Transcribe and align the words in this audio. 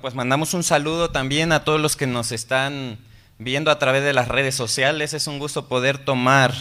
Pues 0.00 0.14
mandamos 0.14 0.54
un 0.54 0.62
saludo 0.62 1.10
también 1.10 1.52
a 1.52 1.62
todos 1.62 1.78
los 1.78 1.94
que 1.94 2.06
nos 2.06 2.32
están 2.32 2.96
viendo 3.38 3.70
a 3.70 3.78
través 3.78 4.02
de 4.02 4.14
las 4.14 4.28
redes 4.28 4.54
sociales. 4.54 5.12
Es 5.12 5.26
un 5.26 5.38
gusto 5.38 5.66
poder 5.68 5.98
tomar 5.98 6.54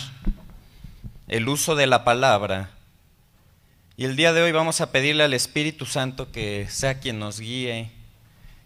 el 1.29 1.47
uso 1.47 1.77
de 1.77 1.87
la 1.87 2.04
palabra. 2.04 2.71
Y 3.95 4.04
el 4.04 4.17
día 4.17 4.33
de 4.33 4.41
hoy 4.41 4.51
vamos 4.51 4.81
a 4.81 4.91
pedirle 4.91 5.23
al 5.23 5.33
Espíritu 5.33 5.86
Santo 5.86 6.33
que 6.33 6.67
sea 6.69 6.99
quien 6.99 7.19
nos 7.19 7.39
guíe, 7.39 7.91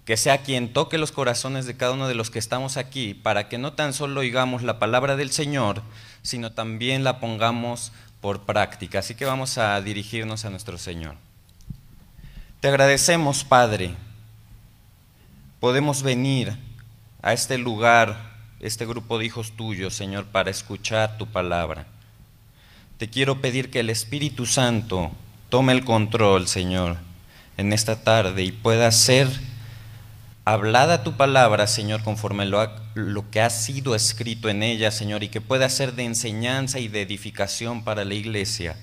que 0.05 0.17
sea 0.17 0.39
quien 0.39 0.73
toque 0.73 0.97
los 0.97 1.11
corazones 1.11 1.67
de 1.67 1.77
cada 1.77 1.91
uno 1.91 2.07
de 2.07 2.15
los 2.15 2.31
que 2.31 2.39
estamos 2.39 2.77
aquí, 2.77 3.13
para 3.13 3.49
que 3.49 3.59
no 3.59 3.73
tan 3.73 3.93
solo 3.93 4.21
oigamos 4.21 4.63
la 4.63 4.79
palabra 4.79 5.15
del 5.15 5.29
Señor, 5.29 5.83
sino 6.23 6.51
también 6.51 7.03
la 7.03 7.19
pongamos 7.19 7.91
por 8.21 8.41
práctica. 8.41 8.99
Así 8.99 9.13
que 9.13 9.25
vamos 9.25 9.59
a 9.59 9.79
dirigirnos 9.81 10.45
a 10.45 10.49
nuestro 10.49 10.79
Señor. 10.79 11.15
Te 12.59 12.69
agradecemos, 12.69 13.43
Padre. 13.43 13.93
Podemos 15.63 16.03
venir 16.03 16.57
a 17.21 17.31
este 17.31 17.57
lugar, 17.57 18.33
este 18.59 18.85
grupo 18.85 19.17
de 19.17 19.27
hijos 19.27 19.53
tuyos, 19.55 19.93
Señor, 19.93 20.25
para 20.25 20.51
escuchar 20.51 21.17
tu 21.17 21.25
palabra. 21.25 21.87
Te 22.97 23.09
quiero 23.09 23.39
pedir 23.39 23.71
que 23.71 23.79
el 23.79 23.89
Espíritu 23.89 24.45
Santo 24.45 25.09
tome 25.47 25.71
el 25.71 25.85
control, 25.85 26.49
Señor, 26.49 26.97
en 27.55 27.71
esta 27.71 28.03
tarde 28.03 28.43
y 28.43 28.51
pueda 28.51 28.91
ser 28.91 29.29
hablada 30.43 31.01
tu 31.01 31.13
palabra, 31.13 31.65
Señor, 31.67 32.03
conforme 32.03 32.43
lo, 32.43 32.69
lo, 32.93 33.31
que 33.31 33.39
ha 33.39 33.49
sido 33.49 33.95
escrito 33.95 34.49
en 34.49 34.63
ella, 34.63 34.91
Señor, 34.91 35.23
y 35.23 35.29
que 35.29 35.39
pueda 35.39 35.69
ser 35.69 35.93
de 35.93 36.03
enseñanza 36.03 36.79
y 36.79 36.89
de 36.89 37.03
edificación 37.03 37.85
para 37.85 38.03
la 38.03 38.15
iglesia 38.15 38.75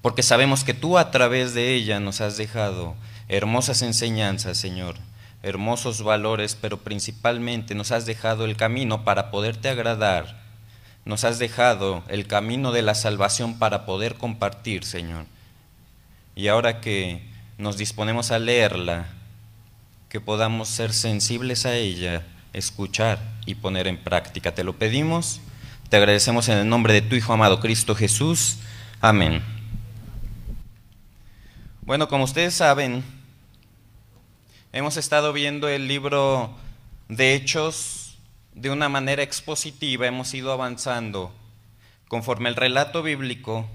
porque 0.00 0.24
sabemos 0.24 0.64
que 0.64 0.74
tú 0.74 0.98
a 0.98 1.12
través 1.12 1.54
de 1.54 1.74
ella 1.74 2.00
nos 2.00 2.20
has 2.20 2.36
dejado 2.36 2.96
hermosas 3.28 3.82
enseñanzas, 3.82 4.58
Señor, 4.58 4.96
hermosos 5.42 6.02
valores, 6.02 6.56
pero 6.60 6.78
principalmente 6.78 7.74
nos 7.74 7.92
has 7.92 8.06
dejado 8.06 8.44
el 8.44 8.56
camino 8.56 9.04
para 9.04 9.30
poderte 9.30 9.68
agradar, 9.68 10.40
nos 11.04 11.24
has 11.24 11.38
dejado 11.38 12.04
el 12.08 12.26
camino 12.26 12.72
de 12.72 12.82
la 12.82 12.94
salvación 12.94 13.58
para 13.58 13.84
poder 13.84 14.14
compartir, 14.14 14.84
Señor. 14.84 15.26
Y 16.36 16.48
ahora 16.48 16.80
que 16.80 17.22
nos 17.58 17.76
disponemos 17.76 18.30
a 18.30 18.38
leerla, 18.38 19.06
que 20.08 20.20
podamos 20.20 20.68
ser 20.68 20.92
sensibles 20.92 21.66
a 21.66 21.74
ella, 21.74 22.22
escuchar 22.52 23.18
y 23.46 23.54
poner 23.56 23.86
en 23.86 23.98
práctica. 23.98 24.54
Te 24.54 24.64
lo 24.64 24.74
pedimos, 24.74 25.40
te 25.88 25.96
agradecemos 25.96 26.48
en 26.48 26.58
el 26.58 26.68
nombre 26.68 26.92
de 26.92 27.02
tu 27.02 27.16
Hijo 27.16 27.32
amado 27.32 27.60
Cristo 27.60 27.94
Jesús. 27.94 28.58
Amén. 29.00 29.42
Bueno, 31.82 32.08
como 32.08 32.24
ustedes 32.24 32.54
saben, 32.54 33.02
hemos 34.72 34.96
estado 34.96 35.32
viendo 35.34 35.68
el 35.68 35.86
libro 35.86 36.50
de 37.08 37.34
Hechos 37.34 38.16
de 38.54 38.70
una 38.70 38.88
manera 38.88 39.22
expositiva, 39.22 40.06
hemos 40.06 40.32
ido 40.32 40.50
avanzando 40.50 41.32
conforme 42.08 42.48
el 42.48 42.56
relato 42.56 43.02
bíblico 43.02 43.66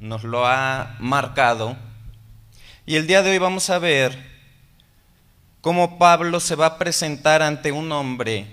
nos 0.00 0.22
lo 0.22 0.46
ha 0.46 0.96
marcado. 1.00 1.76
Y 2.86 2.96
el 2.96 3.06
día 3.06 3.22
de 3.22 3.30
hoy 3.30 3.38
vamos 3.38 3.70
a 3.70 3.78
ver 3.78 4.16
cómo 5.60 5.98
Pablo 5.98 6.40
se 6.40 6.56
va 6.56 6.66
a 6.66 6.78
presentar 6.78 7.42
ante 7.42 7.72
un 7.72 7.90
hombre 7.90 8.46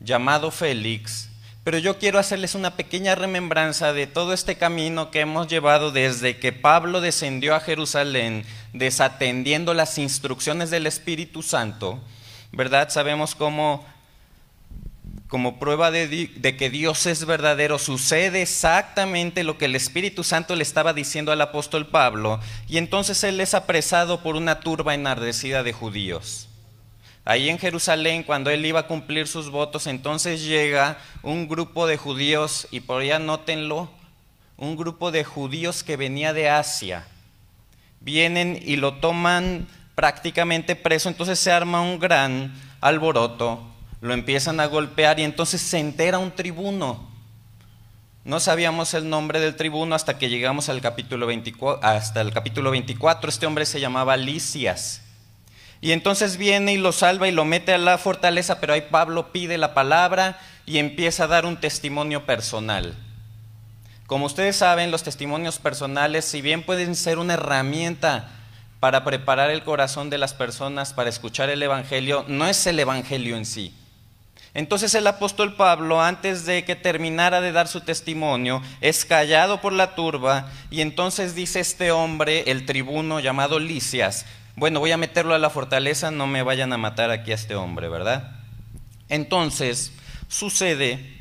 llamado 0.00 0.50
Félix, 0.50 1.29
pero 1.62 1.78
yo 1.78 1.98
quiero 1.98 2.18
hacerles 2.18 2.54
una 2.54 2.76
pequeña 2.76 3.14
remembranza 3.14 3.92
de 3.92 4.06
todo 4.06 4.32
este 4.32 4.56
camino 4.56 5.10
que 5.10 5.20
hemos 5.20 5.46
llevado 5.46 5.92
desde 5.92 6.38
que 6.38 6.52
Pablo 6.52 7.00
descendió 7.00 7.54
a 7.54 7.60
Jerusalén, 7.60 8.44
desatendiendo 8.72 9.74
las 9.74 9.98
instrucciones 9.98 10.70
del 10.70 10.86
Espíritu 10.86 11.42
Santo, 11.42 12.00
¿verdad? 12.50 12.88
Sabemos 12.88 13.34
cómo, 13.34 13.86
como 15.28 15.58
prueba 15.58 15.90
de, 15.90 16.08
de 16.34 16.56
que 16.56 16.70
Dios 16.70 17.04
es 17.04 17.26
verdadero, 17.26 17.78
sucede 17.78 18.40
exactamente 18.40 19.44
lo 19.44 19.58
que 19.58 19.66
el 19.66 19.76
Espíritu 19.76 20.24
Santo 20.24 20.56
le 20.56 20.62
estaba 20.62 20.94
diciendo 20.94 21.30
al 21.30 21.42
apóstol 21.42 21.86
Pablo, 21.86 22.40
y 22.68 22.78
entonces 22.78 23.22
él 23.22 23.38
es 23.38 23.52
apresado 23.52 24.22
por 24.22 24.34
una 24.34 24.60
turba 24.60 24.94
enardecida 24.94 25.62
de 25.62 25.74
judíos. 25.74 26.49
Ahí 27.24 27.50
en 27.50 27.58
Jerusalén, 27.58 28.22
cuando 28.22 28.50
él 28.50 28.64
iba 28.64 28.80
a 28.80 28.86
cumplir 28.86 29.28
sus 29.28 29.50
votos, 29.50 29.86
entonces 29.86 30.42
llega 30.42 30.98
un 31.22 31.48
grupo 31.48 31.86
de 31.86 31.96
judíos, 31.96 32.66
y 32.70 32.80
por 32.80 33.02
allá 33.02 33.18
nótenlo, 33.18 33.90
un 34.56 34.76
grupo 34.76 35.10
de 35.10 35.24
judíos 35.24 35.82
que 35.82 35.96
venía 35.96 36.32
de 36.32 36.48
Asia. 36.48 37.06
Vienen 38.00 38.60
y 38.64 38.76
lo 38.76 38.94
toman 38.94 39.68
prácticamente 39.94 40.76
preso, 40.76 41.08
entonces 41.08 41.38
se 41.38 41.52
arma 41.52 41.82
un 41.82 41.98
gran 41.98 42.54
alboroto, 42.80 43.60
lo 44.00 44.14
empiezan 44.14 44.60
a 44.60 44.66
golpear 44.66 45.20
y 45.20 45.24
entonces 45.24 45.60
se 45.60 45.78
entera 45.78 46.18
un 46.18 46.30
tribuno. 46.30 47.10
No 48.24 48.40
sabíamos 48.40 48.94
el 48.94 49.08
nombre 49.08 49.40
del 49.40 49.56
tribuno 49.56 49.94
hasta 49.94 50.18
que 50.18 50.28
llegamos 50.28 50.68
al 50.68 50.80
capítulo 50.80 51.26
24, 51.26 51.86
hasta 51.86 52.20
el 52.20 52.32
capítulo 52.32 52.70
24. 52.70 53.28
Este 53.28 53.46
hombre 53.46 53.66
se 53.66 53.80
llamaba 53.80 54.16
Licias. 54.16 55.02
Y 55.80 55.92
entonces 55.92 56.36
viene 56.36 56.74
y 56.74 56.78
lo 56.78 56.92
salva 56.92 57.28
y 57.28 57.32
lo 57.32 57.44
mete 57.44 57.72
a 57.72 57.78
la 57.78 57.96
fortaleza, 57.96 58.60
pero 58.60 58.74
ahí 58.74 58.82
Pablo 58.90 59.32
pide 59.32 59.56
la 59.56 59.72
palabra 59.72 60.38
y 60.66 60.78
empieza 60.78 61.24
a 61.24 61.28
dar 61.28 61.46
un 61.46 61.58
testimonio 61.58 62.26
personal. 62.26 62.94
Como 64.06 64.26
ustedes 64.26 64.56
saben, 64.56 64.90
los 64.90 65.04
testimonios 65.04 65.58
personales, 65.58 66.24
si 66.24 66.42
bien 66.42 66.64
pueden 66.64 66.96
ser 66.96 67.18
una 67.18 67.34
herramienta 67.34 68.28
para 68.80 69.04
preparar 69.04 69.50
el 69.50 69.62
corazón 69.62 70.10
de 70.10 70.18
las 70.18 70.34
personas 70.34 70.92
para 70.92 71.08
escuchar 71.08 71.48
el 71.48 71.62
Evangelio, 71.62 72.24
no 72.26 72.46
es 72.46 72.66
el 72.66 72.78
Evangelio 72.78 73.36
en 73.36 73.46
sí. 73.46 73.74
Entonces 74.52 74.94
el 74.96 75.06
apóstol 75.06 75.54
Pablo, 75.54 76.02
antes 76.02 76.44
de 76.44 76.64
que 76.64 76.74
terminara 76.74 77.40
de 77.40 77.52
dar 77.52 77.68
su 77.68 77.82
testimonio, 77.82 78.62
es 78.80 79.04
callado 79.04 79.60
por 79.60 79.72
la 79.72 79.94
turba 79.94 80.50
y 80.70 80.80
entonces 80.80 81.36
dice 81.36 81.60
este 81.60 81.92
hombre, 81.92 82.50
el 82.50 82.66
tribuno 82.66 83.20
llamado 83.20 83.60
Licias, 83.60 84.26
bueno, 84.60 84.78
voy 84.78 84.92
a 84.92 84.98
meterlo 84.98 85.34
a 85.34 85.38
la 85.38 85.48
fortaleza, 85.48 86.10
no 86.10 86.26
me 86.26 86.42
vayan 86.42 86.70
a 86.74 86.76
matar 86.76 87.10
aquí 87.10 87.32
a 87.32 87.34
este 87.34 87.54
hombre, 87.54 87.88
¿verdad? 87.88 88.30
Entonces, 89.08 89.90
sucede 90.28 91.16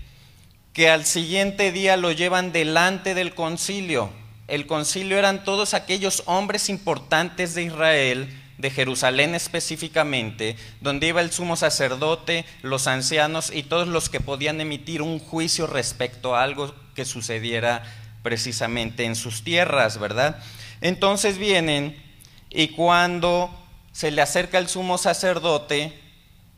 que 0.73 0.89
al 0.89 1.05
siguiente 1.05 1.71
día 1.71 1.95
lo 1.95 2.11
llevan 2.11 2.51
delante 2.51 3.13
del 3.13 3.33
concilio. 3.33 4.09
El 4.49 4.67
concilio 4.67 5.17
eran 5.17 5.45
todos 5.45 5.73
aquellos 5.73 6.23
hombres 6.25 6.67
importantes 6.67 7.55
de 7.55 7.63
Israel, 7.63 8.27
de 8.57 8.71
Jerusalén 8.71 9.33
específicamente, 9.33 10.57
donde 10.81 11.07
iba 11.07 11.21
el 11.21 11.31
sumo 11.31 11.55
sacerdote, 11.55 12.43
los 12.61 12.87
ancianos 12.87 13.53
y 13.55 13.63
todos 13.63 13.87
los 13.87 14.09
que 14.09 14.19
podían 14.19 14.59
emitir 14.59 15.01
un 15.01 15.17
juicio 15.17 15.65
respecto 15.65 16.35
a 16.35 16.43
algo 16.43 16.75
que 16.93 17.05
sucediera 17.05 17.83
precisamente 18.21 19.05
en 19.05 19.15
sus 19.15 19.45
tierras, 19.45 19.97
¿verdad? 19.97 20.43
Entonces 20.81 21.37
vienen 21.37 22.08
y 22.49 22.69
cuando 22.69 23.49
se 23.91 24.11
le 24.11 24.21
acerca 24.21 24.57
el 24.57 24.67
sumo 24.67 24.97
sacerdote, 24.97 25.99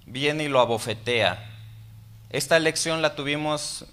viene 0.05 0.45
y 0.45 0.47
lo 0.47 0.59
abofetea. 0.59 1.49
Esta 2.29 2.59
lección 2.59 3.01
la 3.01 3.15
tuvimos 3.15 3.85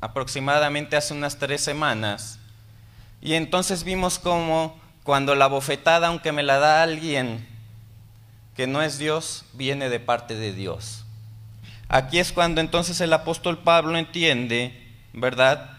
aproximadamente 0.00 0.96
hace 0.96 1.14
unas 1.14 1.38
tres 1.38 1.60
semanas. 1.62 2.38
Y 3.20 3.34
entonces 3.34 3.84
vimos 3.84 4.18
cómo 4.18 4.78
cuando 5.02 5.34
la 5.34 5.46
bofetada, 5.46 6.08
aunque 6.08 6.32
me 6.32 6.42
la 6.42 6.58
da 6.58 6.82
alguien 6.82 7.46
que 8.56 8.66
no 8.66 8.82
es 8.82 8.98
Dios, 8.98 9.44
viene 9.54 9.88
de 9.88 10.00
parte 10.00 10.34
de 10.34 10.52
Dios. 10.52 11.04
Aquí 11.88 12.18
es 12.18 12.32
cuando 12.32 12.60
entonces 12.60 13.00
el 13.00 13.12
apóstol 13.12 13.58
Pablo 13.58 13.96
entiende, 13.96 14.86
¿verdad? 15.14 15.78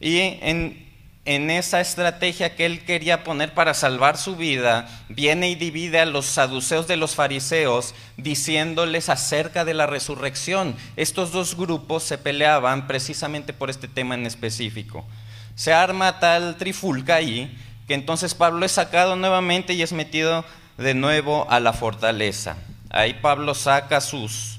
Y 0.00 0.18
en, 0.18 0.88
en 1.26 1.50
esa 1.50 1.80
estrategia 1.80 2.54
que 2.54 2.66
él 2.66 2.84
quería 2.84 3.24
poner 3.24 3.54
para 3.54 3.72
salvar 3.72 4.18
su 4.18 4.36
vida, 4.36 4.88
viene 5.08 5.48
y 5.48 5.54
divide 5.54 6.00
a 6.00 6.04
los 6.06 6.26
saduceos 6.26 6.86
de 6.86 6.96
los 6.96 7.14
fariseos 7.14 7.94
diciéndoles 8.18 9.08
acerca 9.08 9.64
de 9.64 9.72
la 9.72 9.86
resurrección. 9.86 10.76
Estos 10.96 11.32
dos 11.32 11.56
grupos 11.56 12.02
se 12.02 12.18
peleaban 12.18 12.86
precisamente 12.86 13.54
por 13.54 13.70
este 13.70 13.88
tema 13.88 14.14
en 14.14 14.26
específico. 14.26 15.06
Se 15.54 15.72
arma 15.72 16.20
tal 16.20 16.56
trifulca 16.56 17.16
ahí 17.16 17.56
que 17.88 17.94
entonces 17.94 18.34
Pablo 18.34 18.66
es 18.66 18.72
sacado 18.72 19.16
nuevamente 19.16 19.72
y 19.72 19.82
es 19.82 19.92
metido 19.92 20.44
de 20.76 20.92
nuevo 20.92 21.46
a 21.50 21.58
la 21.58 21.72
fortaleza. 21.72 22.56
Ahí 22.90 23.14
Pablo 23.14 23.54
saca 23.54 24.02
sus, 24.02 24.58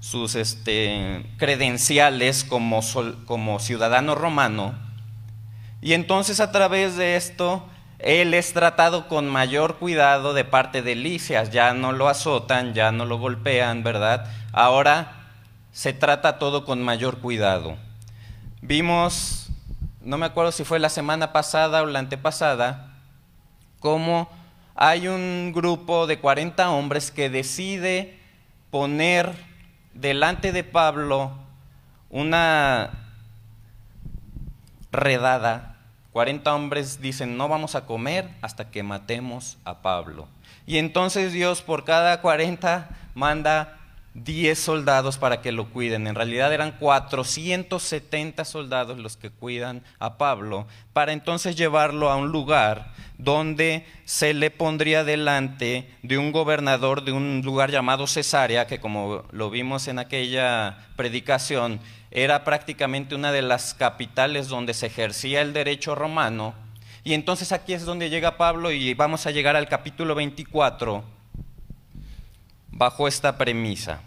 sus 0.00 0.36
este, 0.36 1.24
credenciales 1.38 2.44
como, 2.44 2.82
como 3.26 3.58
ciudadano 3.58 4.14
romano 4.14 4.74
y 5.84 5.92
entonces 5.92 6.40
a 6.40 6.50
través 6.50 6.96
de 6.96 7.14
esto, 7.14 7.62
él 7.98 8.32
es 8.32 8.54
tratado 8.54 9.06
con 9.06 9.28
mayor 9.28 9.76
cuidado 9.76 10.32
de 10.32 10.46
parte 10.46 10.80
de 10.80 10.94
Licias. 10.94 11.50
Ya 11.50 11.74
no 11.74 11.92
lo 11.92 12.08
azotan, 12.08 12.72
ya 12.72 12.90
no 12.90 13.04
lo 13.04 13.18
golpean, 13.18 13.82
¿verdad? 13.82 14.26
Ahora 14.50 15.26
se 15.72 15.92
trata 15.92 16.38
todo 16.38 16.64
con 16.64 16.82
mayor 16.82 17.18
cuidado. 17.18 17.76
Vimos, 18.62 19.50
no 20.00 20.16
me 20.16 20.24
acuerdo 20.24 20.52
si 20.52 20.64
fue 20.64 20.78
la 20.78 20.88
semana 20.88 21.34
pasada 21.34 21.82
o 21.82 21.86
la 21.86 21.98
antepasada, 21.98 22.94
cómo 23.78 24.30
hay 24.74 25.06
un 25.06 25.52
grupo 25.54 26.06
de 26.06 26.18
40 26.18 26.70
hombres 26.70 27.10
que 27.10 27.28
decide 27.28 28.18
poner 28.70 29.34
delante 29.92 30.50
de 30.50 30.64
Pablo 30.64 31.32
una 32.08 32.90
redada. 34.90 35.73
40 36.14 36.54
hombres 36.54 37.00
dicen, 37.00 37.36
no 37.36 37.48
vamos 37.48 37.74
a 37.74 37.86
comer 37.86 38.30
hasta 38.40 38.70
que 38.70 38.84
matemos 38.84 39.58
a 39.64 39.82
Pablo. 39.82 40.28
Y 40.64 40.78
entonces 40.78 41.32
Dios 41.32 41.60
por 41.60 41.82
cada 41.82 42.20
40 42.20 42.88
manda 43.16 43.80
10 44.14 44.56
soldados 44.56 45.18
para 45.18 45.42
que 45.42 45.50
lo 45.50 45.70
cuiden. 45.70 46.06
En 46.06 46.14
realidad 46.14 46.52
eran 46.52 46.78
470 46.78 48.44
soldados 48.44 48.96
los 48.96 49.16
que 49.16 49.30
cuidan 49.30 49.82
a 49.98 50.16
Pablo, 50.16 50.68
para 50.92 51.12
entonces 51.12 51.56
llevarlo 51.56 52.08
a 52.08 52.14
un 52.14 52.30
lugar 52.30 52.92
donde 53.18 53.84
se 54.04 54.34
le 54.34 54.52
pondría 54.52 55.02
delante 55.02 55.90
de 56.04 56.16
un 56.16 56.30
gobernador 56.30 57.02
de 57.02 57.10
un 57.10 57.42
lugar 57.44 57.72
llamado 57.72 58.06
Cesarea, 58.06 58.68
que 58.68 58.78
como 58.78 59.24
lo 59.32 59.50
vimos 59.50 59.88
en 59.88 59.98
aquella 59.98 60.78
predicación, 60.94 61.80
era 62.14 62.44
prácticamente 62.44 63.16
una 63.16 63.32
de 63.32 63.42
las 63.42 63.74
capitales 63.74 64.46
donde 64.46 64.72
se 64.72 64.86
ejercía 64.86 65.42
el 65.42 65.52
derecho 65.52 65.96
romano. 65.96 66.54
Y 67.02 67.12
entonces 67.12 67.50
aquí 67.50 67.74
es 67.74 67.84
donde 67.84 68.08
llega 68.08 68.38
Pablo 68.38 68.70
y 68.70 68.94
vamos 68.94 69.26
a 69.26 69.32
llegar 69.32 69.56
al 69.56 69.68
capítulo 69.68 70.14
24 70.14 71.04
bajo 72.70 73.08
esta 73.08 73.36
premisa. 73.36 74.00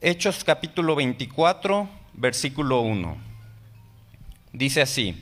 Hechos 0.00 0.42
capítulo 0.42 0.96
24, 0.96 1.88
versículo 2.14 2.80
1. 2.80 3.16
Dice 4.52 4.82
así, 4.82 5.16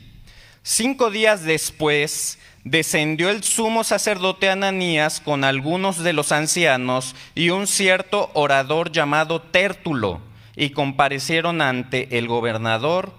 cinco 0.63 1.11
días 1.11 1.43
después 1.43 2.39
descendió 2.63 3.29
el 3.29 3.43
sumo 3.43 3.83
sacerdote 3.83 4.49
Ananías 4.49 5.21
con 5.21 5.43
algunos 5.43 5.99
de 6.03 6.13
los 6.13 6.31
ancianos 6.31 7.15
y 7.35 7.51
un 7.51 7.67
cierto 7.67 8.31
orador 8.33 8.91
llamado 8.91 9.41
Tértulo, 9.41 10.21
y 10.55 10.71
comparecieron 10.71 11.61
ante 11.61 12.17
el 12.17 12.27
gobernador 12.27 13.13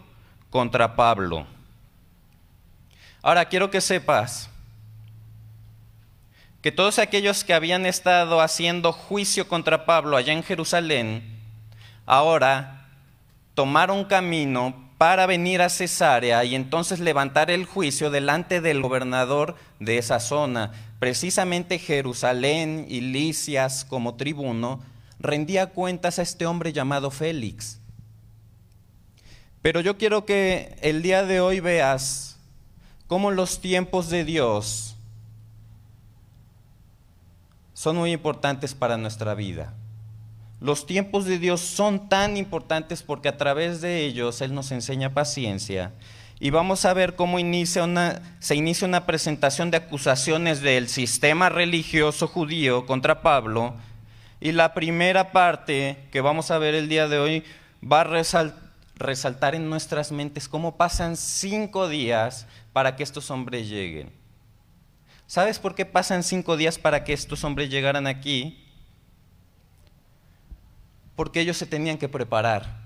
contra 0.50 0.96
Pablo. 0.96 1.46
Ahora 3.22 3.46
quiero 3.46 3.70
que 3.70 3.80
sepas 3.80 4.50
que 6.62 6.72
todos 6.72 6.98
aquellos 6.98 7.44
que 7.44 7.54
habían 7.54 7.86
estado 7.86 8.40
haciendo 8.40 8.92
juicio 8.92 9.48
contra 9.48 9.84
Pablo 9.84 10.16
allá 10.16 10.32
en 10.32 10.42
Jerusalén, 10.42 11.40
ahora 12.06 12.88
tomaron 13.54 14.04
camino 14.04 14.74
para 14.96 15.26
venir 15.26 15.60
a 15.60 15.68
Cesarea 15.68 16.44
y 16.44 16.54
entonces 16.54 17.00
levantar 17.00 17.50
el 17.50 17.66
juicio 17.66 18.10
delante 18.10 18.60
del 18.60 18.80
gobernador 18.80 19.56
de 19.80 19.98
esa 19.98 20.20
zona. 20.20 20.72
Precisamente 20.98 21.78
Jerusalén 21.78 22.86
y 22.88 23.00
Licias 23.00 23.84
como 23.84 24.14
tribuno 24.14 24.80
rendía 25.24 25.70
cuentas 25.70 26.18
a 26.18 26.22
este 26.22 26.46
hombre 26.46 26.72
llamado 26.72 27.10
Félix. 27.10 27.80
Pero 29.62 29.80
yo 29.80 29.96
quiero 29.96 30.24
que 30.26 30.76
el 30.82 31.02
día 31.02 31.24
de 31.24 31.40
hoy 31.40 31.58
veas 31.58 32.36
cómo 33.06 33.30
los 33.30 33.60
tiempos 33.60 34.10
de 34.10 34.24
Dios 34.24 34.94
son 37.72 37.96
muy 37.96 38.12
importantes 38.12 38.74
para 38.74 38.96
nuestra 38.96 39.34
vida. 39.34 39.74
Los 40.60 40.86
tiempos 40.86 41.24
de 41.24 41.38
Dios 41.38 41.60
son 41.60 42.08
tan 42.08 42.36
importantes 42.36 43.02
porque 43.02 43.28
a 43.28 43.36
través 43.36 43.80
de 43.80 44.04
ellos 44.04 44.40
Él 44.40 44.54
nos 44.54 44.70
enseña 44.70 45.14
paciencia. 45.14 45.92
Y 46.40 46.50
vamos 46.50 46.84
a 46.84 46.92
ver 46.94 47.16
cómo 47.16 47.38
se 47.38 48.54
inicia 48.54 48.86
una 48.86 49.06
presentación 49.06 49.70
de 49.70 49.78
acusaciones 49.78 50.60
del 50.60 50.88
sistema 50.88 51.48
religioso 51.48 52.28
judío 52.28 52.86
contra 52.86 53.22
Pablo. 53.22 53.74
Y 54.44 54.52
la 54.52 54.74
primera 54.74 55.32
parte 55.32 56.06
que 56.12 56.20
vamos 56.20 56.50
a 56.50 56.58
ver 56.58 56.74
el 56.74 56.86
día 56.86 57.08
de 57.08 57.18
hoy 57.18 57.44
va 57.82 58.02
a 58.02 58.52
resaltar 58.96 59.54
en 59.54 59.70
nuestras 59.70 60.12
mentes 60.12 60.50
cómo 60.50 60.76
pasan 60.76 61.16
cinco 61.16 61.88
días 61.88 62.46
para 62.74 62.94
que 62.94 63.04
estos 63.04 63.30
hombres 63.30 63.70
lleguen. 63.70 64.12
¿Sabes 65.26 65.58
por 65.58 65.74
qué 65.74 65.86
pasan 65.86 66.22
cinco 66.22 66.58
días 66.58 66.78
para 66.78 67.04
que 67.04 67.14
estos 67.14 67.42
hombres 67.42 67.70
llegaran 67.70 68.06
aquí? 68.06 68.62
Porque 71.16 71.40
ellos 71.40 71.56
se 71.56 71.64
tenían 71.64 71.96
que 71.96 72.10
preparar. 72.10 72.82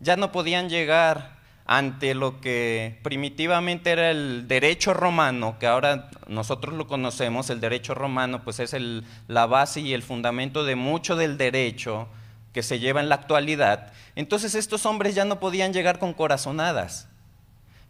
Ya 0.00 0.16
no 0.16 0.32
podían 0.32 0.70
llegar 0.70 1.36
ante 1.66 2.14
lo 2.14 2.40
que 2.40 2.98
primitivamente 3.02 3.90
era 3.90 4.10
el 4.10 4.46
derecho 4.46 4.92
romano, 4.92 5.56
que 5.58 5.66
ahora 5.66 6.10
nosotros 6.28 6.74
lo 6.74 6.86
conocemos, 6.86 7.48
el 7.48 7.60
derecho 7.60 7.94
romano 7.94 8.44
pues 8.44 8.60
es 8.60 8.76
la 9.28 9.46
base 9.46 9.80
y 9.80 9.94
el 9.94 10.02
fundamento 10.02 10.64
de 10.64 10.76
mucho 10.76 11.16
del 11.16 11.38
derecho 11.38 12.06
que 12.52 12.62
se 12.62 12.78
lleva 12.78 13.00
en 13.00 13.08
la 13.08 13.16
actualidad. 13.16 13.92
Entonces 14.14 14.54
estos 14.54 14.84
hombres 14.84 15.14
ya 15.14 15.24
no 15.24 15.40
podían 15.40 15.72
llegar 15.72 15.98
con 15.98 16.12
corazonadas. 16.12 17.08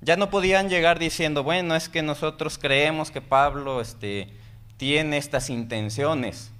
Ya 0.00 0.17
no 0.17 0.31
podían 0.31 0.69
llegar 0.69 0.99
diciendo, 0.99 1.43
bueno, 1.43 1.75
es 1.75 1.88
que 1.88 2.03
nosotros 2.03 2.59
creemos 2.59 3.11
que 3.11 3.21
Pablo 3.21 3.81
este, 3.81 4.29
tiene 4.76 5.17
estas 5.17 5.50
intenciones. 5.50 6.53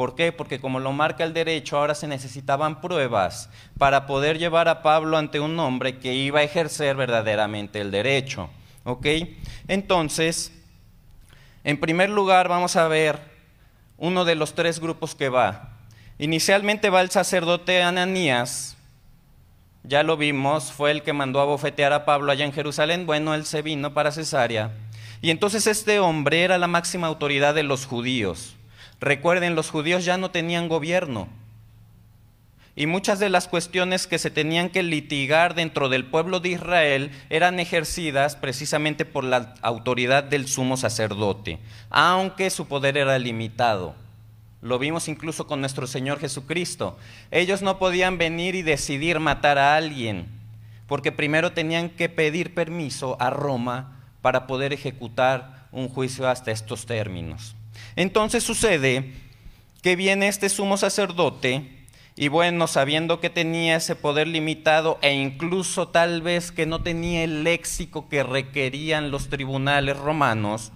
¿Por 0.00 0.14
qué? 0.14 0.32
Porque 0.32 0.62
como 0.62 0.80
lo 0.80 0.92
marca 0.92 1.24
el 1.24 1.34
derecho, 1.34 1.76
ahora 1.76 1.94
se 1.94 2.06
necesitaban 2.06 2.80
pruebas 2.80 3.50
para 3.76 4.06
poder 4.06 4.38
llevar 4.38 4.66
a 4.66 4.82
Pablo 4.82 5.18
ante 5.18 5.40
un 5.40 5.60
hombre 5.60 5.98
que 5.98 6.14
iba 6.14 6.40
a 6.40 6.42
ejercer 6.42 6.96
verdaderamente 6.96 7.82
el 7.82 7.90
derecho. 7.90 8.48
¿Ok? 8.84 9.06
Entonces, 9.68 10.54
en 11.64 11.78
primer 11.78 12.08
lugar 12.08 12.48
vamos 12.48 12.76
a 12.76 12.88
ver 12.88 13.18
uno 13.98 14.24
de 14.24 14.36
los 14.36 14.54
tres 14.54 14.80
grupos 14.80 15.14
que 15.14 15.28
va. 15.28 15.68
Inicialmente 16.18 16.88
va 16.88 17.02
el 17.02 17.10
sacerdote 17.10 17.82
Ananías, 17.82 18.78
ya 19.82 20.02
lo 20.02 20.16
vimos, 20.16 20.72
fue 20.72 20.92
el 20.92 21.02
que 21.02 21.12
mandó 21.12 21.42
a 21.42 21.44
bofetear 21.44 21.92
a 21.92 22.06
Pablo 22.06 22.32
allá 22.32 22.46
en 22.46 22.54
Jerusalén. 22.54 23.04
Bueno, 23.04 23.34
él 23.34 23.44
se 23.44 23.60
vino 23.60 23.92
para 23.92 24.12
Cesarea. 24.12 24.72
Y 25.20 25.28
entonces 25.28 25.66
este 25.66 26.00
hombre 26.00 26.42
era 26.42 26.56
la 26.56 26.68
máxima 26.68 27.06
autoridad 27.06 27.54
de 27.54 27.64
los 27.64 27.84
judíos. 27.84 28.56
Recuerden, 29.00 29.54
los 29.54 29.70
judíos 29.70 30.04
ya 30.04 30.18
no 30.18 30.30
tenían 30.30 30.68
gobierno. 30.68 31.28
Y 32.76 32.86
muchas 32.86 33.18
de 33.18 33.30
las 33.30 33.48
cuestiones 33.48 34.06
que 34.06 34.18
se 34.18 34.30
tenían 34.30 34.70
que 34.70 34.82
litigar 34.82 35.54
dentro 35.54 35.88
del 35.88 36.04
pueblo 36.04 36.40
de 36.40 36.50
Israel 36.50 37.10
eran 37.28 37.58
ejercidas 37.58 38.36
precisamente 38.36 39.04
por 39.04 39.24
la 39.24 39.54
autoridad 39.62 40.24
del 40.24 40.46
sumo 40.46 40.76
sacerdote, 40.76 41.58
aunque 41.90 42.48
su 42.50 42.68
poder 42.68 42.96
era 42.96 43.18
limitado. 43.18 43.94
Lo 44.62 44.78
vimos 44.78 45.08
incluso 45.08 45.46
con 45.46 45.60
nuestro 45.60 45.86
Señor 45.86 46.20
Jesucristo. 46.20 46.98
Ellos 47.30 47.62
no 47.62 47.78
podían 47.78 48.18
venir 48.18 48.54
y 48.54 48.62
decidir 48.62 49.18
matar 49.18 49.58
a 49.58 49.76
alguien, 49.76 50.28
porque 50.86 51.12
primero 51.12 51.52
tenían 51.52 51.88
que 51.88 52.08
pedir 52.08 52.54
permiso 52.54 53.16
a 53.20 53.30
Roma 53.30 54.00
para 54.20 54.46
poder 54.46 54.72
ejecutar 54.72 55.66
un 55.72 55.88
juicio 55.88 56.28
hasta 56.28 56.50
estos 56.50 56.86
términos. 56.86 57.56
Entonces 57.96 58.44
sucede 58.44 59.12
que 59.82 59.96
viene 59.96 60.28
este 60.28 60.48
sumo 60.48 60.76
sacerdote 60.76 61.80
y 62.16 62.28
bueno, 62.28 62.66
sabiendo 62.66 63.20
que 63.20 63.30
tenía 63.30 63.76
ese 63.76 63.96
poder 63.96 64.28
limitado 64.28 64.98
e 65.00 65.14
incluso 65.14 65.88
tal 65.88 66.20
vez 66.22 66.52
que 66.52 66.66
no 66.66 66.82
tenía 66.82 67.24
el 67.24 67.44
léxico 67.44 68.08
que 68.08 68.22
requerían 68.22 69.10
los 69.10 69.28
tribunales 69.28 69.96
romanos, 69.96 70.72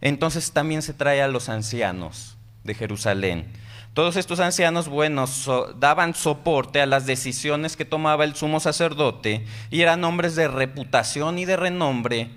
entonces 0.00 0.52
también 0.52 0.82
se 0.82 0.94
trae 0.94 1.22
a 1.22 1.28
los 1.28 1.48
ancianos 1.48 2.36
de 2.62 2.74
Jerusalén. 2.74 3.46
Todos 3.92 4.16
estos 4.16 4.40
ancianos 4.40 4.88
buenos 4.88 5.50
daban 5.78 6.14
soporte 6.14 6.82
a 6.82 6.86
las 6.86 7.06
decisiones 7.06 7.76
que 7.76 7.86
tomaba 7.86 8.24
el 8.24 8.36
sumo 8.36 8.60
sacerdote 8.60 9.44
y 9.70 9.80
eran 9.80 10.04
hombres 10.04 10.36
de 10.36 10.48
reputación 10.48 11.38
y 11.38 11.46
de 11.46 11.56
renombre, 11.56 12.30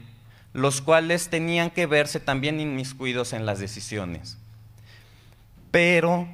los 0.53 0.82
cuales 0.82 1.29
tenían 1.29 1.70
que 1.70 1.86
verse 1.86 2.20
también 2.20 2.60
inmiscuidos 2.60 3.34
en 3.34 3.46
las 3.46 3.60
decisiones. 3.60 4.38
Pero 5.72 6.27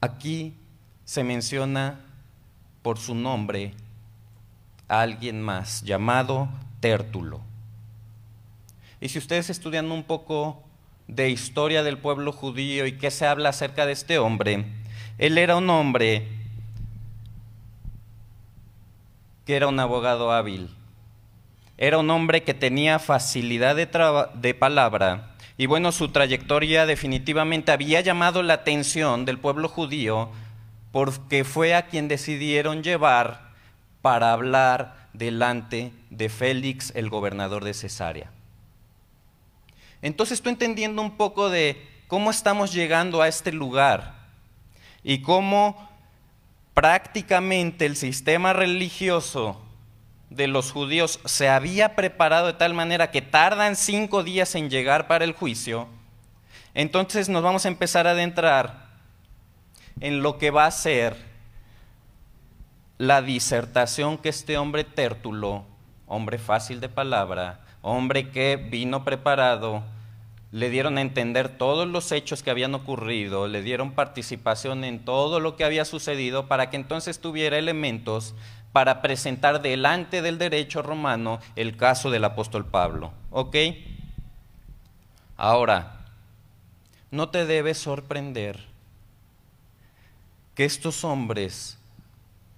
aquí 0.00 0.54
se 1.04 1.24
menciona 1.24 2.00
por 2.82 2.98
su 2.98 3.14
nombre 3.14 3.74
a 4.88 5.00
alguien 5.00 5.40
más 5.42 5.82
llamado 5.82 6.48
Tértulo. 6.80 7.40
Y 9.00 9.08
si 9.08 9.18
ustedes 9.18 9.50
estudian 9.50 9.90
un 9.90 10.04
poco 10.04 10.62
de 11.14 11.28
historia 11.28 11.82
del 11.82 11.98
pueblo 11.98 12.32
judío 12.32 12.86
y 12.86 12.92
qué 12.92 13.10
se 13.10 13.26
habla 13.26 13.48
acerca 13.48 13.84
de 13.84 13.92
este 13.92 14.18
hombre. 14.18 14.64
Él 15.18 15.38
era 15.38 15.56
un 15.56 15.68
hombre 15.68 16.28
que 19.44 19.56
era 19.56 19.66
un 19.66 19.80
abogado 19.80 20.30
hábil. 20.30 20.70
Era 21.80 21.96
un 21.96 22.10
hombre 22.10 22.42
que 22.42 22.52
tenía 22.52 22.98
facilidad 22.98 23.74
de, 23.74 23.88
de 24.34 24.54
palabra 24.54 25.30
y 25.56 25.64
bueno, 25.64 25.92
su 25.92 26.10
trayectoria 26.10 26.84
definitivamente 26.84 27.72
había 27.72 28.02
llamado 28.02 28.42
la 28.42 28.54
atención 28.54 29.24
del 29.24 29.38
pueblo 29.38 29.66
judío 29.66 30.30
porque 30.92 31.42
fue 31.42 31.74
a 31.74 31.86
quien 31.86 32.06
decidieron 32.06 32.82
llevar 32.82 33.50
para 34.02 34.32
hablar 34.32 35.08
delante 35.14 35.92
de 36.10 36.28
Félix, 36.28 36.92
el 36.94 37.08
gobernador 37.08 37.64
de 37.64 37.72
Cesarea. 37.72 38.30
Entonces 40.02 40.42
tú 40.42 40.50
entendiendo 40.50 41.00
un 41.00 41.16
poco 41.16 41.48
de 41.48 41.82
cómo 42.08 42.30
estamos 42.30 42.74
llegando 42.74 43.22
a 43.22 43.28
este 43.28 43.52
lugar 43.52 44.14
y 45.02 45.22
cómo 45.22 45.88
prácticamente 46.74 47.86
el 47.86 47.96
sistema 47.96 48.52
religioso 48.52 49.62
de 50.30 50.46
los 50.46 50.72
judíos 50.72 51.20
se 51.24 51.48
había 51.48 51.96
preparado 51.96 52.46
de 52.46 52.52
tal 52.54 52.72
manera 52.72 53.10
que 53.10 53.20
tardan 53.20 53.76
cinco 53.76 54.22
días 54.22 54.54
en 54.54 54.70
llegar 54.70 55.06
para 55.08 55.24
el 55.24 55.32
juicio, 55.32 55.88
entonces 56.72 57.28
nos 57.28 57.42
vamos 57.42 57.64
a 57.64 57.68
empezar 57.68 58.06
a 58.06 58.12
adentrar 58.12 58.88
en 60.00 60.22
lo 60.22 60.38
que 60.38 60.50
va 60.50 60.66
a 60.66 60.70
ser 60.70 61.16
la 62.96 63.22
disertación 63.22 64.18
que 64.18 64.28
este 64.28 64.56
hombre 64.56 64.84
tértulo, 64.84 65.64
hombre 66.06 66.38
fácil 66.38 66.80
de 66.80 66.88
palabra, 66.88 67.60
hombre 67.82 68.30
que 68.30 68.56
vino 68.56 69.04
preparado, 69.04 69.82
le 70.52 70.68
dieron 70.68 70.98
a 70.98 71.00
entender 71.00 71.48
todos 71.48 71.86
los 71.86 72.10
hechos 72.12 72.42
que 72.42 72.50
habían 72.50 72.74
ocurrido, 72.74 73.46
le 73.46 73.62
dieron 73.62 73.92
participación 73.92 74.84
en 74.84 75.04
todo 75.04 75.40
lo 75.40 75.56
que 75.56 75.64
había 75.64 75.84
sucedido 75.84 76.46
para 76.46 76.70
que 76.70 76.76
entonces 76.76 77.20
tuviera 77.20 77.56
elementos 77.56 78.34
para 78.72 79.02
presentar 79.02 79.62
delante 79.62 80.22
del 80.22 80.38
derecho 80.38 80.82
romano 80.82 81.40
el 81.56 81.76
caso 81.76 82.10
del 82.10 82.24
apóstol 82.24 82.64
Pablo. 82.66 83.12
¿Ok? 83.30 83.56
Ahora, 85.36 86.06
no 87.10 87.30
te 87.30 87.46
debe 87.46 87.74
sorprender 87.74 88.66
que 90.54 90.64
estos 90.64 91.04
hombres, 91.04 91.78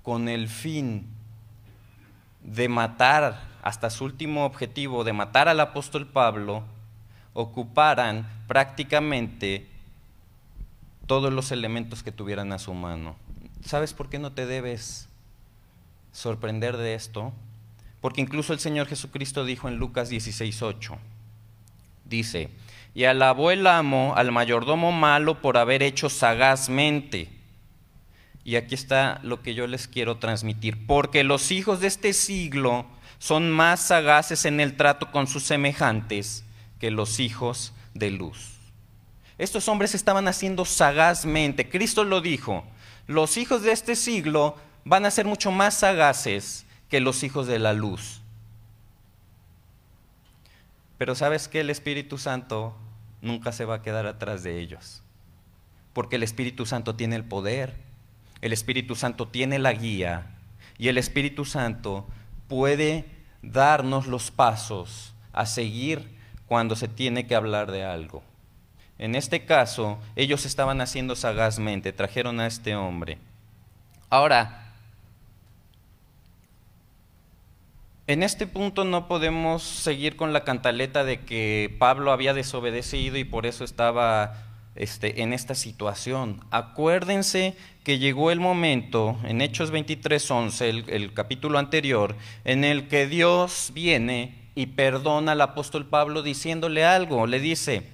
con 0.02 0.28
el 0.28 0.49
fin 0.49 1.07
de 2.42 2.69
matar 2.69 3.40
hasta 3.62 3.88
su 3.88 4.04
último 4.04 4.45
objetivo, 4.45 5.04
de 5.04 5.12
matar 5.12 5.49
al 5.49 5.61
apóstol 5.61 6.07
Pablo, 6.07 6.64
ocuparan 7.33 8.28
prácticamente 8.47 9.69
todos 11.07 11.33
los 11.33 11.52
elementos 11.52 12.02
que 12.02 12.12
tuvieran 12.12 12.52
a 12.52 12.59
su 12.59 12.75
mano. 12.75 13.16
¿Sabes 13.64 13.95
por 13.95 14.11
qué 14.11 14.19
no 14.19 14.33
te 14.33 14.45
debes 14.47 15.09
sorprender 16.12 16.76
de 16.76 16.95
esto? 16.95 17.33
Porque 18.00 18.21
incluso 18.21 18.52
el 18.52 18.61
Señor 18.61 18.87
Jesucristo 18.87 19.45
dijo 19.45 19.69
en 19.69 19.76
Lucas 19.76 20.11
16:8, 20.11 20.97
dice, 22.04 22.50
y 22.95 23.04
alabó 23.04 23.50
el 23.50 23.66
amo 23.66 24.14
al 24.16 24.33
mayordomo 24.33 24.92
malo 24.92 25.40
por 25.40 25.57
haber 25.57 25.83
hecho 25.83 26.11
sagazmente. 26.11 27.28
Y 28.45 28.57
aquí 28.57 28.75
está 28.75 29.21
lo 29.23 29.40
que 29.40 29.54
yo 29.54 29.66
les 29.66 29.88
quiero 29.88 30.19
transmitir, 30.19 30.87
porque 30.87 31.25
los 31.25 31.50
hijos 31.52 31.81
de 31.81 31.87
este 31.87 32.12
siglo 32.12 32.87
son 33.19 33.50
más 33.50 33.81
sagaces 33.81 34.45
en 34.45 34.61
el 34.61 34.76
trato 34.76 35.12
con 35.12 35.26
sus 35.26 35.45
semejantes 35.45 36.45
que 36.81 36.90
los 36.90 37.21
hijos 37.21 37.73
de 37.95 38.11
luz. 38.11 38.50
Estos 39.38 39.69
hombres 39.69 39.95
estaban 39.95 40.26
haciendo 40.26 40.64
sagazmente. 40.64 41.69
Cristo 41.69 42.04
lo 42.04 42.21
dijo, 42.21 42.64
los 43.07 43.37
hijos 43.37 43.62
de 43.62 43.73
este 43.73 43.97
siglo 43.97 44.57
van 44.84 45.04
a 45.04 45.10
ser 45.10 45.26
mucho 45.26 45.50
más 45.50 45.74
sagaces 45.74 46.66
que 46.88 47.00
los 47.00 47.22
hijos 47.22 47.46
de 47.46 47.58
la 47.58 47.72
luz. 47.72 48.20
Pero 50.98 51.14
sabes 51.14 51.48
que 51.48 51.60
el 51.60 51.70
Espíritu 51.70 52.18
Santo 52.18 52.76
nunca 53.20 53.52
se 53.52 53.64
va 53.64 53.76
a 53.76 53.82
quedar 53.82 54.06
atrás 54.06 54.42
de 54.42 54.60
ellos. 54.60 55.02
Porque 55.92 56.16
el 56.16 56.22
Espíritu 56.22 56.66
Santo 56.66 56.94
tiene 56.94 57.16
el 57.16 57.24
poder, 57.24 57.76
el 58.40 58.52
Espíritu 58.52 58.94
Santo 58.96 59.28
tiene 59.28 59.58
la 59.58 59.72
guía 59.72 60.26
y 60.78 60.88
el 60.88 60.98
Espíritu 60.98 61.44
Santo 61.44 62.06
puede 62.48 63.04
darnos 63.42 64.06
los 64.06 64.30
pasos 64.30 65.14
a 65.32 65.46
seguir 65.46 66.18
cuando 66.46 66.76
se 66.76 66.88
tiene 66.88 67.26
que 67.26 67.34
hablar 67.34 67.70
de 67.70 67.84
algo. 67.84 68.22
En 68.98 69.14
este 69.14 69.44
caso, 69.44 69.98
ellos 70.16 70.44
estaban 70.46 70.80
haciendo 70.80 71.16
sagazmente, 71.16 71.92
trajeron 71.92 72.40
a 72.40 72.46
este 72.46 72.76
hombre. 72.76 73.18
Ahora, 74.10 74.62
en 78.06 78.23
este 78.23 78.47
punto 78.47 78.85
no 78.85 79.06
podemos 79.06 79.62
seguir 79.62 80.16
con 80.16 80.32
la 80.32 80.44
cantaleta 80.44 81.04
de 81.04 81.21
que 81.21 81.75
Pablo 81.78 82.12
había 82.12 82.35
desobedecido 82.35 83.16
y 83.16 83.25
por 83.25 83.47
eso 83.47 83.64
estaba 83.64 84.35
este, 84.75 85.23
en 85.23 85.32
esta 85.32 85.54
situación. 85.54 86.40
Acuérdense 86.50 87.56
que 87.85 87.99
llegó 87.99 88.30
el 88.30 88.40
momento, 88.40 89.16
en 89.25 89.40
Hechos 89.40 89.73
23.11, 89.73 90.62
el, 90.62 90.85
el 90.88 91.12
capítulo 91.14 91.59
anterior, 91.59 92.16
en 92.44 92.64
el 92.64 92.88
que 92.88 93.06
Dios 93.06 93.71
viene 93.75 94.35
y 94.54 94.66
perdona 94.66 95.32
al 95.32 95.40
apóstol 95.40 95.87
Pablo 95.87 96.23
diciéndole 96.23 96.85
algo. 96.85 97.26
Le 97.26 97.40
dice, 97.40 97.85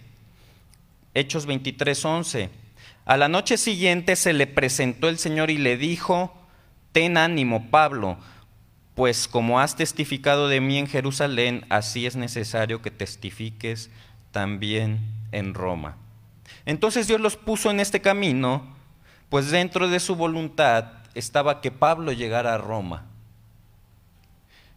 Hechos 1.15 1.47
23:11, 1.47 2.49
a 3.05 3.17
la 3.17 3.29
noche 3.29 3.57
siguiente 3.57 4.17
se 4.17 4.33
le 4.33 4.47
presentó 4.47 5.09
el 5.09 5.19
Señor 5.19 5.51
y 5.51 5.59
le 5.59 5.77
dijo, 5.77 6.33
ten 6.93 7.17
ánimo, 7.17 7.71
Pablo, 7.71 8.19
pues 8.99 9.29
como 9.29 9.61
has 9.61 9.77
testificado 9.77 10.49
de 10.49 10.61
mí 10.61 10.77
en 10.77 10.89
Jerusalén, 10.89 11.65
así 11.69 12.05
es 12.05 12.17
necesario 12.17 12.83
que 12.83 12.91
testifiques 12.91 13.91
también 14.33 14.99
en 15.31 15.55
Roma. 15.55 15.95
Entonces 16.67 17.07
Dios 17.07 17.21
los 17.21 17.37
puso 17.37 17.71
en 17.71 17.79
este 17.79 18.01
camino, 18.01 18.75
pues 19.29 19.53
dentro 19.53 19.89
de 19.89 20.01
su 20.01 20.17
voluntad 20.17 20.87
estaba 21.15 21.61
que 21.61 21.71
Pablo 21.71 22.11
llegara 22.11 22.55
a 22.55 22.59
Roma. 22.59 23.07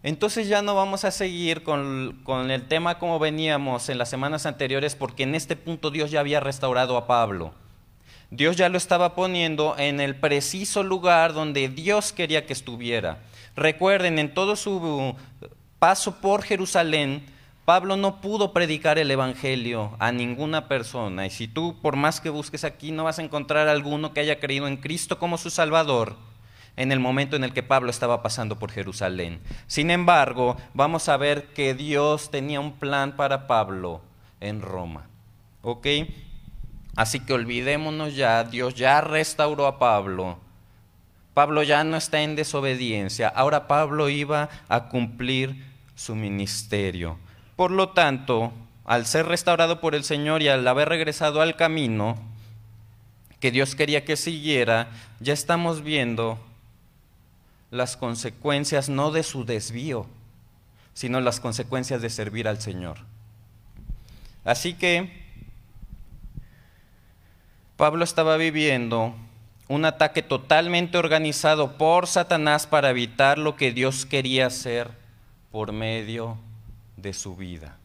Entonces 0.04 0.46
ya 0.46 0.62
no 0.62 0.76
vamos 0.76 1.04
a 1.04 1.10
seguir 1.10 1.64
con, 1.64 2.22
el 2.48 2.68
tema 2.68 3.00
como 3.00 3.18
veníamos 3.18 3.88
en 3.88 3.98
las 3.98 4.08
semanas 4.08 4.46
anteriores, 4.46 4.94
porque 4.94 5.24
en 5.24 5.34
este 5.34 5.56
punto 5.56 5.90
Dios 5.90 6.12
ya 6.12 6.20
había 6.20 6.38
restaurado 6.38 6.96
a 6.96 7.08
Pablo. 7.08 7.54
Dios 8.30 8.54
ya 8.54 8.68
lo 8.68 8.78
estaba 8.78 9.16
poniendo 9.16 9.74
en 9.78 10.00
el 10.00 10.14
preciso 10.14 10.84
lugar 10.84 11.32
donde 11.32 11.68
Dios 11.68 12.12
quería 12.12 12.46
que 12.46 12.52
estuviera. 12.52 13.18
Recuerden, 13.56 14.18
en 14.18 14.32
todo 14.32 14.56
su 14.56 15.14
paso 15.78 16.20
por 16.20 16.42
Jerusalén, 16.42 17.26
Pablo 17.64 17.96
no 17.96 18.20
pudo 18.20 18.52
predicar 18.52 18.98
el 18.98 19.10
Evangelio 19.10 19.94
a 20.00 20.10
ninguna 20.10 20.66
persona. 20.66 21.26
Y 21.26 21.30
si 21.30 21.46
tú, 21.46 21.76
por 21.80 21.96
más 21.96 22.20
que 22.20 22.30
busques 22.30 22.64
aquí, 22.64 22.90
no 22.90 23.04
vas 23.04 23.18
a 23.18 23.22
encontrar 23.22 23.68
alguno 23.68 24.12
que 24.12 24.20
haya 24.20 24.40
creído 24.40 24.66
en 24.66 24.78
Cristo 24.78 25.18
como 25.18 25.38
su 25.38 25.48
Salvador, 25.48 26.16
en 26.76 26.90
el 26.90 26.98
momento 26.98 27.36
en 27.36 27.44
el 27.44 27.52
que 27.52 27.62
Pablo 27.62 27.90
estaba 27.90 28.22
pasando 28.22 28.58
por 28.58 28.72
Jerusalén. 28.72 29.40
Sin 29.68 29.90
embargo, 29.90 30.56
vamos 30.74 31.08
a 31.08 31.16
ver 31.16 31.52
que 31.52 31.74
Dios 31.74 32.30
tenía 32.30 32.58
un 32.58 32.72
plan 32.72 33.12
para 33.12 33.46
Pablo 33.46 34.00
en 34.40 34.60
Roma. 34.60 35.06
¿Ok? 35.62 35.86
Así 36.96 37.20
que 37.20 37.32
olvidémonos 37.32 38.16
ya, 38.16 38.42
Dios 38.44 38.74
ya 38.74 39.00
restauró 39.00 39.66
a 39.66 39.78
Pablo. 39.78 40.38
Pablo 41.34 41.62
ya 41.62 41.82
no 41.84 41.96
está 41.96 42.22
en 42.22 42.36
desobediencia. 42.36 43.28
Ahora 43.28 43.66
Pablo 43.66 44.08
iba 44.08 44.50
a 44.68 44.88
cumplir 44.88 45.64
su 45.94 46.14
ministerio. 46.14 47.18
Por 47.56 47.70
lo 47.70 47.90
tanto, 47.90 48.52
al 48.84 49.06
ser 49.06 49.26
restaurado 49.26 49.80
por 49.80 49.94
el 49.94 50.04
Señor 50.04 50.42
y 50.42 50.48
al 50.48 50.66
haber 50.66 50.88
regresado 50.88 51.40
al 51.40 51.56
camino 51.56 52.18
que 53.40 53.50
Dios 53.50 53.74
quería 53.74 54.04
que 54.04 54.16
siguiera, 54.16 54.90
ya 55.20 55.32
estamos 55.32 55.82
viendo 55.82 56.38
las 57.70 57.96
consecuencias 57.96 58.88
no 58.88 59.10
de 59.10 59.22
su 59.22 59.44
desvío, 59.44 60.06
sino 60.94 61.20
las 61.20 61.40
consecuencias 61.40 62.02
de 62.02 62.10
servir 62.10 62.46
al 62.46 62.60
Señor. 62.60 62.98
Así 64.44 64.74
que 64.74 65.22
Pablo 67.76 68.04
estaba 68.04 68.36
viviendo 68.36 69.14
un 69.68 69.84
ataque 69.84 70.22
totalmente 70.22 70.98
organizado 70.98 71.78
por 71.78 72.06
Satanás 72.06 72.66
para 72.66 72.90
evitar 72.90 73.38
lo 73.38 73.56
que 73.56 73.72
Dios 73.72 74.06
quería 74.06 74.46
hacer 74.46 74.90
por 75.50 75.72
medio 75.72 76.36
de 76.96 77.12
su 77.12 77.36
vida. 77.36 77.76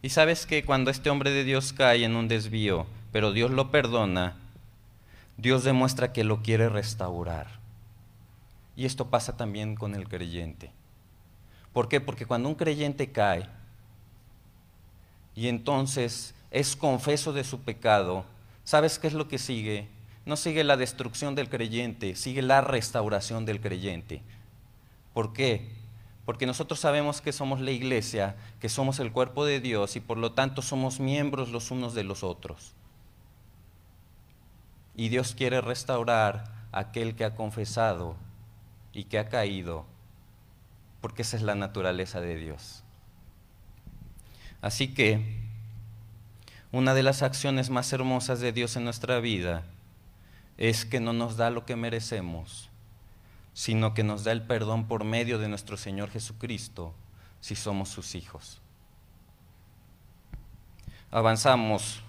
Y 0.00 0.10
sabes 0.10 0.46
que 0.46 0.64
cuando 0.64 0.90
este 0.90 1.10
hombre 1.10 1.30
de 1.30 1.44
Dios 1.44 1.72
cae 1.72 2.04
en 2.04 2.16
un 2.16 2.28
desvío, 2.28 2.86
pero 3.12 3.32
Dios 3.32 3.50
lo 3.50 3.70
perdona, 3.70 4.36
Dios 5.36 5.64
demuestra 5.64 6.12
que 6.12 6.24
lo 6.24 6.42
quiere 6.42 6.68
restaurar. 6.68 7.46
Y 8.76 8.86
esto 8.86 9.08
pasa 9.08 9.36
también 9.36 9.74
con 9.74 9.94
el 9.94 10.08
creyente. 10.08 10.70
¿Por 11.72 11.88
qué? 11.88 12.00
Porque 12.00 12.26
cuando 12.26 12.48
un 12.48 12.54
creyente 12.54 13.10
cae 13.10 13.46
y 15.34 15.48
entonces 15.48 16.34
es 16.50 16.76
confeso 16.76 17.32
de 17.32 17.44
su 17.44 17.60
pecado, 17.60 18.24
¿sabes 18.68 18.98
qué 18.98 19.06
es 19.06 19.14
lo 19.14 19.28
que 19.28 19.38
sigue? 19.38 19.88
No 20.26 20.36
sigue 20.36 20.62
la 20.62 20.76
destrucción 20.76 21.34
del 21.34 21.48
creyente, 21.48 22.14
sigue 22.14 22.42
la 22.42 22.60
restauración 22.60 23.46
del 23.46 23.62
creyente. 23.62 24.20
¿Por 25.14 25.32
qué? 25.32 25.70
Porque 26.26 26.44
nosotros 26.44 26.78
sabemos 26.78 27.22
que 27.22 27.32
somos 27.32 27.62
la 27.62 27.70
iglesia, 27.70 28.36
que 28.60 28.68
somos 28.68 29.00
el 29.00 29.10
cuerpo 29.10 29.46
de 29.46 29.60
Dios 29.60 29.96
y 29.96 30.00
por 30.00 30.18
lo 30.18 30.32
tanto 30.32 30.60
somos 30.60 31.00
miembros 31.00 31.48
los 31.48 31.70
unos 31.70 31.94
de 31.94 32.04
los 32.04 32.22
otros. 32.22 32.74
Y 34.94 35.08
Dios 35.08 35.34
quiere 35.34 35.62
restaurar 35.62 36.52
a 36.70 36.80
aquel 36.80 37.16
que 37.16 37.24
ha 37.24 37.34
confesado 37.34 38.16
y 38.92 39.04
que 39.04 39.18
ha 39.18 39.30
caído, 39.30 39.86
porque 41.00 41.22
esa 41.22 41.38
es 41.38 41.42
la 41.42 41.54
naturaleza 41.54 42.20
de 42.20 42.36
Dios. 42.36 42.84
Así 44.60 44.92
que 44.92 45.47
una 46.72 46.94
de 46.94 47.02
las 47.02 47.22
acciones 47.22 47.70
más 47.70 47.92
hermosas 47.92 48.40
de 48.40 48.52
Dios 48.52 48.76
en 48.76 48.84
nuestra 48.84 49.20
vida 49.20 49.64
es 50.58 50.84
que 50.84 51.00
no 51.00 51.12
nos 51.12 51.36
da 51.36 51.50
lo 51.50 51.64
que 51.64 51.76
merecemos, 51.76 52.68
sino 53.54 53.94
que 53.94 54.02
nos 54.04 54.24
da 54.24 54.32
el 54.32 54.42
perdón 54.42 54.86
por 54.86 55.04
medio 55.04 55.38
de 55.38 55.48
nuestro 55.48 55.76
Señor 55.76 56.10
Jesucristo 56.10 56.94
si 57.40 57.54
somos 57.54 57.88
sus 57.88 58.14
hijos. 58.14 58.60
Avanzamos. 61.10 62.02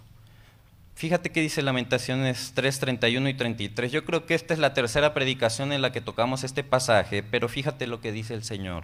Fíjate 0.96 1.32
que 1.32 1.40
dice 1.40 1.62
Lamentaciones 1.62 2.52
3, 2.56 2.80
31 2.80 3.30
y 3.30 3.34
33. 3.34 3.92
Yo 3.92 4.04
creo 4.04 4.26
que 4.26 4.36
esta 4.36 4.54
es 4.54 4.60
la 4.60 4.74
tercera 4.74 5.14
predicación 5.14 5.72
en 5.72 5.82
la 5.82 5.94
que 5.94 6.02
tocamos 6.02 6.44
este 6.44 6.66
pasaje, 6.66 7.24
pero 7.24 7.48
fíjate 7.48 7.88
lo 7.88 8.02
que 8.02 8.12
dice 8.12 8.34
el 8.34 8.44
Señor. 8.44 8.84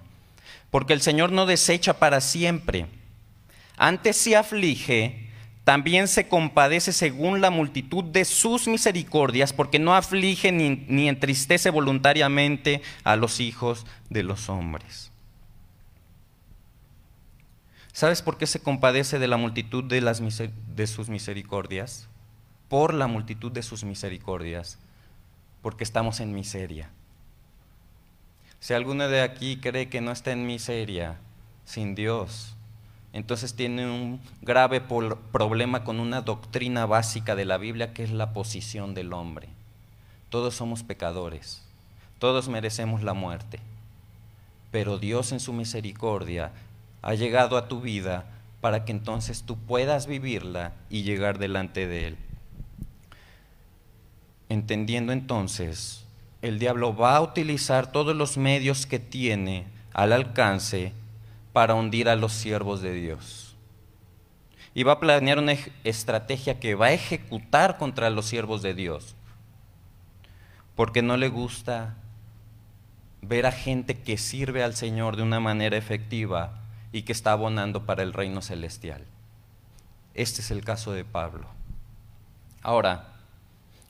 Porque 0.71 0.93
el 0.93 1.01
Señor 1.01 1.33
no 1.33 1.45
desecha 1.45 1.99
para 1.99 2.21
siempre, 2.21 2.87
antes 3.75 4.15
se 4.15 4.37
aflige, 4.37 5.24
también 5.65 6.07
se 6.07 6.27
compadece 6.27 6.93
según 6.93 7.41
la 7.41 7.49
multitud 7.49 8.03
de 8.03 8.23
sus 8.23 8.67
misericordias, 8.67 9.51
porque 9.51 9.79
no 9.79 9.95
aflige 9.95 10.51
ni, 10.51 10.85
ni 10.87 11.09
entristece 11.09 11.71
voluntariamente 11.71 12.83
a 13.03 13.15
los 13.15 13.39
hijos 13.39 13.87
de 14.11 14.21
los 14.21 14.47
hombres. 14.47 15.11
¿Sabes 17.93 18.21
por 18.21 18.37
qué 18.37 18.45
se 18.45 18.59
compadece 18.59 19.17
de 19.17 19.27
la 19.27 19.37
multitud 19.37 19.83
de, 19.83 20.01
las 20.01 20.21
de 20.75 20.85
sus 20.85 21.09
misericordias? 21.09 22.09
Por 22.69 22.93
la 22.93 23.07
multitud 23.07 23.51
de 23.51 23.63
sus 23.63 23.83
misericordias, 23.85 24.77
porque 25.63 25.83
estamos 25.83 26.19
en 26.19 26.33
miseria. 26.33 26.91
Si 28.59 28.73
alguno 28.73 29.07
de 29.07 29.21
aquí 29.21 29.57
cree 29.57 29.89
que 29.89 30.01
no 30.01 30.11
está 30.11 30.31
en 30.31 30.45
miseria, 30.45 31.17
sin 31.63 31.95
Dios, 31.95 32.54
entonces 33.15 33.55
tiene 33.55 33.89
un 33.89 34.19
grave 34.41 34.81
problema 34.81 35.85
con 35.85 36.01
una 36.01 36.19
doctrina 36.19 36.85
básica 36.85 37.33
de 37.33 37.45
la 37.45 37.57
Biblia 37.57 37.93
que 37.93 38.03
es 38.03 38.11
la 38.11 38.33
posición 38.33 38.93
del 38.93 39.13
hombre. 39.13 39.47
Todos 40.29 40.53
somos 40.53 40.83
pecadores, 40.83 41.63
todos 42.19 42.49
merecemos 42.49 43.03
la 43.03 43.13
muerte, 43.13 43.61
pero 44.69 44.97
Dios 44.97 45.31
en 45.31 45.39
su 45.39 45.53
misericordia 45.53 46.51
ha 47.01 47.13
llegado 47.13 47.55
a 47.55 47.69
tu 47.69 47.79
vida 47.79 48.25
para 48.59 48.83
que 48.83 48.91
entonces 48.91 49.43
tú 49.43 49.55
puedas 49.55 50.07
vivirla 50.07 50.73
y 50.89 51.03
llegar 51.03 51.39
delante 51.39 51.87
de 51.87 52.07
Él. 52.07 52.17
Entendiendo 54.49 55.13
entonces, 55.13 56.03
el 56.41 56.59
diablo 56.59 56.93
va 56.93 57.15
a 57.15 57.21
utilizar 57.21 57.93
todos 57.93 58.13
los 58.13 58.35
medios 58.35 58.85
que 58.85 58.99
tiene 58.99 59.67
al 59.93 60.11
alcance 60.11 60.91
para 61.55 61.73
hundir 61.73 62.09
a 62.09 62.17
los 62.17 62.33
siervos 62.33 62.81
de 62.81 62.91
Dios. 62.91 63.55
Y 64.73 64.83
va 64.83 64.91
a 64.91 64.99
planear 64.99 65.39
una 65.39 65.53
estrategia 65.85 66.59
que 66.59 66.75
va 66.75 66.87
a 66.87 66.91
ejecutar 66.91 67.77
contra 67.77 68.09
los 68.09 68.25
siervos 68.25 68.61
de 68.61 68.73
Dios. 68.73 69.15
Porque 70.75 71.01
no 71.01 71.15
le 71.15 71.29
gusta 71.29 71.95
ver 73.21 73.45
a 73.45 73.53
gente 73.53 74.01
que 74.01 74.17
sirve 74.17 74.63
al 74.63 74.75
Señor 74.75 75.15
de 75.15 75.23
una 75.23 75.39
manera 75.39 75.77
efectiva 75.77 76.59
y 76.91 77.03
que 77.03 77.13
está 77.13 77.31
abonando 77.31 77.85
para 77.85 78.03
el 78.03 78.11
reino 78.11 78.41
celestial. 78.41 79.05
Este 80.13 80.41
es 80.41 80.51
el 80.51 80.65
caso 80.65 80.91
de 80.91 81.05
Pablo. 81.05 81.47
Ahora, 82.63 83.13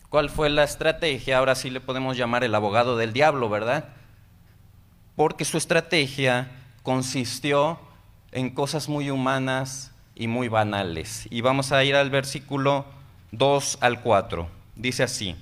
¿cuál 0.10 0.30
fue 0.30 0.52
la 0.52 0.66
estrategia? 0.66 1.40
Ahora 1.40 1.56
sí 1.56 1.72
le 1.72 1.82
podemos 1.82 2.16
llamar 2.16 2.44
el 2.44 2.54
abogado 2.54 2.96
del 2.96 3.12
diablo, 3.12 3.50
¿verdad? 3.50 3.86
Porque 5.16 5.46
su 5.46 5.58
estrategia 5.58 6.62
consistió 6.86 7.80
en 8.32 8.52
cosas 8.52 8.88
muy 8.88 9.10
humanas 9.10 9.92
y 10.14 10.28
muy 10.28 10.48
banales. 10.48 11.28
Y 11.32 11.42
vamos 11.42 11.74
a 11.74 11.84
ir 11.84 11.96
al 11.96 12.10
versículo 12.10 12.86
2 13.32 13.80
al 13.82 14.02
4. 14.02 14.48
Dice 14.76 15.04
así. 15.04 15.36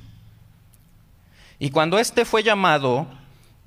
Y 1.60 1.70
cuando 1.70 2.00
éste 2.00 2.26
fue 2.26 2.42
llamado, 2.42 3.06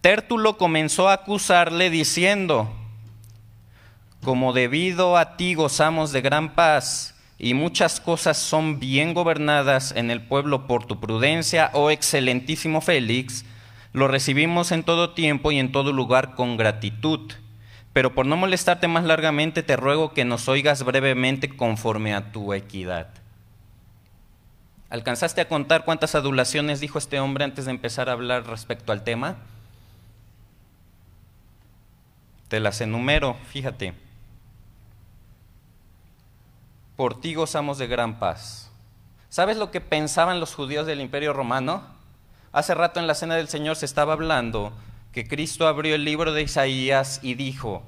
Tértulo 0.00 0.56
comenzó 0.56 1.08
a 1.08 1.14
acusarle 1.14 1.90
diciendo, 1.90 2.70
como 4.22 4.52
debido 4.52 5.16
a 5.16 5.36
ti 5.36 5.54
gozamos 5.54 6.12
de 6.12 6.20
gran 6.20 6.54
paz 6.54 7.14
y 7.38 7.54
muchas 7.54 8.00
cosas 8.00 8.38
son 8.38 8.78
bien 8.78 9.14
gobernadas 9.14 9.92
en 9.92 10.10
el 10.10 10.22
pueblo 10.22 10.66
por 10.66 10.86
tu 10.86 10.98
prudencia, 10.98 11.70
oh 11.74 11.90
excelentísimo 11.90 12.80
Félix, 12.80 13.44
lo 13.92 14.08
recibimos 14.08 14.72
en 14.72 14.82
todo 14.82 15.10
tiempo 15.10 15.50
y 15.50 15.58
en 15.58 15.72
todo 15.72 15.92
lugar 15.92 16.34
con 16.34 16.56
gratitud. 16.56 17.32
Pero 17.96 18.12
por 18.12 18.26
no 18.26 18.36
molestarte 18.36 18.88
más 18.88 19.04
largamente, 19.04 19.62
te 19.62 19.74
ruego 19.74 20.12
que 20.12 20.26
nos 20.26 20.50
oigas 20.50 20.82
brevemente 20.82 21.56
conforme 21.56 22.12
a 22.12 22.30
tu 22.30 22.52
equidad. 22.52 23.08
¿Alcanzaste 24.90 25.40
a 25.40 25.48
contar 25.48 25.86
cuántas 25.86 26.14
adulaciones 26.14 26.80
dijo 26.80 26.98
este 26.98 27.20
hombre 27.20 27.44
antes 27.44 27.64
de 27.64 27.70
empezar 27.70 28.10
a 28.10 28.12
hablar 28.12 28.46
respecto 28.46 28.92
al 28.92 29.02
tema? 29.02 29.36
Te 32.48 32.60
las 32.60 32.82
enumero, 32.82 33.38
fíjate 33.48 33.94
por 36.96 37.18
ti 37.18 37.32
gozamos 37.32 37.78
de 37.78 37.86
gran 37.86 38.18
paz. 38.18 38.70
¿Sabes 39.30 39.56
lo 39.56 39.70
que 39.70 39.80
pensaban 39.80 40.38
los 40.38 40.54
judíos 40.54 40.86
del 40.86 41.00
imperio 41.00 41.32
romano? 41.32 41.82
Hace 42.52 42.74
rato 42.74 43.00
en 43.00 43.06
la 43.06 43.14
cena 43.14 43.36
del 43.36 43.48
Señor 43.48 43.76
se 43.76 43.86
estaba 43.86 44.12
hablando 44.12 44.74
que 45.16 45.26
Cristo 45.26 45.66
abrió 45.66 45.94
el 45.94 46.04
libro 46.04 46.34
de 46.34 46.42
Isaías 46.42 47.20
y 47.22 47.36
dijo, 47.36 47.82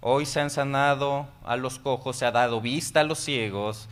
hoy 0.00 0.26
se 0.26 0.40
han 0.40 0.50
sanado 0.50 1.28
a 1.44 1.54
los 1.54 1.78
cojos, 1.78 2.16
se 2.16 2.26
ha 2.26 2.32
dado 2.32 2.60
vista 2.60 3.02
a 3.02 3.04
los 3.04 3.20
ciegos, 3.20 3.88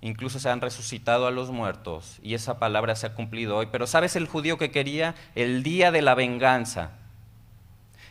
incluso 0.00 0.40
se 0.40 0.48
han 0.48 0.62
resucitado 0.62 1.26
a 1.26 1.30
los 1.30 1.50
muertos, 1.50 2.18
y 2.22 2.32
esa 2.32 2.58
palabra 2.58 2.96
se 2.96 3.08
ha 3.08 3.14
cumplido 3.14 3.58
hoy. 3.58 3.68
Pero 3.70 3.86
¿sabes 3.86 4.16
el 4.16 4.26
judío 4.26 4.56
que 4.56 4.70
quería? 4.70 5.14
El 5.34 5.62
día 5.62 5.92
de 5.92 6.00
la 6.00 6.14
venganza. 6.14 6.92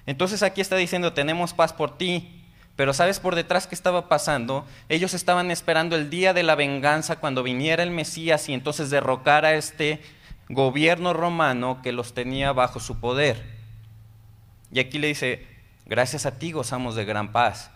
Entonces 0.05 0.43
aquí 0.43 0.61
está 0.61 0.75
diciendo, 0.75 1.13
tenemos 1.13 1.55
paz 1.55 1.73
por 1.73 1.97
ti, 1.97 2.43
pero 2.75 2.93
¿sabes 2.93 3.19
por 3.19 3.33
detrás 3.33 3.65
qué 3.65 3.73
estaba 3.73 4.07
pasando? 4.07 4.63
Ellos 4.89 5.15
estaban 5.15 5.49
esperando 5.49 5.95
el 5.95 6.11
día 6.11 6.35
de 6.35 6.43
la 6.43 6.53
venganza 6.53 7.15
cuando 7.15 7.41
viniera 7.41 7.81
el 7.81 7.89
Mesías 7.89 8.47
y 8.47 8.53
entonces 8.53 8.91
derrocara 8.91 9.47
a 9.47 9.55
este 9.55 10.03
gobierno 10.49 11.13
romano 11.13 11.79
que 11.81 11.91
los 11.91 12.13
tenía 12.13 12.51
bajo 12.51 12.79
su 12.79 12.99
poder. 12.99 13.59
Y 14.71 14.79
aquí 14.79 14.99
le 14.99 15.07
dice, 15.07 15.45
gracias 15.85 16.25
a 16.25 16.37
ti 16.39 16.51
gozamos 16.51 16.95
de 16.95 17.05
gran 17.05 17.31
paz. 17.31 17.71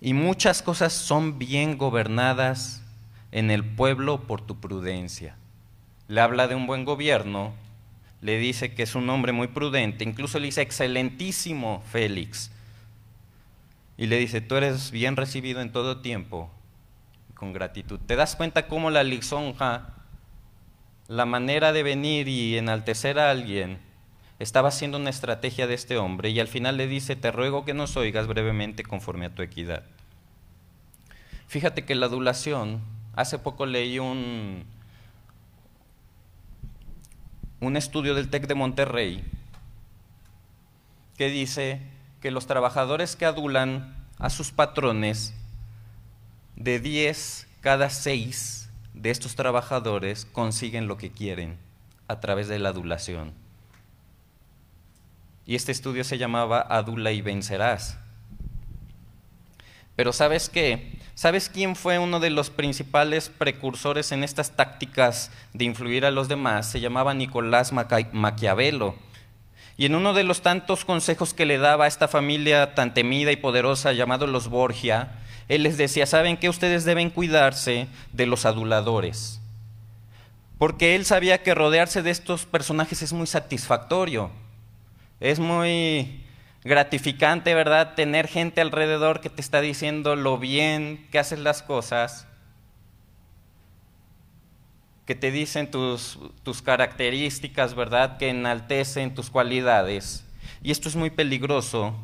Y 0.00 0.12
muchas 0.12 0.62
cosas 0.62 0.92
son 0.92 1.38
bien 1.38 1.78
gobernadas 1.78 2.82
en 3.32 3.50
el 3.50 3.64
pueblo 3.64 4.22
por 4.26 4.40
tu 4.40 4.60
prudencia. 4.60 5.36
Le 6.08 6.20
habla 6.20 6.48
de 6.48 6.54
un 6.54 6.66
buen 6.66 6.84
gobierno 6.84 7.54
le 8.26 8.38
dice 8.38 8.74
que 8.74 8.82
es 8.82 8.94
un 8.94 9.08
hombre 9.10 9.32
muy 9.32 9.48
prudente, 9.48 10.04
incluso 10.04 10.38
le 10.38 10.46
dice 10.46 10.62
excelentísimo 10.62 11.82
Félix. 11.90 12.50
Y 13.98 14.06
le 14.06 14.18
dice, 14.18 14.40
tú 14.40 14.56
eres 14.56 14.90
bien 14.90 15.16
recibido 15.16 15.60
en 15.60 15.72
todo 15.72 16.00
tiempo, 16.00 16.50
con 17.34 17.52
gratitud. 17.52 18.00
¿Te 18.06 18.16
das 18.16 18.36
cuenta 18.36 18.66
cómo 18.66 18.90
la 18.90 19.04
lisonja, 19.04 19.94
la 21.08 21.26
manera 21.26 21.72
de 21.72 21.82
venir 21.82 22.28
y 22.28 22.56
enaltecer 22.56 23.18
a 23.18 23.30
alguien, 23.30 23.78
estaba 24.38 24.68
haciendo 24.68 24.98
una 24.98 25.10
estrategia 25.10 25.66
de 25.66 25.74
este 25.74 25.96
hombre? 25.96 26.30
Y 26.30 26.40
al 26.40 26.48
final 26.48 26.76
le 26.76 26.86
dice, 26.86 27.16
te 27.16 27.32
ruego 27.32 27.64
que 27.64 27.74
nos 27.74 27.96
oigas 27.96 28.26
brevemente 28.26 28.82
conforme 28.82 29.26
a 29.26 29.34
tu 29.34 29.42
equidad. 29.42 29.84
Fíjate 31.48 31.84
que 31.84 31.94
la 31.94 32.06
adulación, 32.06 32.80
hace 33.14 33.38
poco 33.38 33.66
leí 33.66 33.98
un, 33.98 34.64
un 37.60 37.76
estudio 37.76 38.14
del 38.14 38.28
TEC 38.28 38.46
de 38.46 38.54
Monterrey 38.54 39.24
que 41.16 41.30
dice 41.30 41.80
que 42.20 42.30
los 42.30 42.46
trabajadores 42.46 43.16
que 43.16 43.24
adulan 43.24 43.94
a 44.18 44.30
sus 44.30 44.50
patrones, 44.50 45.34
de 46.56 46.80
10 46.80 47.46
cada 47.60 47.90
6 47.90 48.65
de 48.96 49.10
estos 49.10 49.36
trabajadores 49.36 50.26
consiguen 50.32 50.88
lo 50.88 50.96
que 50.96 51.10
quieren 51.10 51.58
a 52.08 52.18
través 52.18 52.48
de 52.48 52.58
la 52.58 52.70
adulación. 52.70 53.32
Y 55.44 55.54
este 55.54 55.70
estudio 55.70 56.02
se 56.02 56.18
llamaba 56.18 56.66
Adula 56.68 57.12
y 57.12 57.22
vencerás. 57.22 57.98
Pero 59.94 60.12
¿sabes 60.12 60.48
qué? 60.48 60.98
¿Sabes 61.14 61.48
quién 61.48 61.76
fue 61.76 61.98
uno 61.98 62.20
de 62.20 62.30
los 62.30 62.50
principales 62.50 63.28
precursores 63.30 64.12
en 64.12 64.24
estas 64.24 64.56
tácticas 64.56 65.30
de 65.52 65.64
influir 65.64 66.04
a 66.04 66.10
los 66.10 66.28
demás? 66.28 66.70
Se 66.70 66.80
llamaba 66.80 67.14
Nicolás 67.14 67.72
Maquiavelo. 67.72 68.96
Y 69.78 69.86
en 69.86 69.94
uno 69.94 70.14
de 70.14 70.24
los 70.24 70.42
tantos 70.42 70.84
consejos 70.84 71.32
que 71.32 71.46
le 71.46 71.58
daba 71.58 71.84
a 71.84 71.88
esta 71.88 72.08
familia 72.08 72.74
tan 72.74 72.92
temida 72.92 73.30
y 73.30 73.36
poderosa 73.36 73.92
llamado 73.92 74.26
los 74.26 74.48
Borgia, 74.48 75.20
él 75.48 75.62
les 75.62 75.76
decía, 75.76 76.06
¿saben 76.06 76.36
que 76.36 76.48
ustedes 76.48 76.84
deben 76.84 77.10
cuidarse 77.10 77.86
de 78.12 78.26
los 78.26 78.44
aduladores? 78.46 79.40
Porque 80.58 80.96
él 80.96 81.04
sabía 81.04 81.42
que 81.42 81.54
rodearse 81.54 82.02
de 82.02 82.10
estos 82.10 82.46
personajes 82.46 83.02
es 83.02 83.12
muy 83.12 83.26
satisfactorio, 83.26 84.30
es 85.20 85.38
muy 85.38 86.24
gratificante, 86.64 87.54
¿verdad? 87.54 87.94
Tener 87.94 88.26
gente 88.26 88.60
alrededor 88.60 89.20
que 89.20 89.30
te 89.30 89.40
está 89.40 89.60
diciendo 89.60 90.16
lo 90.16 90.38
bien 90.38 91.06
que 91.12 91.18
haces 91.18 91.38
las 91.38 91.62
cosas, 91.62 92.26
que 95.04 95.14
te 95.14 95.30
dicen 95.30 95.70
tus, 95.70 96.18
tus 96.42 96.62
características, 96.62 97.74
¿verdad? 97.74 98.16
Que 98.16 98.30
enaltecen 98.30 99.14
tus 99.14 99.30
cualidades. 99.30 100.24
Y 100.62 100.72
esto 100.72 100.88
es 100.88 100.96
muy 100.96 101.10
peligroso 101.10 101.94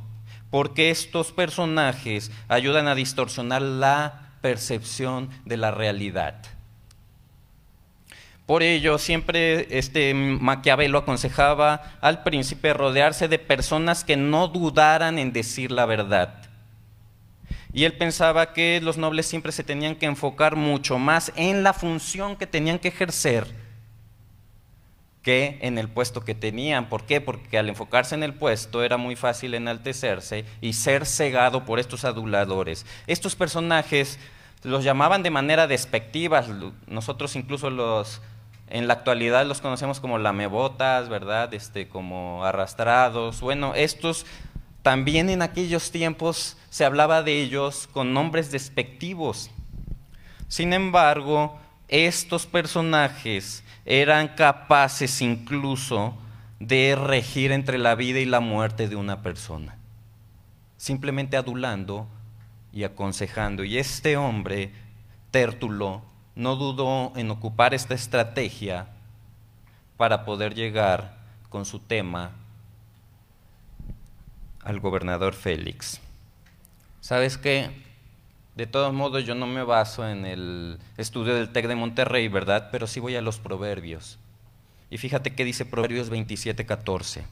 porque 0.52 0.90
estos 0.90 1.32
personajes 1.32 2.30
ayudan 2.46 2.86
a 2.86 2.94
distorsionar 2.94 3.62
la 3.62 4.34
percepción 4.42 5.30
de 5.46 5.56
la 5.56 5.70
realidad. 5.70 6.42
Por 8.44 8.62
ello, 8.62 8.98
siempre 8.98 9.66
este 9.78 10.12
Maquiavelo 10.12 10.98
aconsejaba 10.98 11.96
al 12.02 12.22
príncipe 12.22 12.74
rodearse 12.74 13.28
de 13.28 13.38
personas 13.38 14.04
que 14.04 14.18
no 14.18 14.46
dudaran 14.46 15.18
en 15.18 15.32
decir 15.32 15.72
la 15.72 15.86
verdad. 15.86 16.34
Y 17.72 17.84
él 17.84 17.94
pensaba 17.94 18.52
que 18.52 18.78
los 18.82 18.98
nobles 18.98 19.24
siempre 19.24 19.52
se 19.52 19.64
tenían 19.64 19.96
que 19.96 20.04
enfocar 20.04 20.56
mucho 20.56 20.98
más 20.98 21.32
en 21.34 21.62
la 21.62 21.72
función 21.72 22.36
que 22.36 22.46
tenían 22.46 22.78
que 22.78 22.88
ejercer 22.88 23.71
que 25.22 25.58
en 25.62 25.78
el 25.78 25.88
puesto 25.88 26.22
que 26.22 26.34
tenían. 26.34 26.88
¿Por 26.88 27.04
qué? 27.04 27.20
Porque 27.20 27.58
al 27.58 27.68
enfocarse 27.68 28.14
en 28.14 28.22
el 28.22 28.34
puesto 28.34 28.82
era 28.82 28.96
muy 28.96 29.16
fácil 29.16 29.54
enaltecerse 29.54 30.44
y 30.60 30.72
ser 30.72 31.06
cegado 31.06 31.64
por 31.64 31.78
estos 31.78 32.04
aduladores. 32.04 32.86
Estos 33.06 33.36
personajes 33.36 34.18
los 34.62 34.84
llamaban 34.84 35.22
de 35.22 35.30
manera 35.30 35.66
despectiva, 35.66 36.44
nosotros 36.86 37.36
incluso 37.36 37.70
los 37.70 38.20
en 38.68 38.88
la 38.88 38.94
actualidad 38.94 39.44
los 39.44 39.60
conocemos 39.60 40.00
como 40.00 40.16
lamebotas, 40.16 41.10
¿verdad? 41.10 41.52
Este, 41.52 41.88
como 41.88 42.42
arrastrados. 42.42 43.42
Bueno, 43.42 43.74
estos 43.74 44.24
también 44.82 45.28
en 45.28 45.42
aquellos 45.42 45.90
tiempos 45.90 46.56
se 46.70 46.86
hablaba 46.86 47.22
de 47.22 47.42
ellos 47.42 47.86
con 47.92 48.14
nombres 48.14 48.50
despectivos. 48.50 49.50
Sin 50.48 50.72
embargo, 50.72 51.58
estos 51.88 52.46
personajes 52.46 53.62
eran 53.84 54.28
capaces 54.28 55.20
incluso 55.20 56.16
de 56.60 56.94
regir 56.96 57.52
entre 57.52 57.78
la 57.78 57.94
vida 57.94 58.20
y 58.20 58.24
la 58.24 58.40
muerte 58.40 58.88
de 58.88 58.96
una 58.96 59.22
persona, 59.22 59.76
simplemente 60.76 61.36
adulando 61.36 62.06
y 62.72 62.84
aconsejando. 62.84 63.64
Y 63.64 63.78
este 63.78 64.16
hombre, 64.16 64.72
Tértulo, 65.30 66.02
no 66.34 66.56
dudó 66.56 67.12
en 67.16 67.30
ocupar 67.30 67.74
esta 67.74 67.94
estrategia 67.94 68.86
para 69.96 70.24
poder 70.24 70.54
llegar 70.54 71.16
con 71.48 71.64
su 71.64 71.78
tema 71.78 72.32
al 74.62 74.80
gobernador 74.80 75.34
Félix. 75.34 76.00
¿Sabes 77.00 77.36
qué? 77.36 77.70
De 78.54 78.66
todos 78.66 78.92
modos, 78.92 79.24
yo 79.24 79.34
no 79.34 79.46
me 79.46 79.62
baso 79.62 80.06
en 80.06 80.26
el 80.26 80.78
estudio 80.98 81.34
del 81.34 81.50
TEC 81.50 81.68
de 81.68 81.74
Monterrey, 81.74 82.28
¿verdad? 82.28 82.68
Pero 82.70 82.86
sí 82.86 83.00
voy 83.00 83.16
a 83.16 83.22
los 83.22 83.38
proverbios. 83.38 84.18
Y 84.90 84.98
fíjate 84.98 85.34
qué 85.34 85.44
dice 85.44 85.64
Proverbios 85.64 86.10
27, 86.10 86.66
14. 86.66 87.24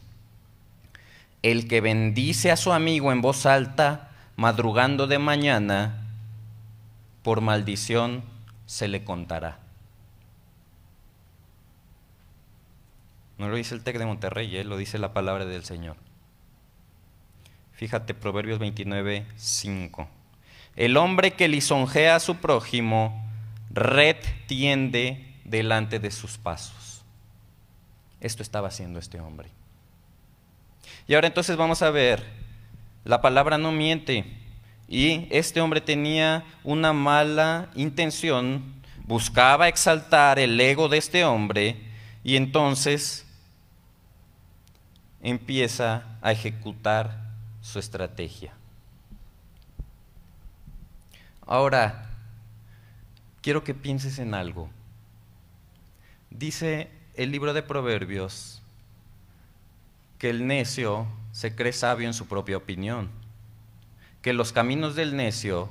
El 1.42 1.68
que 1.68 1.82
bendice 1.82 2.50
a 2.50 2.56
su 2.56 2.72
amigo 2.72 3.12
en 3.12 3.20
voz 3.20 3.44
alta, 3.44 4.10
madrugando 4.36 5.06
de 5.06 5.18
mañana, 5.18 6.06
por 7.22 7.42
maldición 7.42 8.22
se 8.64 8.88
le 8.88 9.04
contará. 9.04 9.58
No 13.36 13.48
lo 13.50 13.56
dice 13.56 13.74
el 13.74 13.82
TEC 13.82 13.98
de 13.98 14.06
Monterrey, 14.06 14.56
¿eh? 14.56 14.64
lo 14.64 14.78
dice 14.78 14.98
la 14.98 15.12
palabra 15.12 15.44
del 15.44 15.64
Señor. 15.64 15.96
Fíjate, 17.72 18.14
Proverbios 18.14 18.58
29, 18.58 19.26
5. 19.36 20.19
El 20.76 20.96
hombre 20.96 21.32
que 21.32 21.48
lisonjea 21.48 22.16
a 22.16 22.20
su 22.20 22.36
prójimo, 22.36 23.28
red 23.70 24.16
tiende 24.46 25.34
delante 25.44 25.98
de 25.98 26.10
sus 26.10 26.38
pasos. 26.38 27.02
Esto 28.20 28.42
estaba 28.42 28.68
haciendo 28.68 28.98
este 28.98 29.20
hombre. 29.20 29.50
Y 31.06 31.14
ahora 31.14 31.26
entonces 31.26 31.56
vamos 31.56 31.82
a 31.82 31.90
ver, 31.90 32.24
la 33.04 33.20
palabra 33.20 33.58
no 33.58 33.72
miente. 33.72 34.24
Y 34.88 35.26
este 35.30 35.60
hombre 35.60 35.80
tenía 35.80 36.44
una 36.64 36.92
mala 36.92 37.70
intención, 37.74 38.74
buscaba 39.04 39.68
exaltar 39.68 40.38
el 40.38 40.60
ego 40.60 40.88
de 40.88 40.98
este 40.98 41.24
hombre 41.24 41.76
y 42.24 42.36
entonces 42.36 43.26
empieza 45.22 46.18
a 46.22 46.32
ejecutar 46.32 47.30
su 47.60 47.78
estrategia. 47.78 48.52
Ahora, 51.50 52.04
quiero 53.42 53.64
que 53.64 53.74
pienses 53.74 54.20
en 54.20 54.34
algo. 54.34 54.70
Dice 56.30 56.88
el 57.14 57.32
libro 57.32 57.52
de 57.52 57.64
Proverbios 57.64 58.62
que 60.18 60.30
el 60.30 60.46
necio 60.46 61.08
se 61.32 61.56
cree 61.56 61.72
sabio 61.72 62.06
en 62.06 62.14
su 62.14 62.28
propia 62.28 62.56
opinión, 62.56 63.10
que 64.22 64.32
los 64.32 64.52
caminos 64.52 64.94
del 64.94 65.16
necio 65.16 65.68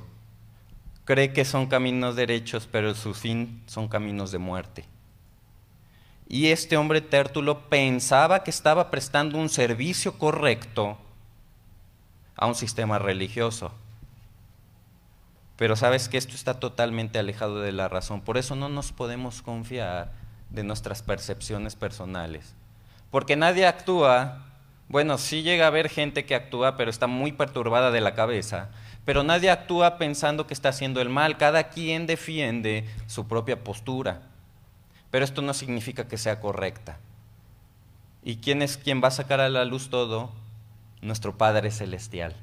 cree 1.06 1.32
que 1.32 1.46
son 1.46 1.66
caminos 1.66 2.14
derechos, 2.14 2.68
pero 2.70 2.94
su 2.94 3.14
fin 3.14 3.62
son 3.64 3.88
caminos 3.88 4.32
de 4.32 4.38
muerte. 4.38 4.84
Y 6.28 6.48
este 6.48 6.76
hombre 6.76 7.00
tértulo 7.00 7.70
pensaba 7.70 8.44
que 8.44 8.50
estaba 8.50 8.90
prestando 8.90 9.38
un 9.38 9.48
servicio 9.48 10.18
correcto 10.18 10.98
a 12.36 12.44
un 12.44 12.54
sistema 12.54 12.98
religioso. 12.98 13.72
Pero 15.60 15.76
sabes 15.76 16.08
que 16.08 16.16
esto 16.16 16.34
está 16.34 16.58
totalmente 16.58 17.18
alejado 17.18 17.60
de 17.60 17.70
la 17.72 17.86
razón. 17.86 18.22
Por 18.22 18.38
eso 18.38 18.56
no 18.56 18.70
nos 18.70 18.92
podemos 18.92 19.42
confiar 19.42 20.10
de 20.48 20.64
nuestras 20.64 21.02
percepciones 21.02 21.76
personales. 21.76 22.54
Porque 23.10 23.36
nadie 23.36 23.66
actúa, 23.66 24.46
bueno, 24.88 25.18
sí 25.18 25.42
llega 25.42 25.66
a 25.66 25.68
haber 25.68 25.90
gente 25.90 26.24
que 26.24 26.34
actúa, 26.34 26.78
pero 26.78 26.88
está 26.88 27.08
muy 27.08 27.32
perturbada 27.32 27.90
de 27.90 28.00
la 28.00 28.14
cabeza. 28.14 28.70
Pero 29.04 29.22
nadie 29.22 29.50
actúa 29.50 29.98
pensando 29.98 30.46
que 30.46 30.54
está 30.54 30.70
haciendo 30.70 31.02
el 31.02 31.10
mal. 31.10 31.36
Cada 31.36 31.64
quien 31.64 32.06
defiende 32.06 32.88
su 33.06 33.28
propia 33.28 33.62
postura. 33.62 34.22
Pero 35.10 35.26
esto 35.26 35.42
no 35.42 35.52
significa 35.52 36.08
que 36.08 36.16
sea 36.16 36.40
correcta. 36.40 37.00
¿Y 38.22 38.36
quién 38.36 38.62
es 38.62 38.78
quien 38.78 39.04
va 39.04 39.08
a 39.08 39.10
sacar 39.10 39.40
a 39.40 39.50
la 39.50 39.66
luz 39.66 39.90
todo? 39.90 40.32
Nuestro 41.02 41.36
Padre 41.36 41.70
Celestial. 41.70 42.34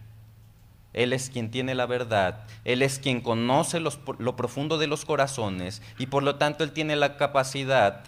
Él 0.98 1.14
es 1.14 1.30
quien 1.30 1.52
tiene 1.52 1.76
la 1.76 1.86
verdad, 1.86 2.44
Él 2.66 2.82
es 2.82 2.98
quien 2.98 3.22
conoce 3.22 3.80
lo 3.80 4.36
profundo 4.36 4.80
de 4.80 4.88
los 4.88 5.06
corazones 5.06 5.84
y 6.00 6.08
por 6.08 6.24
lo 6.24 6.38
tanto 6.38 6.64
Él 6.64 6.72
tiene 6.72 6.96
la 6.96 7.18
capacidad 7.18 8.04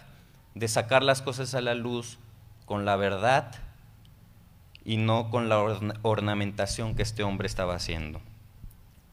de 0.56 0.66
sacar 0.66 1.04
las 1.04 1.22
cosas 1.22 1.54
a 1.54 1.60
la 1.60 1.74
luz 1.74 2.18
con 2.66 2.84
la 2.84 2.96
verdad 2.96 3.52
y 4.84 4.96
no 4.96 5.30
con 5.30 5.48
la 5.48 5.60
ornamentación 6.02 6.96
que 6.96 7.02
este 7.02 7.22
hombre 7.22 7.46
estaba 7.46 7.76
haciendo. 7.76 8.20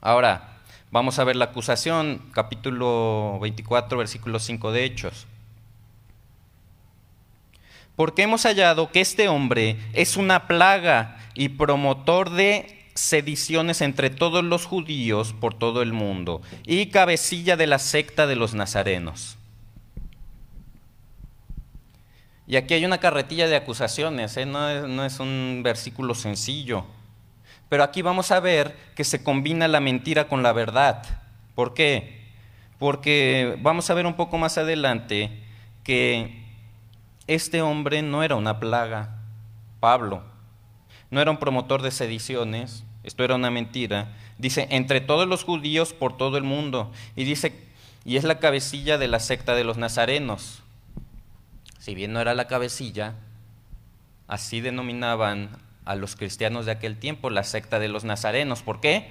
Ahora, 0.02 0.58
vamos 0.90 1.20
a 1.20 1.24
ver 1.24 1.36
la 1.36 1.46
acusación, 1.46 2.32
capítulo 2.34 3.38
24, 3.42 3.98
versículo 3.98 4.40
5 4.40 4.72
de 4.72 4.86
Hechos. 4.86 5.28
Porque 7.96 8.24
hemos 8.24 8.44
hallado 8.44 8.92
que 8.92 9.02
este 9.02 9.28
hombre 9.28 9.78
es 9.94 10.18
una 10.18 10.48
plaga 10.48 11.20
y 11.36 11.50
promotor 11.50 12.32
de 12.32 12.77
sediciones 12.98 13.82
entre 13.82 14.10
todos 14.10 14.44
los 14.44 14.66
judíos 14.66 15.34
por 15.40 15.54
todo 15.54 15.84
el 15.84 15.94
mundo 15.94 16.42
y 16.66 16.88
cabecilla 16.88 17.56
de 17.56 17.68
la 17.68 17.78
secta 17.78 18.26
de 18.26 18.36
los 18.36 18.56
nazarenos. 18.56 19.38
Y 22.48 22.56
aquí 22.56 22.74
hay 22.74 22.86
una 22.86 22.98
carretilla 22.98 23.48
de 23.48 23.56
acusaciones, 23.56 24.36
¿eh? 24.38 24.46
no, 24.46 24.70
es, 24.70 24.88
no 24.88 25.06
es 25.06 25.20
un 25.20 25.62
versículo 25.64 26.16
sencillo. 26.16 26.86
Pero 27.70 27.84
aquí 27.84 28.02
vamos 28.02 28.32
a 28.32 28.40
ver 28.40 28.76
que 28.96 29.04
se 29.04 29.22
combina 29.22 29.68
la 29.68 29.80
mentira 29.80 30.28
con 30.28 30.42
la 30.42 30.54
verdad. 30.54 31.04
¿Por 31.54 31.74
qué? 31.74 32.26
Porque 32.80 33.58
vamos 33.62 33.90
a 33.90 33.94
ver 33.94 34.08
un 34.08 34.16
poco 34.16 34.38
más 34.38 34.58
adelante 34.58 35.44
que 35.84 36.44
este 37.28 37.62
hombre 37.62 38.02
no 38.02 38.24
era 38.24 38.36
una 38.36 38.60
plaga, 38.60 39.20
Pablo, 39.82 40.24
no 41.12 41.22
era 41.22 41.30
un 41.30 41.38
promotor 41.38 41.82
de 41.82 41.92
sediciones, 41.92 42.86
esto 43.08 43.24
era 43.24 43.36
una 43.36 43.50
mentira. 43.50 44.10
Dice, 44.38 44.68
entre 44.70 45.02
todos 45.02 45.28
los 45.28 45.44
judíos 45.44 45.94
por 45.94 46.18
todo 46.18 46.38
el 46.38 46.44
mundo. 46.44 46.92
Y 47.16 47.24
dice, 47.24 47.54
y 48.04 48.18
es 48.18 48.24
la 48.24 48.40
cabecilla 48.40 48.98
de 48.98 49.08
la 49.08 49.20
secta 49.20 49.56
de 49.56 49.64
los 49.64 49.78
nazarenos. 49.78 50.62
Si 51.80 51.96
bien 51.96 52.12
no 52.12 52.20
era 52.20 52.36
la 52.36 52.48
cabecilla, 52.48 53.16
así 54.28 54.62
denominaban 54.62 55.50
a 55.86 55.96
los 55.96 56.18
cristianos 56.18 56.66
de 56.66 56.74
aquel 56.74 56.98
tiempo, 56.98 57.30
la 57.30 57.44
secta 57.44 57.80
de 57.80 57.88
los 57.88 58.04
nazarenos. 58.04 58.62
¿Por 58.62 58.82
qué? 58.82 59.10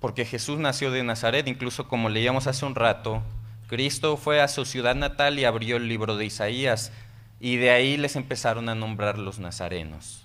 Porque 0.00 0.24
Jesús 0.24 0.58
nació 0.58 0.90
de 0.90 1.02
Nazaret, 1.02 1.46
incluso 1.48 1.86
como 1.86 2.08
leíamos 2.08 2.46
hace 2.46 2.64
un 2.64 2.74
rato, 2.74 3.22
Cristo 3.66 4.16
fue 4.16 4.40
a 4.40 4.48
su 4.48 4.64
ciudad 4.64 4.94
natal 4.94 5.38
y 5.38 5.44
abrió 5.44 5.76
el 5.76 5.88
libro 5.88 6.16
de 6.16 6.24
Isaías, 6.24 6.92
y 7.40 7.56
de 7.56 7.70
ahí 7.70 7.98
les 7.98 8.16
empezaron 8.16 8.70
a 8.70 8.74
nombrar 8.74 9.18
los 9.18 9.38
nazarenos. 9.38 10.24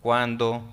cuando 0.00 0.64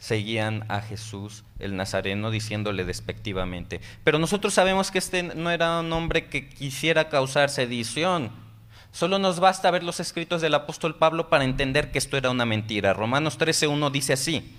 seguían 0.00 0.64
a 0.68 0.80
Jesús 0.80 1.44
el 1.60 1.76
Nazareno 1.76 2.32
diciéndole 2.32 2.84
despectivamente. 2.84 3.80
Pero 4.02 4.18
nosotros 4.18 4.54
sabemos 4.54 4.90
que 4.90 4.98
este 4.98 5.22
no 5.22 5.50
era 5.50 5.78
un 5.78 5.92
hombre 5.92 6.26
que 6.26 6.48
quisiera 6.48 7.08
causar 7.08 7.50
sedición. 7.50 8.32
Solo 8.92 9.20
nos 9.20 9.38
basta 9.38 9.70
ver 9.70 9.84
los 9.84 10.00
escritos 10.00 10.40
del 10.40 10.54
apóstol 10.54 10.96
Pablo 10.96 11.28
para 11.28 11.44
entender 11.44 11.92
que 11.92 11.98
esto 11.98 12.16
era 12.16 12.30
una 12.30 12.46
mentira. 12.46 12.94
Romanos 12.94 13.38
13.1 13.38 13.90
dice 13.92 14.14
así, 14.14 14.56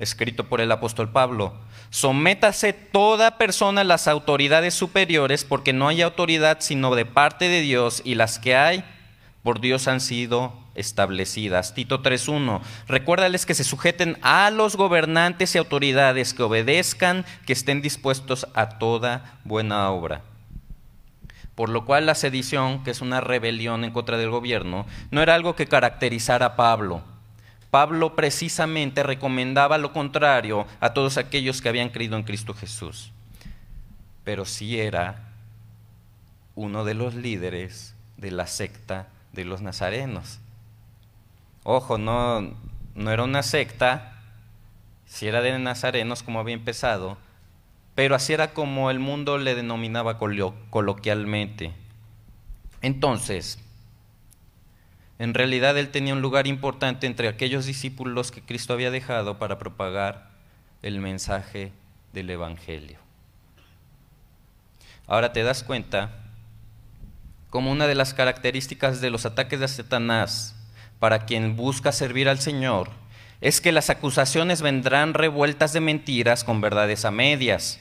escrito 0.00 0.48
por 0.48 0.60
el 0.62 0.72
apóstol 0.72 1.10
Pablo, 1.10 1.54
sométase 1.90 2.72
toda 2.72 3.36
persona 3.36 3.82
a 3.82 3.84
las 3.84 4.08
autoridades 4.08 4.72
superiores 4.74 5.44
porque 5.44 5.74
no 5.74 5.86
hay 5.86 6.00
autoridad 6.00 6.58
sino 6.60 6.94
de 6.94 7.04
parte 7.04 7.48
de 7.48 7.60
Dios 7.60 8.00
y 8.04 8.14
las 8.14 8.38
que 8.38 8.56
hay 8.56 8.84
por 9.42 9.60
Dios 9.60 9.86
han 9.86 10.00
sido 10.00 10.59
establecidas. 10.74 11.74
Tito 11.74 12.02
3.1. 12.02 12.60
Recuérdales 12.86 13.46
que 13.46 13.54
se 13.54 13.64
sujeten 13.64 14.18
a 14.22 14.50
los 14.50 14.76
gobernantes 14.76 15.54
y 15.54 15.58
autoridades, 15.58 16.34
que 16.34 16.42
obedezcan, 16.42 17.24
que 17.46 17.52
estén 17.52 17.82
dispuestos 17.82 18.46
a 18.54 18.78
toda 18.78 19.38
buena 19.44 19.90
obra. 19.90 20.22
Por 21.54 21.68
lo 21.68 21.84
cual 21.84 22.06
la 22.06 22.14
sedición, 22.14 22.82
que 22.84 22.90
es 22.90 23.00
una 23.00 23.20
rebelión 23.20 23.84
en 23.84 23.90
contra 23.90 24.16
del 24.16 24.30
gobierno, 24.30 24.86
no 25.10 25.22
era 25.22 25.34
algo 25.34 25.56
que 25.56 25.66
caracterizara 25.66 26.46
a 26.46 26.56
Pablo. 26.56 27.02
Pablo 27.70 28.16
precisamente 28.16 29.02
recomendaba 29.02 29.78
lo 29.78 29.92
contrario 29.92 30.66
a 30.80 30.92
todos 30.92 31.18
aquellos 31.18 31.60
que 31.60 31.68
habían 31.68 31.90
creído 31.90 32.16
en 32.16 32.24
Cristo 32.24 32.54
Jesús. 32.54 33.12
Pero 34.24 34.44
sí 34.44 34.80
era 34.80 35.28
uno 36.54 36.84
de 36.84 36.94
los 36.94 37.14
líderes 37.14 37.94
de 38.16 38.30
la 38.30 38.46
secta 38.46 39.08
de 39.32 39.44
los 39.44 39.62
nazarenos. 39.62 40.40
Ojo, 41.62 41.98
no, 41.98 42.54
no 42.94 43.10
era 43.10 43.22
una 43.22 43.42
secta, 43.42 44.22
si 45.06 45.26
era 45.26 45.42
de 45.42 45.58
nazarenos 45.58 46.22
como 46.22 46.40
había 46.40 46.54
empezado, 46.54 47.18
pero 47.94 48.14
así 48.14 48.32
era 48.32 48.52
como 48.54 48.90
el 48.90 48.98
mundo 48.98 49.38
le 49.38 49.54
denominaba 49.54 50.18
coloquialmente. 50.18 51.72
Entonces, 52.80 53.58
en 55.18 55.34
realidad 55.34 55.76
él 55.76 55.90
tenía 55.90 56.14
un 56.14 56.22
lugar 56.22 56.46
importante 56.46 57.06
entre 57.06 57.28
aquellos 57.28 57.66
discípulos 57.66 58.30
que 58.30 58.40
Cristo 58.40 58.72
había 58.72 58.90
dejado 58.90 59.38
para 59.38 59.58
propagar 59.58 60.30
el 60.80 61.00
mensaje 61.00 61.72
del 62.14 62.30
Evangelio. 62.30 62.98
Ahora 65.06 65.32
te 65.32 65.42
das 65.42 65.62
cuenta 65.62 66.10
como 67.50 67.70
una 67.70 67.86
de 67.86 67.96
las 67.96 68.14
características 68.14 69.00
de 69.00 69.10
los 69.10 69.26
ataques 69.26 69.60
de 69.60 69.68
Satanás 69.68 70.56
para 71.00 71.26
quien 71.26 71.56
busca 71.56 71.90
servir 71.90 72.28
al 72.28 72.38
Señor 72.38 72.90
es 73.40 73.60
que 73.60 73.72
las 73.72 73.90
acusaciones 73.90 74.62
vendrán 74.62 75.14
revueltas 75.14 75.72
de 75.72 75.80
mentiras 75.80 76.44
con 76.44 76.60
verdades 76.60 77.04
a 77.04 77.10
medias. 77.10 77.80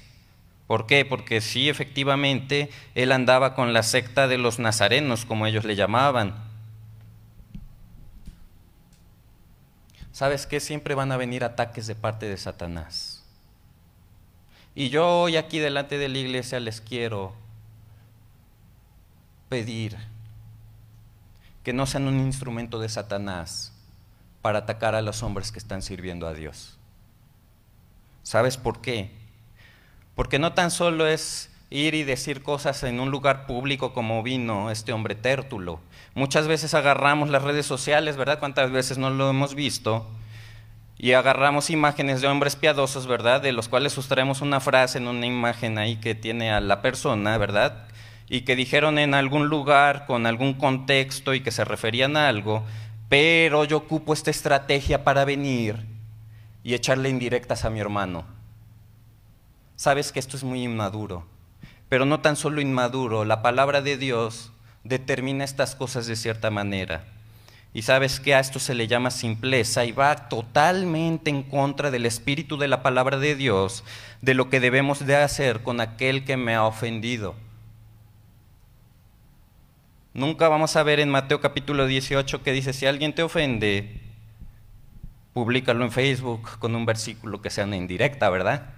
¿Por 0.67 0.85
qué? 0.85 1.03
Porque 1.03 1.41
sí, 1.41 1.67
efectivamente, 1.67 2.69
él 2.95 3.11
andaba 3.11 3.55
con 3.55 3.73
la 3.73 3.83
secta 3.83 4.27
de 4.27 4.37
los 4.37 4.59
nazarenos, 4.59 5.25
como 5.25 5.45
ellos 5.45 5.65
le 5.65 5.75
llamaban. 5.75 6.35
¿Sabes 10.11 10.45
qué? 10.45 10.59
Siempre 10.59 10.95
van 10.95 11.11
a 11.11 11.17
venir 11.17 11.43
ataques 11.43 11.87
de 11.87 11.95
parte 11.95 12.27
de 12.27 12.37
Satanás. 12.37 13.25
Y 14.75 14.89
yo 14.89 15.21
hoy 15.21 15.35
aquí 15.35 15.59
delante 15.59 15.97
de 15.97 16.07
la 16.07 16.17
iglesia 16.19 16.59
les 16.59 16.79
quiero 16.79 17.33
pedir 19.49 19.97
que 21.63 21.73
no 21.73 21.85
sean 21.85 22.07
un 22.07 22.19
instrumento 22.19 22.79
de 22.79 22.89
Satanás 22.89 23.73
para 24.41 24.59
atacar 24.59 24.95
a 24.95 25.01
los 25.01 25.23
hombres 25.23 25.51
que 25.51 25.59
están 25.59 25.81
sirviendo 25.81 26.27
a 26.27 26.33
Dios. 26.33 26.77
¿Sabes 28.23 28.57
por 28.57 28.81
qué? 28.81 29.11
Porque 30.15 30.39
no 30.39 30.53
tan 30.53 30.71
solo 30.71 31.07
es 31.07 31.49
ir 31.69 31.93
y 31.93 32.03
decir 32.03 32.41
cosas 32.41 32.83
en 32.83 32.99
un 32.99 33.11
lugar 33.11 33.45
público 33.45 33.93
como 33.93 34.23
vino 34.23 34.71
este 34.71 34.93
hombre 34.93 35.15
tértulo. 35.15 35.79
Muchas 36.15 36.47
veces 36.47 36.73
agarramos 36.73 37.29
las 37.29 37.43
redes 37.43 37.65
sociales, 37.65 38.17
¿verdad? 38.17 38.39
¿Cuántas 38.39 38.71
veces 38.71 38.97
no 38.97 39.09
lo 39.09 39.29
hemos 39.29 39.55
visto? 39.55 40.07
Y 40.97 41.13
agarramos 41.13 41.69
imágenes 41.69 42.21
de 42.21 42.27
hombres 42.27 42.55
piadosos, 42.55 43.07
¿verdad? 43.07 43.41
De 43.41 43.51
los 43.51 43.69
cuales 43.69 43.93
sustraemos 43.93 44.41
una 44.41 44.59
frase 44.59 44.97
en 44.97 45.07
una 45.07 45.25
imagen 45.25 45.77
ahí 45.77 45.97
que 45.97 46.15
tiene 46.15 46.51
a 46.51 46.59
la 46.59 46.81
persona, 46.81 47.37
¿verdad? 47.37 47.87
Y 48.29 48.41
que 48.41 48.55
dijeron 48.55 48.99
en 48.99 49.15
algún 49.15 49.47
lugar 49.47 50.05
con 50.05 50.27
algún 50.27 50.53
contexto 50.53 51.33
y 51.33 51.41
que 51.41 51.51
se 51.51 51.65
referían 51.65 52.15
a 52.15 52.29
algo, 52.29 52.63
pero 53.09 53.65
yo 53.65 53.77
ocupo 53.77 54.13
esta 54.13 54.29
estrategia 54.29 55.03
para 55.03 55.25
venir 55.25 55.83
y 56.63 56.75
echarle 56.75 57.09
indirectas 57.09 57.65
a 57.65 57.71
mi 57.71 57.79
hermano. 57.79 58.23
Sabes 59.75 60.11
que 60.11 60.19
esto 60.19 60.37
es 60.37 60.43
muy 60.43 60.63
inmaduro, 60.63 61.25
pero 61.89 62.05
no 62.05 62.19
tan 62.19 62.35
solo 62.35 62.61
inmaduro, 62.61 63.25
la 63.25 63.41
palabra 63.41 63.81
de 63.81 63.97
Dios 63.97 64.51
determina 64.83 65.43
estas 65.43 65.75
cosas 65.75 66.05
de 66.05 66.15
cierta 66.15 66.51
manera. 66.51 67.05
Y 67.73 67.83
sabes 67.83 68.19
que 68.19 68.35
a 68.35 68.39
esto 68.39 68.59
se 68.59 68.73
le 68.75 68.87
llama 68.87 69.11
simpleza 69.11 69.85
y 69.85 69.91
va 69.91 70.27
totalmente 70.27 71.29
en 71.29 71.43
contra 71.43 71.91
del 71.91 72.05
espíritu 72.05 72.57
de 72.57 72.67
la 72.67 72.83
palabra 72.83 73.17
de 73.17 73.35
Dios, 73.35 73.83
de 74.21 74.33
lo 74.33 74.49
que 74.49 74.59
debemos 74.59 75.05
de 75.05 75.15
hacer 75.15 75.61
con 75.61 75.79
aquel 75.79 76.25
que 76.25 76.35
me 76.35 76.55
ha 76.55 76.65
ofendido. 76.65 77.35
Nunca 80.13 80.47
vamos 80.47 80.75
a 80.75 80.83
ver 80.83 80.99
en 80.99 81.09
Mateo 81.09 81.39
capítulo 81.39 81.85
18 81.85 82.41
que 82.41 82.51
dice, 82.51 82.73
si 82.73 82.87
alguien 82.87 83.13
te 83.13 83.21
ofende, 83.21 84.01
públicalo 85.33 85.85
en 85.85 85.91
Facebook 85.91 86.57
con 86.57 86.75
un 86.75 86.85
versículo 86.85 87.41
que 87.41 87.51
sea 87.51 87.65
una 87.65 87.77
indirecta, 87.77 88.29
¿verdad? 88.29 88.73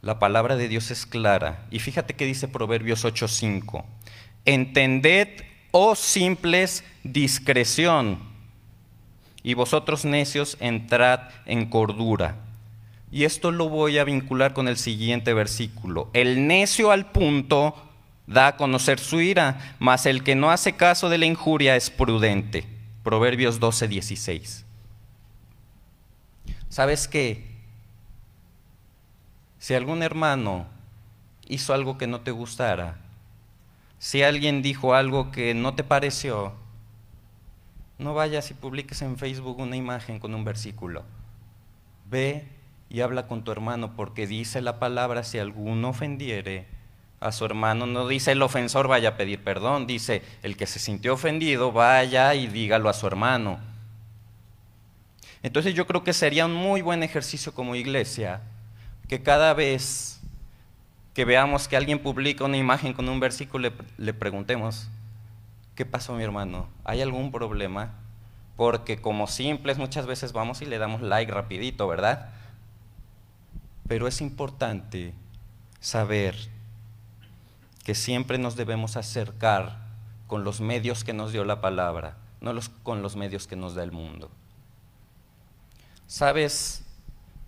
La 0.00 0.18
palabra 0.18 0.56
de 0.56 0.66
Dios 0.66 0.90
es 0.90 1.04
clara. 1.04 1.66
Y 1.70 1.78
fíjate 1.78 2.14
que 2.14 2.24
dice 2.24 2.48
Proverbios 2.48 3.04
8:5. 3.04 3.84
Entended, 4.46 5.28
oh 5.72 5.94
simples, 5.94 6.82
discreción, 7.04 8.18
y 9.42 9.54
vosotros 9.54 10.04
necios 10.06 10.56
entrad 10.58 11.28
en 11.44 11.66
cordura. 11.66 12.36
Y 13.12 13.24
esto 13.24 13.52
lo 13.52 13.68
voy 13.68 13.98
a 13.98 14.04
vincular 14.04 14.54
con 14.54 14.68
el 14.68 14.78
siguiente 14.78 15.34
versículo. 15.34 16.08
El 16.14 16.46
necio 16.46 16.90
al 16.90 17.12
punto 17.12 17.91
da 18.32 18.48
a 18.48 18.56
conocer 18.56 18.98
su 18.98 19.20
ira, 19.20 19.76
mas 19.78 20.06
el 20.06 20.22
que 20.22 20.34
no 20.34 20.50
hace 20.50 20.74
caso 20.74 21.08
de 21.08 21.18
la 21.18 21.26
injuria 21.26 21.76
es 21.76 21.90
prudente. 21.90 22.66
Proverbios 23.02 23.60
12, 23.60 23.88
16. 23.88 24.64
¿Sabes 26.68 27.08
qué? 27.08 27.52
Si 29.58 29.74
algún 29.74 30.02
hermano 30.02 30.66
hizo 31.46 31.74
algo 31.74 31.98
que 31.98 32.06
no 32.06 32.22
te 32.22 32.30
gustara, 32.30 32.96
si 33.98 34.22
alguien 34.22 34.62
dijo 34.62 34.94
algo 34.94 35.30
que 35.30 35.54
no 35.54 35.74
te 35.74 35.84
pareció, 35.84 36.54
no 37.98 38.14
vayas 38.14 38.50
y 38.50 38.54
publiques 38.54 39.02
en 39.02 39.16
Facebook 39.16 39.60
una 39.60 39.76
imagen 39.76 40.18
con 40.18 40.34
un 40.34 40.44
versículo. 40.44 41.04
Ve 42.10 42.48
y 42.90 43.00
habla 43.00 43.28
con 43.28 43.44
tu 43.44 43.52
hermano 43.52 43.94
porque 43.94 44.26
dice 44.26 44.60
la 44.60 44.78
palabra, 44.78 45.22
si 45.22 45.38
alguno 45.38 45.90
ofendiere, 45.90 46.66
a 47.22 47.32
su 47.32 47.44
hermano, 47.44 47.86
no 47.86 48.08
dice 48.08 48.32
el 48.32 48.42
ofensor 48.42 48.88
vaya 48.88 49.10
a 49.10 49.16
pedir 49.16 49.42
perdón, 49.42 49.86
dice 49.86 50.22
el 50.42 50.56
que 50.56 50.66
se 50.66 50.78
sintió 50.78 51.14
ofendido 51.14 51.72
vaya 51.72 52.34
y 52.34 52.48
dígalo 52.48 52.88
a 52.88 52.92
su 52.92 53.06
hermano. 53.06 53.60
Entonces 55.42 55.74
yo 55.74 55.86
creo 55.86 56.04
que 56.04 56.12
sería 56.12 56.46
un 56.46 56.54
muy 56.54 56.82
buen 56.82 57.02
ejercicio 57.02 57.52
como 57.52 57.74
iglesia 57.74 58.42
que 59.08 59.22
cada 59.22 59.54
vez 59.54 60.20
que 61.14 61.24
veamos 61.24 61.68
que 61.68 61.76
alguien 61.76 61.98
publica 61.98 62.44
una 62.44 62.56
imagen 62.56 62.92
con 62.92 63.08
un 63.08 63.20
versículo 63.20 63.68
le, 63.68 63.74
le 63.98 64.14
preguntemos, 64.14 64.88
¿qué 65.74 65.84
pasó 65.84 66.14
mi 66.14 66.22
hermano? 66.22 66.68
¿Hay 66.84 67.02
algún 67.02 67.30
problema? 67.30 67.92
Porque 68.56 69.00
como 69.00 69.26
simples 69.26 69.78
muchas 69.78 70.06
veces 70.06 70.32
vamos 70.32 70.62
y 70.62 70.66
le 70.66 70.78
damos 70.78 71.02
like 71.02 71.30
rapidito, 71.30 71.86
¿verdad? 71.88 72.30
Pero 73.88 74.06
es 74.06 74.20
importante 74.20 75.12
saber 75.80 76.36
que 77.84 77.94
siempre 77.94 78.38
nos 78.38 78.56
debemos 78.56 78.96
acercar 78.96 79.78
con 80.26 80.44
los 80.44 80.60
medios 80.60 81.04
que 81.04 81.12
nos 81.12 81.32
dio 81.32 81.44
la 81.44 81.60
palabra, 81.60 82.16
no 82.40 82.52
con 82.82 83.02
los 83.02 83.16
medios 83.16 83.46
que 83.46 83.56
nos 83.56 83.74
da 83.74 83.82
el 83.82 83.92
mundo. 83.92 84.30
¿Sabes 86.06 86.84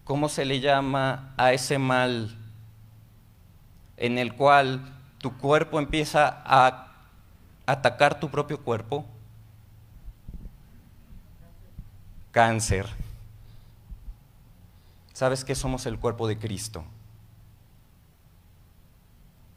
cómo 0.04 0.28
se 0.28 0.44
le 0.44 0.60
llama 0.60 1.34
a 1.36 1.52
ese 1.52 1.78
mal 1.78 2.36
en 3.96 4.18
el 4.18 4.34
cual 4.34 4.80
tu 5.18 5.36
cuerpo 5.38 5.78
empieza 5.78 6.42
a 6.44 6.92
atacar 7.66 8.20
tu 8.20 8.30
propio 8.30 8.60
cuerpo? 8.60 9.06
Cáncer. 12.32 12.88
¿Sabes 15.12 15.44
que 15.44 15.54
somos 15.54 15.86
el 15.86 15.98
cuerpo 15.98 16.26
de 16.26 16.38
Cristo? 16.38 16.84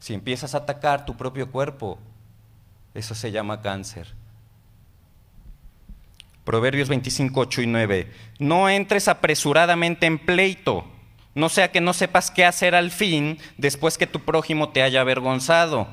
Si 0.08 0.14
empiezas 0.14 0.56
a 0.56 0.60
atacar 0.60 1.06
tu 1.06 1.18
propio 1.18 1.52
cuerpo, 1.52 2.00
eso 2.94 3.14
se 3.14 3.30
llama 3.30 3.62
cáncer. 3.62 4.08
Proverbios 6.46 6.88
25, 6.88 7.38
8 7.38 7.64
y 7.64 7.68
9. 7.68 8.14
No 8.40 8.70
entres 8.70 9.10
apresuradamente 9.10 10.06
en 10.06 10.18
pleito, 10.18 10.86
no 11.36 11.50
sea 11.50 11.74
que 11.74 11.82
no 11.82 11.92
sepas 11.92 12.32
qué 12.32 12.46
hacer 12.46 12.74
al 12.74 12.92
fin 12.92 13.38
después 13.58 13.98
que 13.98 14.08
tu 14.08 14.22
prójimo 14.22 14.70
te 14.70 14.82
haya 14.82 15.02
avergonzado. 15.02 15.90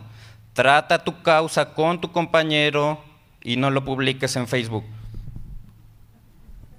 Trata 0.52 1.02
tu 1.02 1.20
causa 1.22 1.74
con 1.74 2.00
tu 2.00 2.12
compañero 2.12 3.02
y 3.42 3.56
no 3.56 3.68
lo 3.72 3.84
publiques 3.84 4.36
en 4.36 4.46
Facebook. 4.46 4.84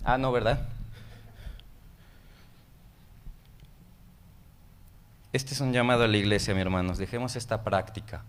Ah, 0.06 0.18
no, 0.18 0.32
¿verdad? 0.32 0.70
Este 5.36 5.54
es 5.54 5.60
un 5.60 5.74
llamado 5.74 6.06
a 6.06 6.08
la 6.08 6.16
iglesia, 6.16 6.56
mi 6.56 6.62
hermanos. 6.62 6.98
Dejemos 6.98 7.36
esta 7.36 7.62
práctica. 7.62 8.24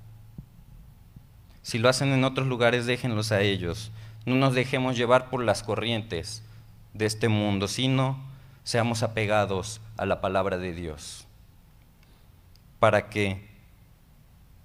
Si 1.62 1.78
lo 1.78 1.88
hacen 1.88 2.08
en 2.08 2.24
otros 2.24 2.48
lugares, 2.48 2.84
déjenlos 2.84 3.30
a 3.30 3.42
ellos. 3.42 3.92
No 4.24 4.34
nos 4.34 4.54
dejemos 4.54 4.96
llevar 4.96 5.30
por 5.30 5.44
las 5.44 5.62
corrientes 5.62 6.42
de 6.94 7.06
este 7.06 7.28
mundo, 7.28 7.68
sino 7.68 8.18
seamos 8.64 9.04
apegados 9.04 9.80
a 9.96 10.04
la 10.04 10.20
palabra 10.20 10.58
de 10.58 10.72
Dios. 10.72 11.28
Para 12.80 13.08
que 13.08 13.48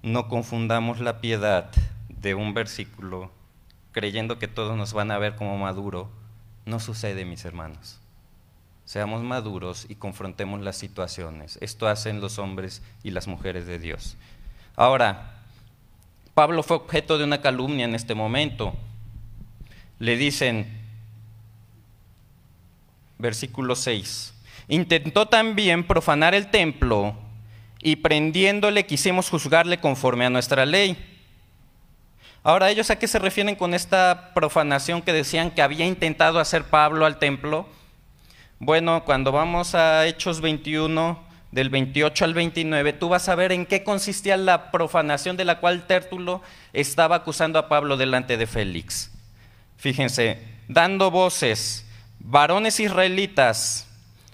no 0.02 0.26
confundamos 0.26 0.98
la 0.98 1.20
piedad 1.20 1.70
de 2.08 2.34
un 2.34 2.54
versículo 2.54 3.30
creyendo 3.92 4.40
que 4.40 4.48
todos 4.48 4.76
nos 4.76 4.94
van 4.94 5.12
a 5.12 5.18
ver 5.18 5.36
como 5.36 5.56
maduro. 5.58 6.10
No 6.66 6.80
sucede, 6.80 7.24
mis 7.24 7.44
hermanos. 7.44 8.01
Seamos 8.92 9.22
maduros 9.22 9.86
y 9.88 9.94
confrontemos 9.94 10.60
las 10.60 10.76
situaciones. 10.76 11.56
Esto 11.62 11.88
hacen 11.88 12.20
los 12.20 12.38
hombres 12.38 12.82
y 13.02 13.10
las 13.10 13.26
mujeres 13.26 13.66
de 13.66 13.78
Dios. 13.78 14.18
Ahora, 14.76 15.36
Pablo 16.34 16.62
fue 16.62 16.76
objeto 16.76 17.16
de 17.16 17.24
una 17.24 17.40
calumnia 17.40 17.86
en 17.86 17.94
este 17.94 18.14
momento. 18.14 18.74
Le 19.98 20.18
dicen, 20.18 20.78
versículo 23.16 23.76
6, 23.76 24.34
intentó 24.68 25.26
también 25.26 25.86
profanar 25.86 26.34
el 26.34 26.50
templo 26.50 27.14
y 27.80 27.96
prendiéndole 27.96 28.84
quisimos 28.84 29.30
juzgarle 29.30 29.80
conforme 29.80 30.26
a 30.26 30.30
nuestra 30.30 30.66
ley. 30.66 30.98
Ahora, 32.42 32.70
¿ellos 32.70 32.90
a 32.90 32.98
qué 32.98 33.08
se 33.08 33.18
refieren 33.18 33.56
con 33.56 33.72
esta 33.72 34.34
profanación 34.34 35.00
que 35.00 35.14
decían 35.14 35.50
que 35.50 35.62
había 35.62 35.86
intentado 35.86 36.38
hacer 36.38 36.64
Pablo 36.64 37.06
al 37.06 37.18
templo? 37.18 37.66
Bueno, 38.64 39.02
cuando 39.04 39.32
vamos 39.32 39.74
a 39.74 40.06
Hechos 40.06 40.40
21, 40.40 41.18
del 41.50 41.68
28 41.68 42.24
al 42.24 42.32
29, 42.32 42.92
tú 42.92 43.08
vas 43.08 43.28
a 43.28 43.34
ver 43.34 43.50
en 43.50 43.66
qué 43.66 43.82
consistía 43.82 44.36
la 44.36 44.70
profanación 44.70 45.36
de 45.36 45.44
la 45.44 45.58
cual 45.58 45.88
Tértulo 45.88 46.42
estaba 46.72 47.16
acusando 47.16 47.58
a 47.58 47.68
Pablo 47.68 47.96
delante 47.96 48.36
de 48.36 48.46
Félix. 48.46 49.10
Fíjense, 49.78 50.38
dando 50.68 51.10
voces, 51.10 51.84
varones 52.20 52.78
israelitas, 52.78 53.88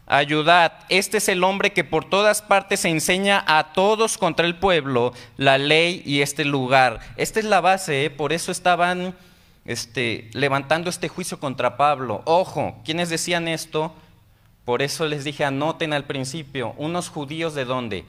ayudad, 0.05 0.75
este 0.91 1.17
es 1.17 1.31
el 1.31 1.43
hombre 1.43 1.73
que 1.73 1.83
por 1.83 2.05
todas 2.05 2.43
partes 2.43 2.85
enseña 2.85 3.43
a 3.47 3.73
todos 3.73 4.19
contra 4.19 4.45
el 4.45 4.57
pueblo 4.57 5.15
la 5.39 5.57
ley 5.57 6.03
y 6.05 6.21
este 6.21 6.45
lugar. 6.45 7.01
Esta 7.17 7.39
es 7.39 7.47
la 7.47 7.63
base, 7.63 8.05
¿eh? 8.05 8.11
por 8.11 8.35
eso 8.35 8.53
estaban 8.53 9.17
este, 9.65 10.29
levantando 10.35 10.91
este 10.91 11.09
juicio 11.09 11.41
contra 11.41 11.79
Pablo. 11.79 12.21
Ojo, 12.27 12.77
¿quiénes 12.85 13.09
decían 13.09 13.49
esto? 13.49 13.95
Por 14.69 14.83
eso 14.83 15.07
les 15.07 15.25
dije, 15.25 15.47
anoten 15.47 15.95
al 15.95 16.05
principio, 16.05 16.75
unos 16.77 17.09
judíos 17.09 17.55
de 17.55 17.65
dónde? 17.65 18.05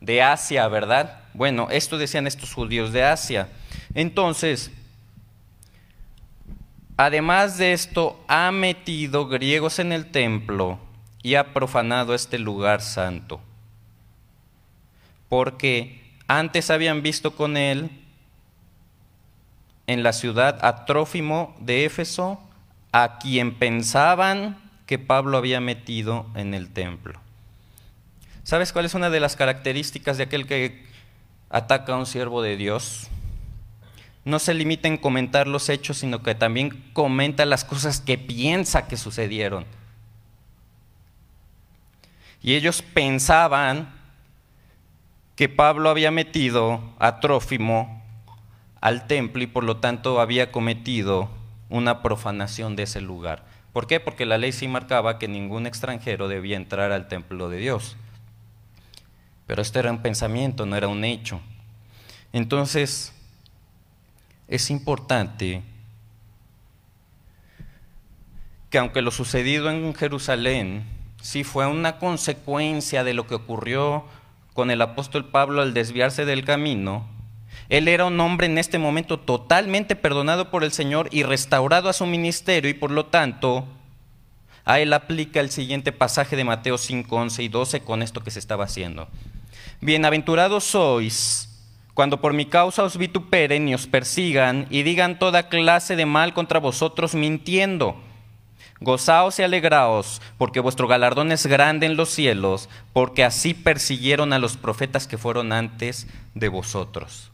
De 0.00 0.22
Asia, 0.22 0.66
¿verdad? 0.68 1.20
Bueno, 1.34 1.68
esto 1.70 1.98
decían 1.98 2.26
estos 2.26 2.54
judíos 2.54 2.90
de 2.90 3.04
Asia. 3.04 3.50
Entonces, 3.94 4.70
además 6.96 7.58
de 7.58 7.74
esto, 7.74 8.18
ha 8.28 8.50
metido 8.50 9.28
griegos 9.28 9.78
en 9.78 9.92
el 9.92 10.10
templo 10.10 10.78
y 11.22 11.34
ha 11.34 11.52
profanado 11.52 12.14
este 12.14 12.38
lugar 12.38 12.80
santo. 12.80 13.42
Porque 15.28 16.14
antes 16.28 16.70
habían 16.70 17.02
visto 17.02 17.36
con 17.36 17.58
él 17.58 17.90
en 19.86 20.02
la 20.02 20.14
ciudad 20.14 20.64
a 20.64 20.86
Trófimo 20.86 21.54
de 21.60 21.84
Éfeso, 21.84 22.40
a 22.90 23.18
quien 23.18 23.54
pensaban 23.56 24.63
que 24.86 24.98
Pablo 24.98 25.38
había 25.38 25.60
metido 25.60 26.26
en 26.34 26.54
el 26.54 26.70
templo. 26.70 27.20
¿Sabes 28.42 28.72
cuál 28.72 28.84
es 28.84 28.94
una 28.94 29.10
de 29.10 29.20
las 29.20 29.36
características 29.36 30.18
de 30.18 30.24
aquel 30.24 30.46
que 30.46 30.84
ataca 31.48 31.94
a 31.94 31.96
un 31.96 32.06
siervo 32.06 32.42
de 32.42 32.56
Dios? 32.56 33.08
No 34.24 34.38
se 34.38 34.54
limita 34.54 34.88
en 34.88 34.98
comentar 34.98 35.46
los 35.46 35.68
hechos, 35.68 35.98
sino 35.98 36.22
que 36.22 36.34
también 36.34 36.90
comenta 36.92 37.44
las 37.46 37.64
cosas 37.64 38.00
que 38.00 38.18
piensa 38.18 38.86
que 38.86 38.96
sucedieron. 38.96 39.64
Y 42.42 42.54
ellos 42.54 42.82
pensaban 42.82 43.92
que 45.36 45.48
Pablo 45.48 45.88
había 45.88 46.10
metido 46.10 46.80
a 46.98 47.20
Trófimo 47.20 48.02
al 48.80 49.06
templo 49.06 49.42
y 49.42 49.46
por 49.46 49.64
lo 49.64 49.78
tanto 49.78 50.20
había 50.20 50.52
cometido 50.52 51.30
una 51.70 52.02
profanación 52.02 52.76
de 52.76 52.82
ese 52.82 53.00
lugar. 53.00 53.53
¿Por 53.74 53.88
qué? 53.88 53.98
Porque 53.98 54.24
la 54.24 54.38
ley 54.38 54.52
sí 54.52 54.68
marcaba 54.68 55.18
que 55.18 55.26
ningún 55.26 55.66
extranjero 55.66 56.28
debía 56.28 56.56
entrar 56.56 56.92
al 56.92 57.08
templo 57.08 57.48
de 57.48 57.58
Dios. 57.58 57.96
Pero 59.48 59.60
esto 59.60 59.80
era 59.80 59.90
un 59.90 59.98
pensamiento, 60.00 60.64
no 60.64 60.76
era 60.76 60.86
un 60.86 61.04
hecho. 61.04 61.40
Entonces, 62.32 63.12
es 64.46 64.70
importante 64.70 65.62
que 68.70 68.78
aunque 68.78 69.02
lo 69.02 69.10
sucedido 69.10 69.68
en 69.68 69.92
Jerusalén 69.92 70.84
sí 71.20 71.42
fue 71.42 71.66
una 71.66 71.98
consecuencia 71.98 73.02
de 73.02 73.14
lo 73.14 73.26
que 73.26 73.34
ocurrió 73.34 74.04
con 74.52 74.70
el 74.70 74.82
apóstol 74.82 75.30
Pablo 75.30 75.62
al 75.62 75.74
desviarse 75.74 76.24
del 76.24 76.44
camino, 76.44 77.08
él 77.68 77.88
era 77.88 78.04
un 78.04 78.18
hombre 78.20 78.46
en 78.46 78.58
este 78.58 78.78
momento 78.78 79.18
totalmente 79.18 79.96
perdonado 79.96 80.50
por 80.50 80.64
el 80.64 80.72
Señor 80.72 81.08
y 81.10 81.22
restaurado 81.22 81.88
a 81.88 81.92
su 81.92 82.06
ministerio 82.06 82.70
y 82.70 82.74
por 82.74 82.90
lo 82.90 83.06
tanto 83.06 83.66
a 84.64 84.80
él 84.80 84.92
aplica 84.92 85.40
el 85.40 85.50
siguiente 85.50 85.92
pasaje 85.92 86.36
de 86.36 86.44
Mateo 86.44 86.78
5, 86.78 87.14
11 87.14 87.42
y 87.42 87.48
12 87.48 87.80
con 87.80 88.02
esto 88.02 88.22
que 88.22 88.30
se 88.30 88.38
estaba 88.38 88.64
haciendo. 88.64 89.08
Bienaventurados 89.80 90.64
sois 90.64 91.50
cuando 91.94 92.20
por 92.20 92.32
mi 92.32 92.46
causa 92.46 92.82
os 92.82 92.96
vituperen 92.96 93.68
y 93.68 93.74
os 93.74 93.86
persigan 93.86 94.66
y 94.68 94.82
digan 94.82 95.18
toda 95.18 95.48
clase 95.48 95.96
de 95.96 96.06
mal 96.06 96.34
contra 96.34 96.58
vosotros 96.58 97.14
mintiendo. 97.14 97.96
Gozaos 98.80 99.38
y 99.38 99.42
alegraos, 99.42 100.20
porque 100.36 100.60
vuestro 100.60 100.88
galardón 100.88 101.30
es 101.30 101.46
grande 101.46 101.86
en 101.86 101.96
los 101.96 102.08
cielos, 102.10 102.68
porque 102.92 103.22
así 103.22 103.54
persiguieron 103.54 104.32
a 104.32 104.40
los 104.40 104.56
profetas 104.56 105.06
que 105.06 105.16
fueron 105.16 105.52
antes 105.52 106.08
de 106.34 106.48
vosotros. 106.48 107.30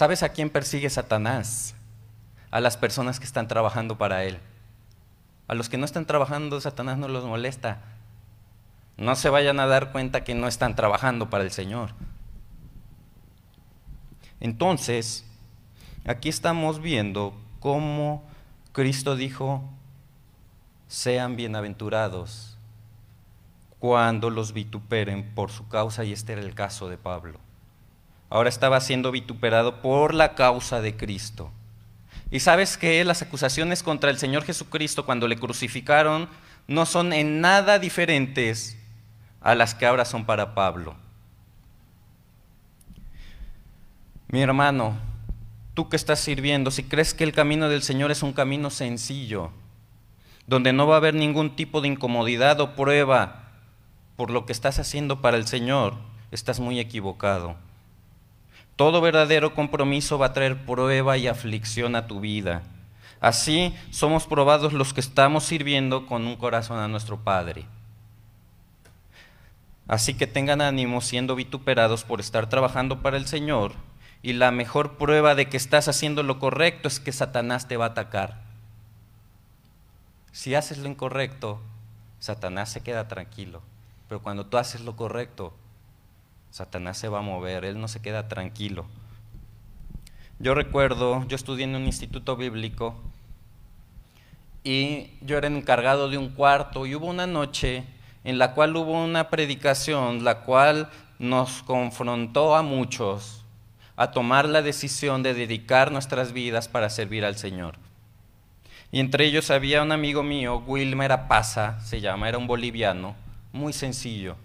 ¿Sabes 0.00 0.22
a 0.22 0.30
quién 0.30 0.48
persigue 0.48 0.88
Satanás? 0.88 1.74
A 2.50 2.60
las 2.60 2.78
personas 2.78 3.20
que 3.20 3.26
están 3.26 3.48
trabajando 3.48 3.98
para 3.98 4.24
él. 4.24 4.38
A 5.46 5.52
los 5.54 5.68
que 5.68 5.76
no 5.76 5.84
están 5.84 6.06
trabajando, 6.06 6.58
Satanás 6.58 6.96
no 6.96 7.06
los 7.06 7.26
molesta. 7.26 7.82
No 8.96 9.14
se 9.14 9.28
vayan 9.28 9.60
a 9.60 9.66
dar 9.66 9.92
cuenta 9.92 10.24
que 10.24 10.34
no 10.34 10.48
están 10.48 10.74
trabajando 10.74 11.28
para 11.28 11.44
el 11.44 11.50
Señor. 11.50 11.90
Entonces, 14.40 15.26
aquí 16.06 16.30
estamos 16.30 16.80
viendo 16.80 17.34
cómo 17.58 18.24
Cristo 18.72 19.16
dijo, 19.16 19.68
sean 20.88 21.36
bienaventurados 21.36 22.56
cuando 23.78 24.30
los 24.30 24.54
vituperen 24.54 25.34
por 25.34 25.50
su 25.50 25.68
causa, 25.68 26.04
y 26.04 26.14
este 26.14 26.32
era 26.32 26.40
el 26.40 26.54
caso 26.54 26.88
de 26.88 26.96
Pablo 26.96 27.49
ahora 28.30 28.48
estaba 28.48 28.80
siendo 28.80 29.10
vituperado 29.10 29.82
por 29.82 30.14
la 30.14 30.34
causa 30.34 30.80
de 30.80 30.96
Cristo. 30.96 31.50
Y 32.30 32.40
sabes 32.40 32.78
que 32.78 33.04
las 33.04 33.22
acusaciones 33.22 33.82
contra 33.82 34.08
el 34.08 34.18
Señor 34.18 34.44
Jesucristo 34.44 35.04
cuando 35.04 35.26
le 35.26 35.36
crucificaron 35.36 36.28
no 36.68 36.86
son 36.86 37.12
en 37.12 37.40
nada 37.40 37.80
diferentes 37.80 38.78
a 39.40 39.56
las 39.56 39.74
que 39.74 39.86
ahora 39.86 40.04
son 40.04 40.24
para 40.24 40.54
Pablo. 40.54 40.94
Mi 44.28 44.42
hermano, 44.42 44.96
tú 45.74 45.88
que 45.88 45.96
estás 45.96 46.20
sirviendo, 46.20 46.70
si 46.70 46.84
crees 46.84 47.14
que 47.14 47.24
el 47.24 47.32
camino 47.32 47.68
del 47.68 47.82
Señor 47.82 48.12
es 48.12 48.22
un 48.22 48.32
camino 48.32 48.70
sencillo, 48.70 49.50
donde 50.46 50.72
no 50.72 50.86
va 50.86 50.94
a 50.94 50.98
haber 50.98 51.14
ningún 51.14 51.56
tipo 51.56 51.80
de 51.80 51.88
incomodidad 51.88 52.60
o 52.60 52.76
prueba 52.76 53.48
por 54.14 54.30
lo 54.30 54.46
que 54.46 54.52
estás 54.52 54.78
haciendo 54.78 55.20
para 55.20 55.36
el 55.36 55.48
Señor, 55.48 55.94
estás 56.30 56.60
muy 56.60 56.78
equivocado. 56.78 57.56
Todo 58.80 59.02
verdadero 59.02 59.54
compromiso 59.54 60.16
va 60.16 60.28
a 60.28 60.32
traer 60.32 60.64
prueba 60.64 61.18
y 61.18 61.26
aflicción 61.28 61.94
a 61.94 62.06
tu 62.06 62.18
vida. 62.18 62.62
Así 63.20 63.76
somos 63.90 64.26
probados 64.26 64.72
los 64.72 64.94
que 64.94 65.00
estamos 65.00 65.44
sirviendo 65.44 66.06
con 66.06 66.26
un 66.26 66.36
corazón 66.36 66.78
a 66.78 66.88
nuestro 66.88 67.18
Padre. 67.18 67.66
Así 69.86 70.14
que 70.14 70.26
tengan 70.26 70.62
ánimo 70.62 71.02
siendo 71.02 71.36
vituperados 71.36 72.04
por 72.04 72.20
estar 72.20 72.48
trabajando 72.48 73.02
para 73.02 73.18
el 73.18 73.26
Señor 73.26 73.74
Y 74.22 74.32
la 74.32 74.50
mejor 74.50 74.96
prueba 74.96 75.34
de 75.34 75.50
que 75.50 75.58
estás 75.58 75.86
haciendo 75.86 76.22
lo 76.22 76.38
correcto 76.38 76.88
es 76.88 77.00
que 77.00 77.12
Satanás 77.12 77.68
te 77.68 77.76
va 77.76 77.84
a 77.84 77.88
atacar. 77.88 78.40
Si 80.32 80.54
haces 80.54 80.78
lo 80.78 80.88
incorrecto, 80.88 81.60
Satanás 82.18 82.72
se 82.72 82.80
queda 82.80 83.08
tranquilo. 83.08 83.60
Pero 84.08 84.22
cuando 84.22 84.46
tú 84.46 84.56
haces 84.56 84.80
lo 84.80 84.96
correcto, 84.96 85.52
Satanás 86.50 86.98
se 86.98 87.08
va 87.08 87.20
a 87.20 87.22
mover, 87.22 87.64
él 87.64 87.80
no 87.80 87.88
se 87.88 88.02
queda 88.02 88.28
tranquilo. 88.28 88.86
Yo 90.38 90.54
recuerdo, 90.54 91.26
yo 91.28 91.36
estudié 91.36 91.64
en 91.64 91.76
un 91.76 91.84
instituto 91.84 92.36
bíblico 92.36 92.94
y 94.64 95.10
yo 95.20 95.38
era 95.38 95.48
encargado 95.48 96.08
de 96.08 96.18
un 96.18 96.30
cuarto 96.30 96.86
y 96.86 96.94
hubo 96.94 97.06
una 97.06 97.26
noche 97.26 97.84
en 98.24 98.38
la 98.38 98.54
cual 98.54 98.76
hubo 98.76 98.92
una 98.92 99.30
predicación, 99.30 100.24
la 100.24 100.40
cual 100.40 100.88
nos 101.18 101.62
confrontó 101.62 102.56
a 102.56 102.62
muchos 102.62 103.44
a 103.96 104.12
tomar 104.12 104.48
la 104.48 104.62
decisión 104.62 105.22
de 105.22 105.34
dedicar 105.34 105.92
nuestras 105.92 106.32
vidas 106.32 106.68
para 106.68 106.88
servir 106.88 107.24
al 107.24 107.36
Señor. 107.36 107.74
Y 108.90 108.98
entre 108.98 109.26
ellos 109.26 109.50
había 109.50 109.82
un 109.82 109.92
amigo 109.92 110.22
mío, 110.22 110.62
Wilmer 110.66 111.12
Apaza, 111.12 111.78
se 111.80 112.00
llama, 112.00 112.28
era 112.28 112.38
un 112.38 112.46
boliviano, 112.46 113.14
muy 113.52 113.74
sencillo. 113.74 114.36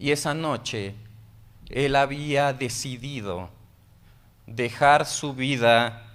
Y 0.00 0.12
esa 0.12 0.32
noche 0.32 0.94
él 1.68 1.94
había 1.94 2.54
decidido 2.54 3.50
dejar 4.46 5.04
su 5.04 5.34
vida 5.34 6.06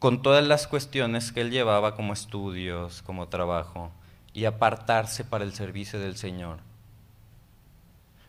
con 0.00 0.22
todas 0.22 0.44
las 0.44 0.66
cuestiones 0.66 1.30
que 1.30 1.42
él 1.42 1.52
llevaba 1.52 1.94
como 1.94 2.12
estudios, 2.12 3.00
como 3.02 3.28
trabajo, 3.28 3.92
y 4.34 4.44
apartarse 4.44 5.24
para 5.24 5.44
el 5.44 5.54
servicio 5.54 6.00
del 6.00 6.16
Señor. 6.16 6.58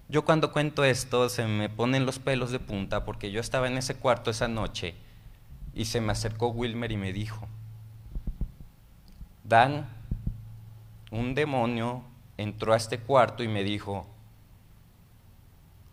Yo 0.07 0.23
cuando 0.23 0.51
cuento 0.51 0.83
esto 0.83 1.29
se 1.29 1.47
me 1.47 1.69
ponen 1.69 2.05
los 2.05 2.19
pelos 2.19 2.51
de 2.51 2.59
punta 2.59 3.03
porque 3.03 3.31
yo 3.31 3.41
estaba 3.41 3.67
en 3.67 3.79
ese 3.79 3.95
cuarto 3.95 4.29
esa 4.29 4.47
noche 4.47 4.93
y 5.73 5.85
se 5.85 6.01
me 6.01 6.11
acercó 6.11 6.49
Wilmer 6.49 6.91
y 6.91 6.97
me 6.97 7.13
dijo, 7.13 7.47
Dan, 9.43 9.89
un 11.09 11.33
demonio 11.33 12.12
entró 12.37 12.73
a 12.73 12.77
este 12.77 12.99
cuarto 12.99 13.43
y 13.43 13.47
me 13.47 13.63
dijo, 13.63 14.07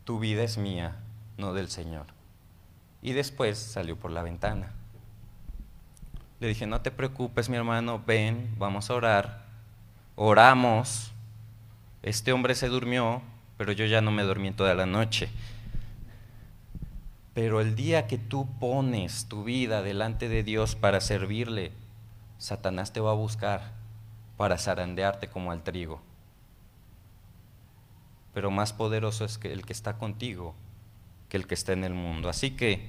tu 0.05 0.19
vida 0.19 0.43
es 0.43 0.59
mía, 0.59 0.97
no 1.37 1.53
del 1.53 1.69
Señor. 1.69 2.07
Y 3.03 3.13
después 3.13 3.59
salió 3.59 3.97
por 3.97 4.11
la 4.11 4.23
ventana. 4.23 4.73
Le 6.41 6.49
dije, 6.49 6.67
no 6.67 6.81
te 6.81 6.91
preocupes 6.91 7.49
mi 7.49 7.57
hermano, 7.57 8.03
ven, 8.07 8.55
vamos 8.59 8.91
a 8.91 8.95
orar. 8.95 9.45
Oramos. 10.17 11.13
Este 12.03 12.33
hombre 12.33 12.55
se 12.55 12.69
durmió, 12.69 13.23
pero 13.59 13.73
yo 13.73 13.85
ya 13.85 14.01
no 14.01 14.11
me 14.11 14.23
dormí 14.23 14.51
toda 14.51 14.75
la 14.75 14.87
noche. 14.87 15.29
Pero 17.35 17.61
el 17.61 17.77
día 17.77 18.07
que 18.07 18.19
tú 18.19 18.49
pones 18.59 19.27
tu 19.27 19.45
vida 19.45 19.83
delante 19.83 20.29
de 20.29 20.43
Dios 20.43 20.75
para 20.77 21.01
servirle, 21.01 21.73
Satanás 22.39 22.93
te 22.93 23.01
va 23.01 23.11
a 23.11 23.15
buscar 23.15 23.73
para 24.37 24.59
zarandearte 24.59 25.29
como 25.29 25.53
al 25.53 25.63
trigo. 25.63 26.01
Pero 28.35 28.51
más 28.51 28.73
poderoso 28.73 29.25
es 29.25 29.39
que 29.39 29.53
el 29.53 29.65
que 29.65 29.73
está 29.73 29.99
contigo 29.99 30.55
que 31.31 31.37
el 31.37 31.47
que 31.47 31.55
está 31.55 31.73
en 31.73 31.85
el 31.85 31.95
mundo. 31.95 32.29
Así 32.29 32.51
que 32.51 32.83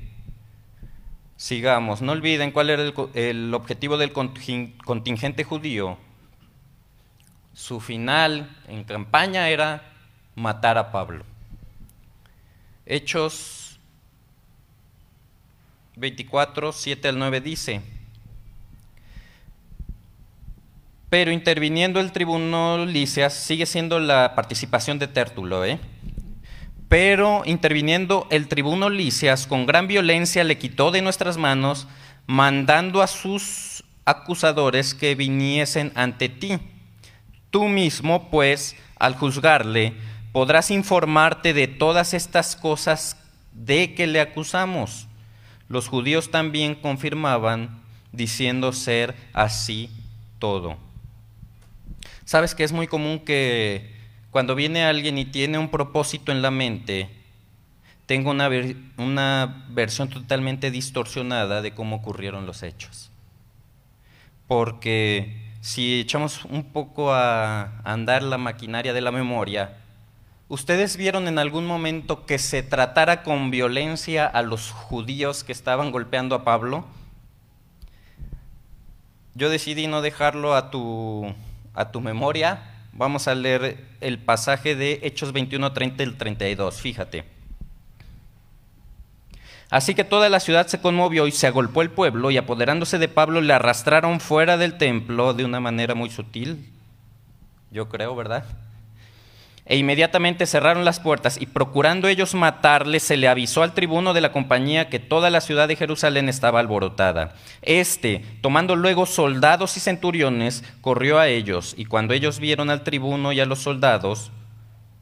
sigamos. 1.37 2.01
No 2.01 2.11
olviden 2.11 2.51
cuál 2.51 2.69
era 2.69 2.83
el, 2.83 2.93
el 3.13 3.53
objetivo 3.53 3.97
del 3.97 4.11
contingente 4.11 5.45
judío. 5.45 5.97
Su 7.53 7.79
final 7.79 8.57
en 8.67 8.83
campaña 8.83 9.47
era 9.49 9.93
matar 10.35 10.77
a 10.77 10.91
Pablo. 10.91 11.23
Hechos 12.85 13.79
24, 15.95 16.71
7 16.71 17.07
al 17.07 17.19
9 17.19 17.41
dice, 17.41 17.81
pero 21.11 21.31
interviniendo 21.31 21.99
el 21.99 22.11
tribuno 22.11 22.85
Licias, 22.85 23.33
sigue 23.33 23.67
siendo 23.67 23.99
la 23.99 24.33
participación 24.33 24.97
de 24.97 25.07
Tértulo, 25.07 25.63
¿eh? 25.63 25.77
pero 26.89 27.43
interviniendo 27.45 28.25
el 28.31 28.47
tribuno 28.47 28.89
Licias 28.89 29.45
con 29.45 29.67
gran 29.67 29.87
violencia 29.87 30.43
le 30.43 30.57
quitó 30.57 30.89
de 30.89 31.03
nuestras 31.03 31.37
manos, 31.37 31.87
mandando 32.25 33.03
a 33.03 33.07
sus 33.07 33.83
acusadores 34.05 34.95
que 34.95 35.13
viniesen 35.13 35.91
ante 35.95 36.29
ti. 36.29 36.57
Tú 37.49 37.65
mismo, 37.67 38.29
pues, 38.31 38.75
al 38.97 39.15
juzgarle, 39.15 39.93
podrás 40.31 40.71
informarte 40.71 41.53
de 41.53 41.67
todas 41.67 42.13
estas 42.13 42.55
cosas 42.55 43.17
de 43.51 43.93
que 43.93 44.07
le 44.07 44.21
acusamos 44.21 45.07
los 45.71 45.87
judíos 45.87 46.31
también 46.31 46.75
confirmaban 46.75 47.81
diciendo 48.11 48.73
ser 48.73 49.15
así 49.33 49.89
todo. 50.37 50.90
Sabes 52.31 52.55
que 52.55 52.63
es 52.63 52.71
muy 52.71 52.87
común 52.87 53.19
que 53.19 53.91
cuando 54.29 54.55
viene 54.55 54.85
alguien 54.85 55.17
y 55.17 55.25
tiene 55.25 55.57
un 55.57 55.67
propósito 55.67 56.31
en 56.31 56.41
la 56.41 56.49
mente, 56.49 57.09
tenga 58.05 58.31
una, 58.31 58.49
una 58.95 59.65
versión 59.67 60.07
totalmente 60.07 60.71
distorsionada 60.71 61.61
de 61.61 61.73
cómo 61.73 61.97
ocurrieron 61.97 62.45
los 62.45 62.63
hechos. 62.63 63.11
Porque 64.47 65.41
si 65.59 65.99
echamos 65.99 66.45
un 66.45 66.71
poco 66.71 67.13
a 67.13 67.81
andar 67.83 68.23
la 68.23 68.37
maquinaria 68.37 68.93
de 68.93 69.01
la 69.01 69.11
memoria, 69.11 69.77
¿Ustedes 70.47 70.95
vieron 70.95 71.27
en 71.27 71.37
algún 71.37 71.65
momento 71.65 72.25
que 72.25 72.37
se 72.37 72.63
tratara 72.63 73.23
con 73.23 73.51
violencia 73.51 74.25
a 74.25 74.41
los 74.41 74.71
judíos 74.71 75.43
que 75.43 75.51
estaban 75.51 75.91
golpeando 75.91 76.35
a 76.35 76.43
Pablo? 76.45 76.85
Yo 79.33 79.49
decidí 79.49 79.87
no 79.87 80.01
dejarlo 80.01 80.55
a 80.55 80.69
tu, 80.69 81.33
a 81.81 81.91
tu 81.91 82.01
memoria. 82.01 82.63
Vamos 82.93 83.27
a 83.27 83.35
leer 83.35 83.85
el 84.01 84.17
pasaje 84.19 84.75
de 84.75 84.99
Hechos 85.03 85.33
21, 85.33 85.71
30 85.73 86.03
y 86.03 86.11
32. 86.13 86.81
Fíjate. 86.81 87.23
Así 89.69 89.95
que 89.95 90.03
toda 90.03 90.27
la 90.27 90.41
ciudad 90.41 90.67
se 90.67 90.81
conmovió 90.81 91.27
y 91.27 91.31
se 91.31 91.47
agolpó 91.47 91.81
el 91.81 91.89
pueblo 91.89 92.29
y 92.29 92.37
apoderándose 92.37 92.97
de 92.97 93.07
Pablo 93.07 93.39
le 93.39 93.53
arrastraron 93.53 94.19
fuera 94.19 94.57
del 94.57 94.77
templo 94.77 95.33
de 95.33 95.45
una 95.45 95.61
manera 95.61 95.95
muy 95.95 96.09
sutil. 96.09 96.69
Yo 97.71 97.87
creo, 97.87 98.13
¿verdad? 98.13 98.43
E 99.65 99.77
inmediatamente 99.77 100.47
cerraron 100.47 100.85
las 100.85 100.99
puertas 100.99 101.39
y 101.39 101.45
procurando 101.45 102.07
ellos 102.07 102.33
matarle, 102.33 102.99
se 102.99 103.15
le 103.15 103.27
avisó 103.27 103.61
al 103.61 103.73
tribuno 103.73 104.13
de 104.13 104.21
la 104.21 104.31
compañía 104.31 104.89
que 104.89 104.99
toda 104.99 105.29
la 105.29 105.39
ciudad 105.39 105.67
de 105.67 105.75
Jerusalén 105.75 106.29
estaba 106.29 106.59
alborotada. 106.59 107.35
Este, 107.61 108.25
tomando 108.41 108.75
luego 108.75 109.05
soldados 109.05 109.77
y 109.77 109.79
centuriones, 109.79 110.63
corrió 110.81 111.19
a 111.19 111.27
ellos 111.27 111.75
y 111.77 111.85
cuando 111.85 112.13
ellos 112.13 112.39
vieron 112.39 112.69
al 112.69 112.83
tribuno 112.83 113.31
y 113.31 113.39
a 113.39 113.45
los 113.45 113.59
soldados, 113.59 114.31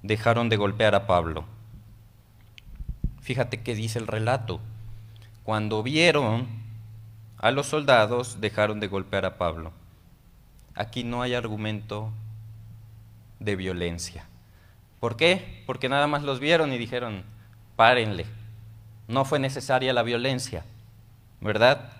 dejaron 0.04 0.50
de 0.50 0.58
golpear 0.58 0.94
a 0.94 1.08
Pablo. 1.08 1.46
Fíjate 3.22 3.62
qué 3.62 3.76
dice 3.76 4.00
el 4.00 4.08
relato. 4.08 4.60
Cuando 5.44 5.84
vieron 5.84 6.48
a 7.38 7.52
los 7.52 7.68
soldados, 7.68 8.42
dejaron 8.42 8.80
de 8.80 8.88
golpear 8.88 9.26
a 9.26 9.38
Pablo. 9.38 9.72
Aquí 10.76 11.04
no 11.04 11.22
hay 11.22 11.34
argumento 11.34 12.12
de 13.40 13.56
violencia. 13.56 14.26
¿Por 15.00 15.16
qué? 15.16 15.64
Porque 15.66 15.90
nada 15.90 16.08
más 16.08 16.24
los 16.24 16.40
vieron 16.40 16.74
y 16.74 16.78
dijeron, 16.78 17.24
párenle. 17.76 18.26
No 19.08 19.26
fue 19.26 19.40
necesaria 19.40 19.94
la 19.94 20.04
violencia, 20.04 20.66
¿verdad? 21.42 21.94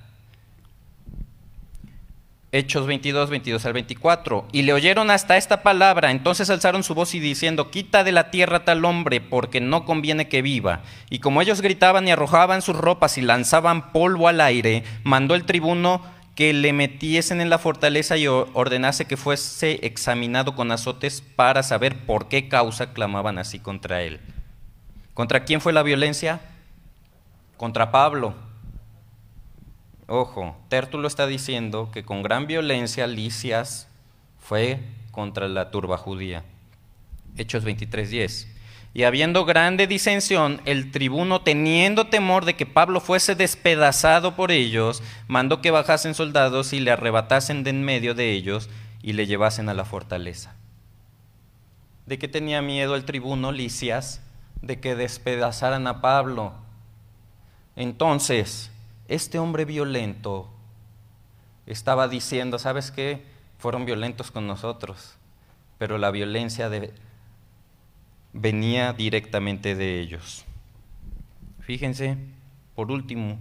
Hechos 2.52 2.88
22, 2.88 3.30
22 3.30 3.66
al 3.66 3.74
24. 3.74 4.48
Y 4.52 4.64
le 4.64 4.74
oyeron 4.74 5.12
hasta 5.12 5.38
esta 5.38 5.62
palabra, 5.62 6.10
entonces 6.10 6.50
alzaron 6.50 6.84
su 6.84 6.96
voz 6.96 7.14
y 7.14 7.20
diciendo, 7.20 7.70
quita 7.70 8.04
de 8.04 8.12
la 8.12 8.32
tierra 8.32 8.66
tal 8.66 8.84
hombre, 8.86 9.22
porque 9.22 9.62
no 9.62 9.86
conviene 9.86 10.28
que 10.28 10.42
viva. 10.42 10.82
Y 11.10 11.20
como 11.20 11.42
ellos 11.42 11.62
gritaban 11.62 12.08
y 12.08 12.12
arrojaban 12.12 12.62
sus 12.64 12.76
ropas 12.76 13.18
y 13.18 13.22
lanzaban 13.22 13.92
polvo 13.92 14.28
al 14.28 14.42
aire, 14.42 14.84
mandó 15.04 15.36
el 15.36 15.46
tribuno 15.46 16.02
que 16.40 16.54
le 16.54 16.72
metiesen 16.72 17.42
en 17.42 17.50
la 17.50 17.60
fortaleza 17.60 18.16
y 18.16 18.26
ordenase 18.28 19.04
que 19.04 19.18
fuese 19.18 19.86
examinado 19.86 20.56
con 20.56 20.72
azotes 20.72 21.20
para 21.20 21.64
saber 21.64 22.06
por 22.06 22.30
qué 22.30 22.48
causa 22.48 22.94
clamaban 22.94 23.38
así 23.38 23.60
contra 23.60 24.04
él. 24.04 24.22
¿Contra 25.14 25.44
quién 25.44 25.60
fue 25.60 25.74
la 25.74 25.84
violencia? 25.84 26.40
Contra 27.58 27.92
Pablo. 27.92 28.36
Ojo, 30.08 30.56
Tértulo 30.70 31.10
está 31.10 31.28
diciendo 31.28 31.90
que 31.92 32.06
con 32.06 32.24
gran 32.24 32.48
violencia 32.48 33.06
Licias 33.06 33.90
fue 34.38 34.80
contra 35.12 35.50
la 35.50 35.72
turba 35.72 35.98
judía. 35.98 36.46
Hechos 37.36 37.66
23:10. 37.66 38.48
Y 38.94 39.04
habiendo 39.04 39.46
grande 39.46 39.86
disensión, 39.88 40.62
el 40.66 40.92
tribuno, 40.92 41.42
teniendo 41.42 42.08
temor 42.08 42.46
de 42.46 42.56
que 42.56 42.66
Pablo 42.66 43.00
fuese 43.00 43.36
despedazado 43.36 44.36
por 44.36 44.52
ellos, 44.52 45.04
mandó 45.28 45.62
que 45.62 45.72
bajasen 45.72 46.16
soldados 46.16 46.74
y 46.74 46.80
le 46.80 46.92
arrebatasen 46.92 47.64
de 47.64 47.70
en 47.70 47.84
medio 47.84 48.16
de 48.16 48.32
ellos 48.32 48.70
y 49.04 49.14
le 49.14 49.28
llevasen 49.28 49.70
a 49.70 49.74
la 49.74 49.86
fortaleza. 49.86 50.56
¿De 52.08 52.18
qué 52.18 52.28
tenía 52.28 52.62
miedo 52.62 52.96
el 52.96 53.06
tribuno 53.06 53.52
Licias? 53.52 54.22
de 54.62 54.80
que 54.80 54.96
despedazaran 54.96 55.88
a 55.88 56.02
Pablo. 56.02 56.54
Entonces, 57.76 58.72
este 59.08 59.40
hombre 59.40 59.66
violento 59.66 60.50
estaba 61.66 62.08
diciendo, 62.08 62.60
¿sabes 62.60 62.92
qué? 62.92 63.26
Fueron 63.58 63.86
violentos 63.86 64.32
con 64.32 64.48
nosotros, 64.48 65.16
pero 65.78 65.98
la 65.98 66.12
violencia 66.12 66.70
venía 68.34 68.94
directamente 68.94 69.76
de 69.76 70.00
ellos. 70.00 70.46
Fíjense, 71.62 72.18
por 72.76 72.92
último, 72.92 73.38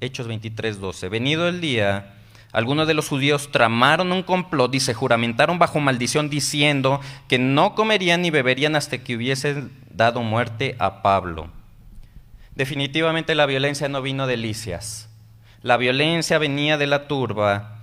Hechos 0.00 0.28
23, 0.28 0.80
12. 0.80 1.08
Venido 1.08 1.48
el 1.48 1.60
día, 1.60 2.14
algunos 2.52 2.86
de 2.86 2.94
los 2.94 3.08
judíos 3.08 3.50
tramaron 3.50 4.12
un 4.12 4.22
complot 4.22 4.74
y 4.74 4.80
se 4.80 4.94
juramentaron 4.94 5.58
bajo 5.58 5.80
maldición 5.80 6.30
diciendo 6.30 7.00
que 7.28 7.38
no 7.38 7.74
comerían 7.74 8.22
ni 8.22 8.30
beberían 8.30 8.76
hasta 8.76 8.98
que 8.98 9.16
hubiesen 9.16 9.72
dado 9.90 10.22
muerte 10.22 10.76
a 10.78 11.02
Pablo. 11.02 11.50
Definitivamente 12.54 13.34
la 13.34 13.46
violencia 13.46 13.88
no 13.88 14.02
vino 14.02 14.26
de 14.26 14.36
Licias. 14.36 15.08
La 15.62 15.76
violencia 15.76 16.38
venía 16.38 16.78
de 16.78 16.86
la 16.86 17.08
turba, 17.08 17.78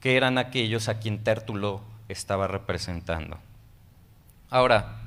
que 0.00 0.16
eran 0.16 0.38
aquellos 0.38 0.88
a 0.88 0.98
quien 0.98 1.24
Tértulo 1.24 1.82
estaba 2.08 2.46
representando. 2.46 3.38
Ahora, 4.50 4.98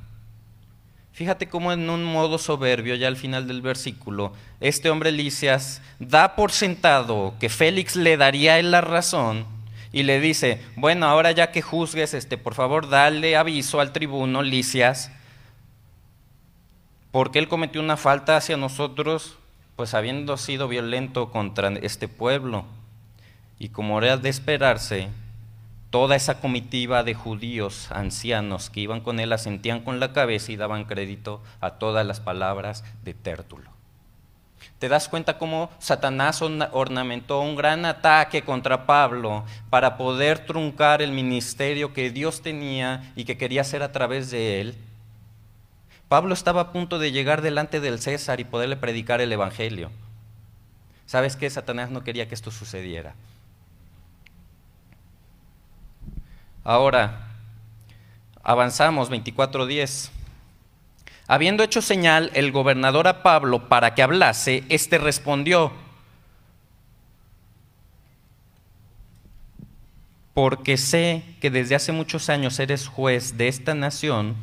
Fíjate 1.14 1.50
cómo 1.50 1.72
en 1.74 1.89
un 1.89 2.04
modo 2.04 2.39
soberbio, 2.39 2.96
ya 2.96 3.08
al 3.08 3.18
final 3.18 3.48
del 3.48 3.62
versículo, 3.62 4.34
este 4.60 4.89
hombre 4.89 5.12
Licias 5.12 5.82
da 6.00 6.36
por 6.36 6.52
sentado 6.52 7.36
que 7.39 7.50
Félix 7.50 7.96
le 7.96 8.18
daría 8.18 8.60
la 8.64 8.82
razón 8.82 9.46
y 9.92 10.04
le 10.04 10.22
dice, 10.22 10.62
bueno, 10.78 11.06
ahora 11.06 11.32
ya 11.32 11.52
que 11.52 11.62
juzgues, 11.62 12.14
este, 12.14 12.38
por 12.38 12.56
favor, 12.56 12.89
dale 12.89 13.36
aviso 13.36 13.82
al 13.82 13.92
tribuno 13.92 14.42
Licias, 14.42 15.12
porque 17.12 17.39
él 17.39 17.50
cometió 17.50 17.82
una 17.82 17.98
falta 17.98 18.38
hacia 18.38 18.56
nosotros, 18.56 19.38
pues 19.76 19.94
habiendo 19.94 20.38
sido 20.38 20.70
violento 20.70 21.30
contra 21.30 21.70
este 21.82 22.08
pueblo. 22.08 22.66
Y 23.60 23.70
como 23.70 24.02
era 24.02 24.16
de 24.16 24.30
esperarse, 24.30 25.10
Toda 25.92 26.16
esa 26.16 26.39
comitiva 26.39 27.04
de 27.04 27.14
judíos 27.14 27.92
ancianos 27.92 28.70
que 28.70 28.80
iban 28.80 29.02
con 29.02 29.20
él 29.20 29.34
asentían 29.34 29.82
con 29.82 30.00
la 30.00 30.14
cabeza 30.14 30.54
y 30.54 30.56
daban 30.56 30.86
crédito 30.86 31.44
a 31.60 31.72
todas 31.72 32.06
las 32.06 32.22
palabras 32.22 32.86
de 33.04 33.14
Tértulo. 33.14 33.70
¿Te 34.80 34.88
das 34.88 35.10
cuenta 35.10 35.38
cómo 35.38 35.70
Satanás 35.80 36.42
ornamentó 36.42 37.42
un 37.42 37.58
gran 37.58 37.84
ataque 37.84 38.42
contra 38.44 38.86
Pablo 38.86 39.44
para 39.70 39.98
poder 39.98 40.46
truncar 40.46 41.02
el 41.02 41.12
ministerio 41.12 41.92
que 41.92 42.10
Dios 42.10 42.42
tenía 42.42 43.12
y 43.18 43.26
que 43.26 43.38
quería 43.38 43.62
hacer 43.62 43.84
a 43.84 43.92
través 43.92 44.32
de 44.32 44.62
él? 44.62 44.76
Pablo 46.08 46.34
estaba 46.34 46.62
a 46.62 46.72
punto 46.72 47.00
de 47.00 47.12
llegar 47.12 47.42
delante 47.42 47.82
del 47.82 48.00
César 48.00 48.39
y 48.39 48.46
poderle 48.46 48.78
predicar 48.78 49.20
el 49.20 49.34
Evangelio. 49.34 49.92
¿Sabes 51.06 51.36
qué? 51.36 51.50
Satanás 51.50 51.92
no 51.92 52.06
quería 52.06 52.30
que 52.30 52.36
esto 52.36 52.50
sucediera. 52.50 53.14
Ahora, 56.64 57.28
avanzamos 58.43 59.09
24.10. 59.09 60.09
Habiendo 61.28 61.64
hecho 61.64 61.82
señal 61.82 62.30
el 62.34 62.51
gobernador 62.51 63.07
a 63.07 63.24
Pablo 63.24 63.70
para 63.70 63.95
que 63.95 64.03
hablase, 64.03 64.64
éste 64.70 64.97
respondió, 64.97 65.72
porque 70.34 70.78
sé 70.78 71.24
que 71.39 71.49
desde 71.49 71.76
hace 71.76 71.91
muchos 71.91 72.30
años 72.30 72.59
eres 72.59 72.88
juez 72.88 73.38
de 73.38 73.47
esta 73.47 73.76
nación, 73.76 74.36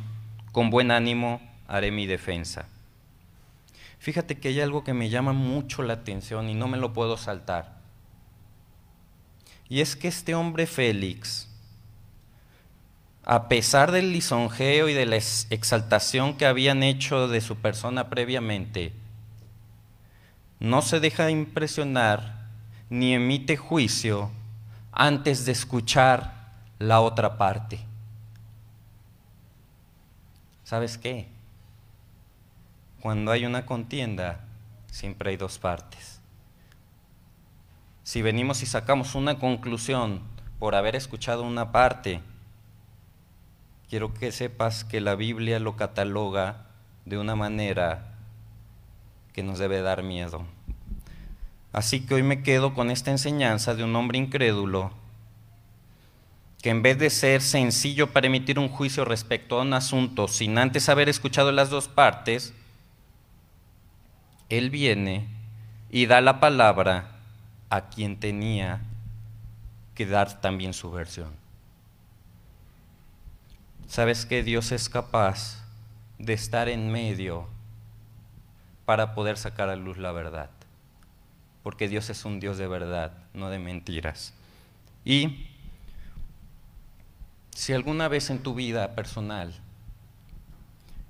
con 0.51 0.69
buen 0.69 0.91
ánimo 0.91 1.41
haré 1.67 1.91
mi 1.91 2.05
defensa. 2.05 2.67
Fíjate 3.99 4.39
que 4.39 4.47
hay 4.47 4.61
algo 4.61 4.83
que 4.83 4.93
me 4.93 5.09
llama 5.09 5.33
mucho 5.33 5.83
la 5.83 5.93
atención 5.93 6.49
y 6.49 6.53
no 6.53 6.67
me 6.67 6.77
lo 6.77 6.93
puedo 6.93 7.17
saltar. 7.17 7.79
Y 9.67 9.81
es 9.81 9.95
que 9.95 10.07
este 10.07 10.33
hombre 10.35 10.67
Félix, 10.67 11.48
a 13.31 13.47
pesar 13.47 13.91
del 13.91 14.11
lisonjeo 14.11 14.89
y 14.89 14.95
de 14.95 15.05
la 15.05 15.17
exaltación 15.17 16.35
que 16.35 16.47
habían 16.47 16.81
hecho 16.81 17.27
de 17.27 17.41
su 17.41 17.57
persona 17.57 18.09
previamente, 18.09 18.91
no 20.59 20.81
se 20.81 20.99
deja 20.99 21.29
impresionar 21.29 22.47
ni 22.89 23.13
emite 23.13 23.55
juicio 23.55 24.31
antes 24.91 25.45
de 25.45 25.51
escuchar 25.51 26.53
la 26.79 27.01
otra 27.01 27.37
parte. 27.37 27.79
¿Sabes 30.63 30.97
qué? 30.97 31.27
Cuando 32.99 33.31
hay 33.31 33.45
una 33.45 33.63
contienda, 33.67 34.39
siempre 34.87 35.29
hay 35.29 35.37
dos 35.37 35.59
partes. 35.59 36.19
Si 38.01 38.23
venimos 38.23 38.63
y 38.63 38.65
sacamos 38.65 39.13
una 39.13 39.37
conclusión 39.37 40.21
por 40.57 40.73
haber 40.73 40.95
escuchado 40.95 41.43
una 41.43 41.71
parte, 41.71 42.23
quiero 43.89 44.13
que 44.13 44.31
sepas 44.31 44.83
que 44.83 45.01
la 45.01 45.15
Biblia 45.15 45.59
lo 45.59 45.75
cataloga 45.75 46.67
de 47.05 47.17
una 47.17 47.35
manera 47.35 48.15
que 49.33 49.41
nos 49.41 49.57
debe 49.57 49.81
dar 49.81 50.03
miedo. 50.03 50.45
Así 51.73 52.05
que 52.05 52.15
hoy 52.15 52.23
me 52.23 52.43
quedo 52.43 52.73
con 52.73 52.91
esta 52.91 53.11
enseñanza 53.11 53.75
de 53.75 53.83
un 53.83 53.95
hombre 53.95 54.17
incrédulo 54.17 54.91
que 56.61 56.69
en 56.69 56.81
vez 56.81 56.99
de 56.99 57.09
ser 57.09 57.41
sencillo 57.41 58.11
para 58.11 58.27
emitir 58.27 58.59
un 58.59 58.69
juicio 58.69 59.05
respecto 59.05 59.57
a 59.57 59.61
un 59.61 59.73
asunto 59.73 60.27
sin 60.27 60.57
antes 60.57 60.89
haber 60.89 61.07
escuchado 61.07 61.51
las 61.51 61.69
dos 61.69 61.87
partes, 61.87 62.53
él 64.49 64.69
viene 64.69 65.27
y 65.89 66.05
da 66.05 66.21
la 66.21 66.39
palabra 66.39 67.11
a 67.69 67.89
quien 67.89 68.19
tenía 68.19 68.81
que 69.95 70.05
dar 70.05 70.41
también 70.41 70.73
su 70.73 70.91
versión. 70.91 71.31
¿Sabes 73.89 74.27
que 74.27 74.43
Dios 74.43 74.71
es 74.71 74.87
capaz 74.87 75.65
de 76.19 76.33
estar 76.33 76.69
en 76.69 76.91
medio 76.91 77.47
para 78.85 79.15
poder 79.15 79.35
sacar 79.35 79.67
a 79.69 79.75
luz 79.75 79.97
la 79.97 80.11
verdad? 80.11 80.51
Porque 81.63 81.87
Dios 81.87 82.07
es 82.11 82.23
un 82.23 82.39
Dios 82.39 82.59
de 82.59 82.67
verdad, 82.67 83.13
no 83.33 83.49
de 83.49 83.57
mentiras. 83.57 84.35
Y 85.03 85.47
si 87.49 87.73
alguna 87.73 88.07
vez 88.07 88.29
en 88.29 88.43
tu 88.43 88.53
vida 88.53 88.93
personal 88.93 89.55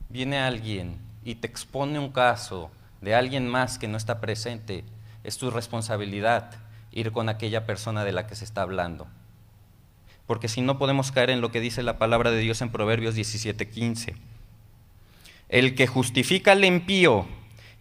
viene 0.08 0.40
alguien 0.40 1.00
y 1.26 1.36
te 1.36 1.48
expone 1.48 2.00
un 2.00 2.14
caso 2.14 2.72
de 3.02 3.14
alguien 3.14 3.46
más 3.46 3.78
que 3.78 3.90
no 3.90 3.98
está 3.98 4.22
presente, 4.22 4.86
es 5.26 5.38
tu 5.38 5.52
responsabilidad 5.52 6.52
ir 6.94 7.12
con 7.12 7.28
aquella 7.28 7.66
persona 7.66 8.06
de 8.06 8.14
la 8.14 8.26
que 8.26 8.36
se 8.36 8.46
está 8.46 8.62
hablando 8.62 9.06
porque 10.30 10.48
si 10.48 10.62
no 10.62 10.78
podemos 10.78 11.12
caer 11.12 11.32
en 11.32 11.42
lo 11.42 11.52
que 11.52 11.60
dice 11.60 11.82
la 11.82 11.98
palabra 11.98 12.30
de 12.30 12.38
Dios 12.38 12.62
en 12.62 12.70
Proverbios 12.70 13.16
17:15. 13.16 14.16
El 15.50 15.74
que 15.74 15.88
justifica 15.88 16.52
al 16.52 16.64
impío 16.64 17.26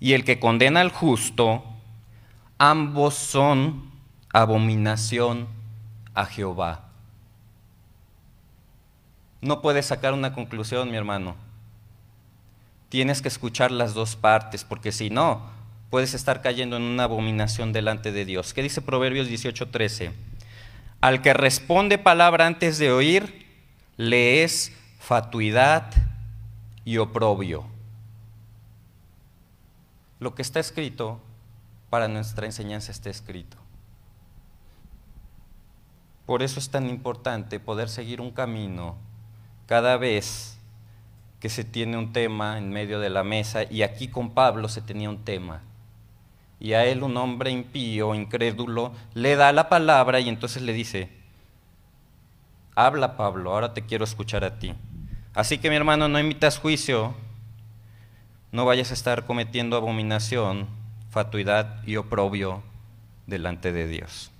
y 0.00 0.14
el 0.14 0.24
que 0.24 0.40
condena 0.40 0.80
al 0.80 0.90
justo, 0.90 1.62
ambos 2.56 3.12
son 3.12 3.90
abominación 4.32 5.46
a 6.14 6.24
Jehová. 6.24 6.88
No 9.42 9.60
puedes 9.60 9.84
sacar 9.84 10.14
una 10.14 10.32
conclusión, 10.32 10.90
mi 10.90 10.96
hermano. 10.96 11.36
Tienes 12.88 13.20
que 13.20 13.28
escuchar 13.28 13.70
las 13.70 13.92
dos 13.92 14.16
partes, 14.16 14.64
porque 14.64 14.90
si 14.90 15.10
no, 15.10 15.42
puedes 15.90 16.14
estar 16.14 16.40
cayendo 16.40 16.78
en 16.78 16.84
una 16.84 17.04
abominación 17.04 17.74
delante 17.74 18.10
de 18.10 18.24
Dios. 18.24 18.54
¿Qué 18.54 18.62
dice 18.62 18.80
Proverbios 18.80 19.28
18:13? 19.28 20.12
Al 21.00 21.22
que 21.22 21.32
responde 21.32 21.96
palabra 21.96 22.46
antes 22.46 22.78
de 22.78 22.90
oír, 22.90 23.46
le 23.96 24.42
es 24.42 24.72
fatuidad 24.98 25.92
y 26.84 26.98
oprobio. 26.98 27.66
Lo 30.18 30.34
que 30.34 30.42
está 30.42 30.58
escrito 30.58 31.20
para 31.88 32.08
nuestra 32.08 32.46
enseñanza 32.46 32.90
está 32.90 33.10
escrito. 33.10 33.56
Por 36.26 36.42
eso 36.42 36.58
es 36.58 36.68
tan 36.68 36.88
importante 36.88 37.60
poder 37.60 37.88
seguir 37.88 38.20
un 38.20 38.32
camino 38.32 38.96
cada 39.66 39.96
vez 39.96 40.58
que 41.38 41.48
se 41.48 41.62
tiene 41.62 41.96
un 41.96 42.12
tema 42.12 42.58
en 42.58 42.70
medio 42.70 42.98
de 42.98 43.10
la 43.10 43.22
mesa, 43.22 43.62
y 43.62 43.82
aquí 43.82 44.08
con 44.08 44.30
Pablo 44.30 44.68
se 44.68 44.82
tenía 44.82 45.08
un 45.08 45.24
tema 45.24 45.62
y 46.60 46.72
a 46.72 46.84
él 46.84 47.02
un 47.02 47.16
hombre 47.16 47.50
impío, 47.50 48.14
incrédulo, 48.14 48.92
le 49.14 49.36
da 49.36 49.52
la 49.52 49.68
palabra 49.68 50.20
y 50.20 50.28
entonces 50.28 50.62
le 50.62 50.72
dice, 50.72 51.08
habla 52.74 53.16
Pablo, 53.16 53.52
ahora 53.52 53.74
te 53.74 53.82
quiero 53.82 54.04
escuchar 54.04 54.44
a 54.44 54.58
ti. 54.58 54.74
Así 55.34 55.58
que 55.58 55.70
mi 55.70 55.76
hermano, 55.76 56.08
no 56.08 56.18
emitas 56.18 56.58
juicio, 56.58 57.14
no 58.50 58.64
vayas 58.64 58.90
a 58.90 58.94
estar 58.94 59.24
cometiendo 59.26 59.76
abominación, 59.76 60.66
fatuidad 61.10 61.84
y 61.86 61.96
oprobio 61.96 62.62
delante 63.26 63.72
de 63.72 63.86
Dios. 63.86 64.30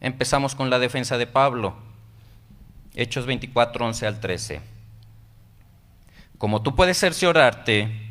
Empezamos 0.00 0.54
con 0.54 0.70
la 0.70 0.78
defensa 0.78 1.18
de 1.18 1.26
Pablo, 1.26 1.74
Hechos 2.94 3.26
24, 3.26 3.86
11 3.86 4.06
al 4.06 4.20
13. 4.20 4.60
como 6.38 6.62
tú 6.62 6.76
puedes 6.76 6.98
cerciorarte, 6.98 8.07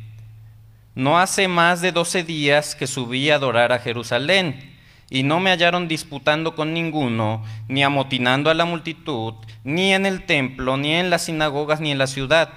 no 0.98 1.20
hace 1.20 1.46
más 1.46 1.80
de 1.80 1.92
doce 1.92 2.24
días 2.24 2.74
que 2.74 2.88
subí 2.88 3.30
a 3.30 3.36
adorar 3.36 3.70
a 3.70 3.78
Jerusalén, 3.78 4.76
y 5.08 5.22
no 5.22 5.38
me 5.38 5.50
hallaron 5.50 5.86
disputando 5.86 6.56
con 6.56 6.74
ninguno, 6.74 7.44
ni 7.68 7.84
amotinando 7.84 8.50
a 8.50 8.54
la 8.54 8.64
multitud, 8.64 9.34
ni 9.62 9.94
en 9.94 10.06
el 10.06 10.26
templo, 10.26 10.76
ni 10.76 10.94
en 10.94 11.08
las 11.08 11.26
sinagogas, 11.26 11.78
ni 11.78 11.92
en 11.92 11.98
la 11.98 12.08
ciudad. 12.08 12.50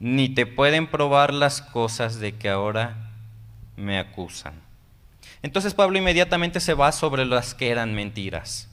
Ni 0.00 0.30
te 0.30 0.46
pueden 0.46 0.86
probar 0.86 1.34
las 1.34 1.60
cosas 1.60 2.20
de 2.20 2.32
que 2.32 2.48
ahora 2.48 3.12
me 3.76 3.98
acusan. 3.98 4.54
Entonces 5.42 5.74
Pablo 5.74 5.98
inmediatamente 5.98 6.58
se 6.58 6.72
va 6.72 6.90
sobre 6.90 7.26
las 7.26 7.54
que 7.54 7.68
eran 7.68 7.94
mentiras. 7.94 8.70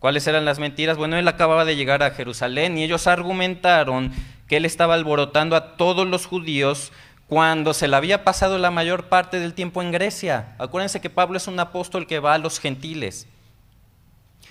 ¿Cuáles 0.00 0.26
eran 0.26 0.44
las 0.44 0.58
mentiras? 0.58 0.96
Bueno, 0.96 1.16
él 1.18 1.28
acababa 1.28 1.64
de 1.64 1.76
llegar 1.76 2.02
a 2.02 2.10
Jerusalén 2.10 2.76
y 2.76 2.82
ellos 2.82 3.06
argumentaron 3.06 4.12
que 4.48 4.56
él 4.56 4.64
estaba 4.64 4.94
alborotando 4.94 5.54
a 5.54 5.76
todos 5.76 6.04
los 6.04 6.26
judíos 6.26 6.92
cuando 7.32 7.72
se 7.72 7.88
le 7.88 7.96
había 7.96 8.24
pasado 8.24 8.58
la 8.58 8.70
mayor 8.70 9.08
parte 9.08 9.40
del 9.40 9.54
tiempo 9.54 9.80
en 9.80 9.90
Grecia. 9.90 10.54
Acuérdense 10.58 11.00
que 11.00 11.08
Pablo 11.08 11.38
es 11.38 11.46
un 11.46 11.58
apóstol 11.58 12.06
que 12.06 12.18
va 12.18 12.34
a 12.34 12.38
los 12.38 12.60
gentiles. 12.60 13.26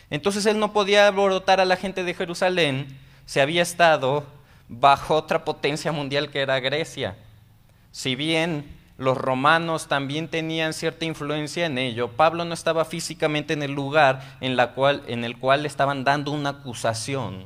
Entonces 0.09 0.47
él 0.47 0.57
no 0.57 0.73
podía 0.73 1.05
alborotar 1.05 1.59
a 1.59 1.65
la 1.65 1.75
gente 1.75 2.03
de 2.03 2.15
Jerusalén, 2.15 2.88
se 3.27 3.39
había 3.39 3.61
estado 3.61 4.25
bajo 4.67 5.13
otra 5.13 5.45
potencia 5.45 5.91
mundial 5.91 6.32
que 6.32 6.41
era 6.41 6.59
Grecia. 6.59 7.17
Si 7.91 8.15
bien 8.15 8.65
los 8.97 9.15
romanos 9.15 9.88
también 9.88 10.27
tenían 10.27 10.73
cierta 10.73 11.05
influencia 11.05 11.67
en 11.67 11.77
ello, 11.77 12.07
Pablo 12.07 12.45
no 12.45 12.55
estaba 12.55 12.84
físicamente 12.84 13.53
en 13.53 13.61
el 13.61 13.73
lugar 13.73 14.38
en, 14.41 14.57
la 14.57 14.71
cual, 14.71 15.03
en 15.05 15.23
el 15.23 15.38
cual 15.38 15.67
estaban 15.67 16.03
dando 16.03 16.32
una 16.32 16.49
acusación 16.49 17.45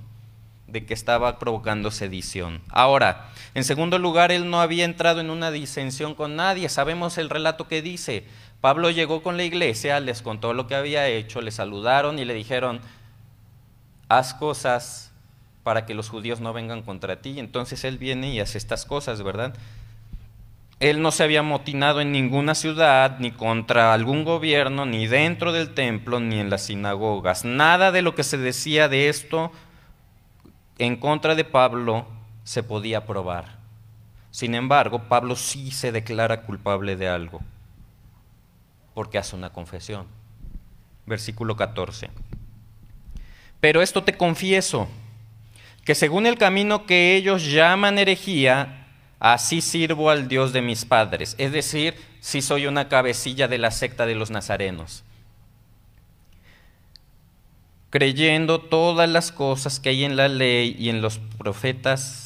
de 0.68 0.86
que 0.86 0.94
estaba 0.94 1.40
provocando 1.40 1.92
sedición. 1.92 2.62
Ahora, 2.70 3.32
en 3.56 3.64
segundo 3.64 3.98
lugar, 4.00 4.34
él 4.34 4.50
no 4.50 4.60
había 4.60 4.84
entrado 4.84 5.22
en 5.22 5.30
una 5.30 5.50
disensión 5.50 6.14
con 6.14 6.36
nadie. 6.36 6.68
Sabemos 6.68 7.18
el 7.18 7.30
relato 7.30 7.70
que 7.70 7.82
dice. 7.82 8.26
Pablo 8.60 8.90
llegó 8.90 9.24
con 9.24 9.38
la 9.38 9.46
iglesia, 9.46 10.02
les 10.02 10.22
contó 10.22 10.54
lo 10.54 10.68
que 10.68 10.76
había 10.76 11.08
hecho, 11.08 11.42
le 11.42 11.52
saludaron 11.52 12.20
y 12.20 12.26
le 12.26 12.34
dijeron, 12.34 12.82
haz 14.10 14.34
cosas 14.34 15.14
para 15.64 15.86
que 15.86 15.94
los 15.94 16.10
judíos 16.10 16.42
no 16.42 16.52
vengan 16.52 16.82
contra 16.82 17.22
ti. 17.22 17.40
Entonces 17.40 17.86
él 17.86 17.98
viene 17.98 18.34
y 18.34 18.42
hace 18.42 18.58
estas 18.58 18.84
cosas, 18.84 19.24
¿verdad? 19.24 19.56
Él 20.82 21.02
no 21.02 21.12
se 21.12 21.24
había 21.24 21.42
motinado 21.42 22.02
en 22.02 22.12
ninguna 22.12 22.56
ciudad, 22.56 23.20
ni 23.20 23.32
contra 23.32 23.94
algún 23.94 24.26
gobierno, 24.26 24.86
ni 24.86 25.08
dentro 25.08 25.54
del 25.54 25.74
templo, 25.74 26.20
ni 26.20 26.42
en 26.42 26.50
las 26.50 26.66
sinagogas. 26.66 27.46
Nada 27.46 27.94
de 27.94 28.02
lo 28.02 28.16
que 28.16 28.24
se 28.24 28.38
decía 28.38 28.90
de 28.90 29.08
esto 29.08 29.54
en 30.78 30.98
contra 30.98 31.36
de 31.36 31.46
Pablo 31.46 32.06
se 32.46 32.64
podía 32.64 33.06
probar. 33.06 33.58
Sin 34.32 34.56
embargo, 34.56 35.10
Pablo 35.10 35.36
sí 35.36 35.72
se 35.72 35.92
declara 35.92 36.44
culpable 36.44 36.96
de 36.96 37.10
algo, 37.10 37.42
porque 38.94 39.18
hace 39.18 39.36
una 39.36 39.52
confesión. 39.52 40.08
Versículo 41.06 41.58
14. 41.58 42.10
Pero 43.60 43.82
esto 43.82 44.04
te 44.04 44.16
confieso, 44.16 44.88
que 45.84 45.96
según 45.96 46.26
el 46.26 46.38
camino 46.38 46.86
que 46.86 47.16
ellos 47.16 47.52
llaman 47.52 47.98
herejía, 47.98 48.88
así 49.20 49.60
sirvo 49.60 50.10
al 50.10 50.28
Dios 50.28 50.54
de 50.54 50.62
mis 50.62 50.86
padres. 50.86 51.36
Es 51.38 51.52
decir, 51.52 51.96
si 52.22 52.42
soy 52.42 52.68
una 52.68 52.88
cabecilla 52.88 53.48
de 53.48 53.58
la 53.58 53.72
secta 53.72 54.06
de 54.06 54.16
los 54.16 54.32
nazarenos 54.32 55.04
creyendo 57.96 58.60
todas 58.60 59.08
las 59.08 59.32
cosas 59.32 59.80
que 59.80 59.88
hay 59.88 60.04
en 60.04 60.18
la 60.18 60.28
ley 60.28 60.76
y 60.78 60.90
en 60.90 61.02
los 61.02 61.18
profetas, 61.38 62.25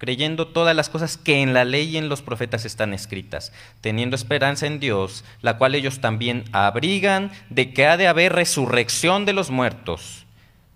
creyendo 0.00 0.48
todas 0.48 0.74
las 0.74 0.88
cosas 0.88 1.18
que 1.18 1.42
en 1.42 1.52
la 1.52 1.66
ley 1.66 1.90
y 1.90 1.98
en 1.98 2.08
los 2.08 2.22
profetas 2.22 2.64
están 2.64 2.94
escritas, 2.94 3.52
teniendo 3.82 4.16
esperanza 4.16 4.66
en 4.66 4.80
Dios, 4.80 5.26
la 5.42 5.58
cual 5.58 5.74
ellos 5.74 6.00
también 6.00 6.44
abrigan 6.52 7.30
de 7.50 7.74
que 7.74 7.86
ha 7.86 7.98
de 7.98 8.08
haber 8.08 8.32
resurrección 8.32 9.26
de 9.26 9.34
los 9.34 9.50
muertos, 9.50 10.24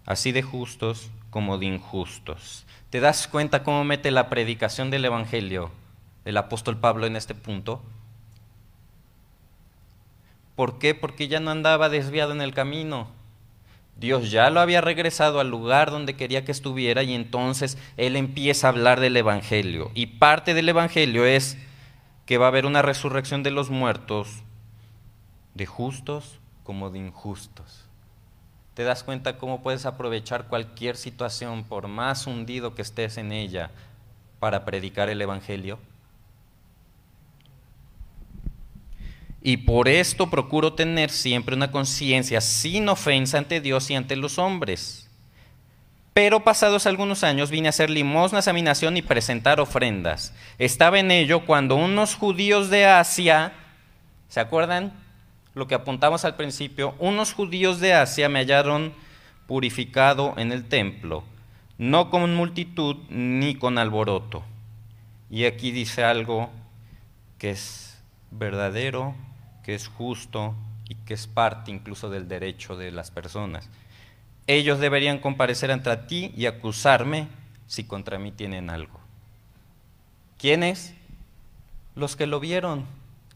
así 0.05 0.31
de 0.31 0.43
justos 0.43 1.11
como 1.31 1.57
de 1.57 1.65
injustos. 1.65 2.67
¿Te 2.91 3.01
das 3.01 3.27
cuenta 3.27 3.63
cómo 3.63 3.83
mete 3.83 4.11
la 4.11 4.29
predicación 4.29 4.91
del 4.91 5.07
Evangelio 5.07 5.73
el 6.27 6.37
apóstol 6.37 6.77
Pablo 6.77 7.07
en 7.07 7.17
este 7.17 7.35
punto? 7.35 7.83
¿Por 10.55 10.79
qué? 10.79 10.95
Porque 10.95 11.29
ya 11.29 11.41
no 11.41 11.51
andaba 11.51 11.89
desviado 11.89 12.33
en 12.33 12.43
el 12.43 12.53
camino 12.53 13.09
Dios 13.97 14.31
ya 14.31 14.51
lo 14.51 14.61
había 14.61 14.81
regresado 14.81 15.41
al 15.41 15.51
lugar 15.51 15.91
donde 15.91 16.15
quería 16.15 16.45
que 16.45 16.53
estuviera 16.53 17.03
y 17.03 17.15
entonces 17.15 17.79
Él 17.97 18.17
empieza 18.17 18.67
a 18.67 18.71
hablar 18.71 19.01
del 19.01 19.17
Evangelio. 19.17 19.91
Y 19.95 20.07
parte 20.07 20.53
del 20.55 20.69
Evangelio 20.69 21.25
es 21.25 21.57
que 22.27 22.39
va 22.39 22.47
a 22.47 22.49
haber 22.49 22.67
una 22.67 22.83
resurrección 22.83 23.43
de 23.43 23.51
los 23.51 23.71
muertos, 23.71 24.43
de 25.55 25.67
justos 25.67 26.41
como 26.65 26.91
de 26.91 26.99
injustos. 26.99 27.85
¿Te 28.75 28.83
das 28.83 29.05
cuenta 29.05 29.39
cómo 29.39 29.63
puedes 29.63 29.87
aprovechar 29.87 30.49
cualquier 30.49 30.97
situación, 30.97 31.63
por 31.63 31.87
más 31.87 32.27
hundido 32.27 32.75
que 32.75 32.83
estés 32.83 33.19
en 33.19 33.31
ella, 33.31 33.71
para 34.41 34.65
predicar 34.65 35.09
el 35.09 35.23
Evangelio? 35.23 35.79
Y 39.47 39.59
por 39.59 39.89
esto 39.89 40.31
procuro 40.31 40.73
tener 40.73 41.11
siempre 41.11 41.55
una 41.55 41.71
conciencia 41.71 42.41
sin 42.41 42.89
ofensa 42.89 43.37
ante 43.37 43.61
Dios 43.61 43.91
y 43.91 43.95
ante 43.95 44.17
los 44.17 44.39
hombres. 44.39 45.11
Pero 46.15 46.45
pasados 46.45 46.87
algunos 46.87 47.23
años 47.25 47.51
vine 47.51 47.69
a 47.69 47.71
hacer 47.71 47.91
limosnas 47.91 48.49
a 48.49 48.55
mi 48.55 48.63
nación 48.63 48.97
y 48.97 49.03
presentar 49.03 49.61
ofrendas. 49.61 50.33
Estaba 50.59 50.99
en 50.99 51.11
ello 51.11 51.45
cuando 51.45 51.77
unos 51.77 52.15
judíos 52.15 52.71
de 52.71 52.87
Asia, 52.87 53.53
¿se 54.31 54.41
acuerdan 54.41 54.95
lo 55.53 55.69
que 55.69 55.75
apuntamos 55.75 56.25
al 56.25 56.37
principio? 56.37 56.95
Unos 56.99 57.35
judíos 57.35 57.81
de 57.81 57.93
Asia 57.93 58.31
me 58.31 58.39
hallaron 58.39 58.95
purificado 59.47 60.33
en 60.39 60.53
el 60.53 60.65
templo, 60.65 61.23
no 61.77 62.09
con 62.09 62.35
multitud 62.35 62.97
ni 63.11 63.57
con 63.57 63.77
alboroto. 63.77 64.43
Y 65.29 65.45
aquí 65.45 65.71
dice 65.71 66.03
algo 66.03 66.49
que 67.37 67.51
es 67.51 68.03
verdadero 68.31 69.15
que 69.65 69.75
es 69.75 69.89
justo 69.89 70.55
y 70.89 70.95
que 70.95 71.15
es 71.15 71.27
parte 71.27 71.71
incluso 71.71 72.11
del 72.11 72.29
derecho 72.29 72.77
de 72.77 72.93
las 72.93 73.11
personas. 73.11 73.69
Ellos 74.47 74.79
deberían 74.79 75.19
comparecer 75.19 75.71
ante 75.71 75.97
ti 75.97 76.33
y 76.37 76.47
acusarme 76.47 77.29
si 77.67 77.85
contra 77.85 78.19
mí 78.19 78.31
tienen 78.31 78.69
algo. 78.69 79.01
¿Quiénes? 80.39 80.95
Los 81.95 82.15
que 82.17 82.27
lo 82.27 82.41
vieron, 82.41 82.85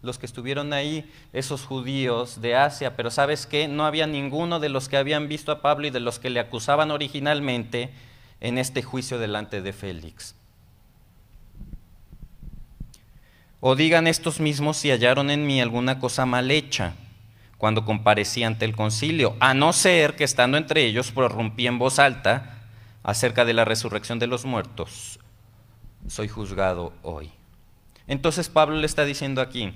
los 0.03 0.19
que 0.19 0.27
estuvieron 0.27 0.73
ahí, 0.73 1.11
esos 1.33 1.65
judíos 1.65 2.41
de 2.43 2.55
Asia, 2.57 2.95
pero 2.95 3.11
sabes 3.11 3.47
qué, 3.47 3.67
no 3.67 3.87
había 3.87 4.07
ninguno 4.07 4.61
de 4.61 4.69
los 4.69 4.89
que 4.89 4.99
habían 4.99 5.29
visto 5.29 5.51
a 5.51 5.63
Pablo 5.63 5.87
y 5.87 5.91
de 5.91 6.01
los 6.01 6.19
que 6.19 6.31
le 6.31 6.41
acusaban 6.41 6.91
originalmente 6.91 7.91
en 8.41 8.59
este 8.59 8.83
juicio 8.83 9.19
delante 9.19 9.63
de 9.63 9.73
Félix. 9.73 10.35
O 13.61 13.75
digan 13.75 14.07
estos 14.07 14.39
mismos 14.39 14.77
si 14.77 14.91
hallaron 14.91 15.31
en 15.31 15.47
mí 15.47 15.61
alguna 15.61 15.99
cosa 15.99 16.27
mal 16.27 16.51
hecha 16.51 16.95
cuando 17.57 17.85
comparecí 17.85 18.45
ante 18.45 18.65
el 18.65 18.77
concilio, 18.77 19.37
a 19.41 19.53
no 19.53 19.73
ser 19.73 20.15
que 20.15 20.23
estando 20.23 20.57
entre 20.57 20.85
ellos 20.85 21.11
prorrumpí 21.11 21.67
en 21.67 21.79
voz 21.79 21.99
alta 21.99 22.61
acerca 23.03 23.45
de 23.45 23.53
la 23.53 23.65
resurrección 23.65 24.21
de 24.21 24.29
los 24.29 24.45
muertos. 24.45 25.19
Soy 26.07 26.29
juzgado 26.29 26.93
hoy. 27.03 27.33
Entonces 28.07 28.49
Pablo 28.49 28.77
le 28.77 28.87
está 28.87 29.05
diciendo 29.05 29.41
aquí, 29.41 29.75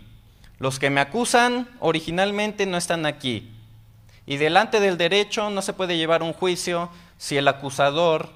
los 0.59 0.79
que 0.79 0.91
me 0.91 1.01
acusan 1.01 1.69
originalmente 1.81 2.67
no 2.67 2.77
están 2.77 3.05
aquí. 3.05 3.51
Y 4.27 4.37
delante 4.37 4.79
del 4.79 4.97
derecho 4.97 5.51
no 5.51 5.61
se 5.61 5.73
puede 5.73 5.97
llevar 5.97 6.23
un 6.23 6.33
juicio 6.33 6.89
si 7.19 7.37
el 7.37 7.49
acusador 7.49 8.31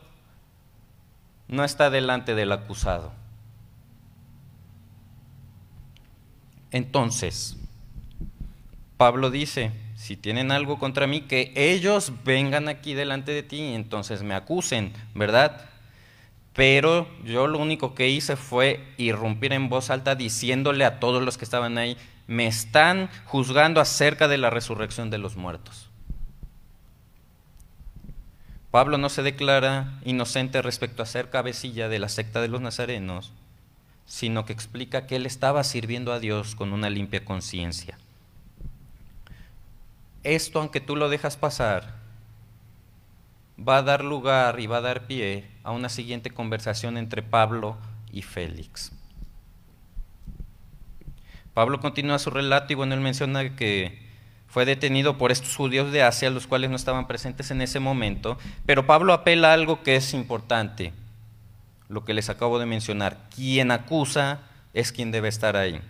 no 1.46 1.62
está 1.62 1.88
delante 1.88 2.34
del 2.34 2.50
acusado. 2.50 3.12
Entonces, 6.70 7.56
Pablo 8.96 9.30
dice, 9.30 9.72
si 9.96 10.16
tienen 10.16 10.52
algo 10.52 10.78
contra 10.78 11.06
mí, 11.06 11.22
que 11.22 11.52
ellos 11.54 12.12
vengan 12.24 12.68
aquí 12.68 12.94
delante 12.94 13.32
de 13.32 13.42
ti 13.42 13.56
y 13.56 13.74
entonces 13.74 14.22
me 14.22 14.34
acusen, 14.34 14.92
¿verdad? 15.14 15.68
Pero 16.52 17.06
yo 17.24 17.46
lo 17.46 17.58
único 17.58 17.94
que 17.94 18.08
hice 18.08 18.36
fue 18.36 18.82
irrumpir 18.96 19.52
en 19.52 19.68
voz 19.68 19.90
alta 19.90 20.14
diciéndole 20.14 20.84
a 20.84 21.00
todos 21.00 21.22
los 21.22 21.36
que 21.36 21.44
estaban 21.44 21.76
ahí, 21.76 21.96
me 22.26 22.46
están 22.46 23.10
juzgando 23.24 23.80
acerca 23.80 24.26
de 24.28 24.38
la 24.38 24.50
resurrección 24.50 25.10
de 25.10 25.18
los 25.18 25.36
muertos. 25.36 25.90
Pablo 28.70 28.98
no 28.98 29.08
se 29.08 29.22
declara 29.22 30.00
inocente 30.04 30.60
respecto 30.60 31.02
a 31.02 31.06
ser 31.06 31.30
cabecilla 31.30 31.88
de 31.88 31.98
la 31.98 32.08
secta 32.08 32.40
de 32.40 32.48
los 32.48 32.60
nazarenos, 32.60 33.32
sino 34.06 34.46
que 34.46 34.52
explica 34.52 35.06
que 35.06 35.16
él 35.16 35.26
estaba 35.26 35.64
sirviendo 35.64 36.12
a 36.12 36.20
Dios 36.20 36.54
con 36.54 36.72
una 36.72 36.88
limpia 36.88 37.24
conciencia. 37.24 37.98
Esto, 40.22 40.60
aunque 40.60 40.80
tú 40.80 40.96
lo 40.96 41.08
dejas 41.08 41.36
pasar, 41.36 41.94
va 43.56 43.78
a 43.78 43.82
dar 43.82 44.04
lugar 44.04 44.58
y 44.60 44.66
va 44.66 44.78
a 44.78 44.82
dar 44.82 45.06
pie 45.06 45.44
a 45.62 45.72
una 45.72 45.88
siguiente 45.88 46.30
conversación 46.30 46.96
entre 46.96 47.22
Pablo 47.22 47.76
y 48.12 48.22
Félix. 48.22 48.92
Pablo 51.54 51.80
continúa 51.80 52.18
su 52.18 52.30
relato 52.30 52.72
y 52.72 52.76
bueno, 52.76 52.94
él 52.94 53.00
menciona 53.00 53.56
que 53.56 54.06
fue 54.46 54.64
detenido 54.64 55.18
por 55.18 55.32
estos 55.32 55.56
judíos 55.56 55.90
de 55.90 56.02
Asia, 56.02 56.30
los 56.30 56.46
cuales 56.46 56.70
no 56.70 56.76
estaban 56.76 57.06
presentes 57.06 57.50
en 57.50 57.62
ese 57.62 57.80
momento, 57.80 58.38
pero 58.66 58.86
Pablo 58.86 59.12
apela 59.12 59.50
a 59.50 59.54
algo 59.54 59.82
que 59.82 59.96
es 59.96 60.12
importante, 60.12 60.92
lo 61.88 62.04
que 62.04 62.14
les 62.14 62.28
acabo 62.30 62.58
de 62.58 62.66
mencionar. 62.66 63.18
Quien 63.34 63.70
acusa 63.70 64.40
es 64.74 64.92
quien 64.92 65.10
debe 65.10 65.28
estar 65.28 65.56
ahí, 65.56 65.80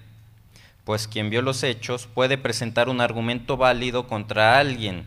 pues 0.84 1.09
quien 1.09 1.30
vio 1.30 1.42
los 1.42 1.62
hechos 1.62 2.07
puede 2.07 2.38
presentar 2.38 2.88
un 2.88 3.01
argumento 3.01 3.57
válido 3.57 4.07
contra 4.07 4.59
alguien. 4.59 5.05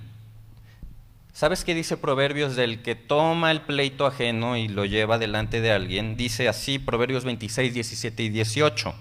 ¿Sabes 1.32 1.64
qué 1.64 1.74
dice 1.74 1.96
Proverbios 1.96 2.56
del 2.56 2.82
que 2.82 2.96
toma 2.96 3.52
el 3.52 3.62
pleito 3.62 4.06
ajeno 4.06 4.58
y 4.58 4.68
lo 4.68 4.84
lleva 4.84 5.18
delante 5.18 5.62
de 5.62 5.72
alguien? 5.72 6.18
Dice 6.18 6.50
así 6.50 6.80
Proverbios 6.80 7.24
26, 7.24 7.74
17 7.74 8.24
y 8.24 8.30
18. 8.30 8.94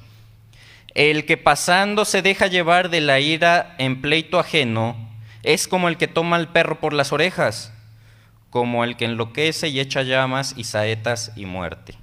El 0.95 1.24
que 1.26 1.36
pasando 1.36 2.05
se 2.05 2.22
deja 2.22 2.47
llevar 2.47 2.91
de 2.91 3.01
la 3.01 3.18
ira 3.18 3.74
en 3.78 4.01
pleito 4.01 4.39
ajeno 4.39 4.97
es 5.43 5.66
como 5.66 5.89
el 5.89 5.97
que 5.97 6.07
toma 6.07 6.36
al 6.36 6.53
perro 6.53 6.80
por 6.80 6.93
las 6.93 7.12
orejas, 7.12 7.72
como 8.51 8.84
el 8.84 8.96
que 8.96 9.05
enloquece 9.05 9.68
y 9.68 9.80
echa 9.80 10.03
llamas 10.03 10.55
y 10.57 10.64
saetas 10.64 11.32
y 11.36 11.46
muerte. 11.46 11.94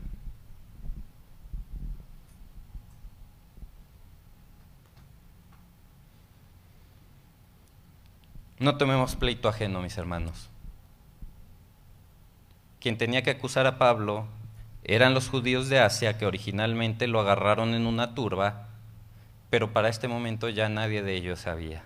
No 8.59 8.77
tomemos 8.77 9.15
pleito 9.15 9.49
ajeno, 9.49 9.81
mis 9.81 9.97
hermanos. 9.97 10.49
Quien 12.79 12.97
tenía 12.97 13.23
que 13.23 13.31
acusar 13.31 13.67
a 13.67 13.77
Pablo 13.77 14.25
eran 14.83 15.13
los 15.13 15.29
judíos 15.29 15.69
de 15.69 15.79
Asia 15.79 16.17
que 16.17 16.25
originalmente 16.25 17.07
lo 17.07 17.19
agarraron 17.19 17.73
en 17.73 17.87
una 17.87 18.13
turba 18.15 18.65
pero 19.49 19.71
para 19.71 19.87
este 19.87 20.09
momento 20.09 20.49
ya 20.49 20.67
nadie 20.67 21.01
de 21.01 21.15
ellos 21.15 21.39
sabía. 21.39 21.83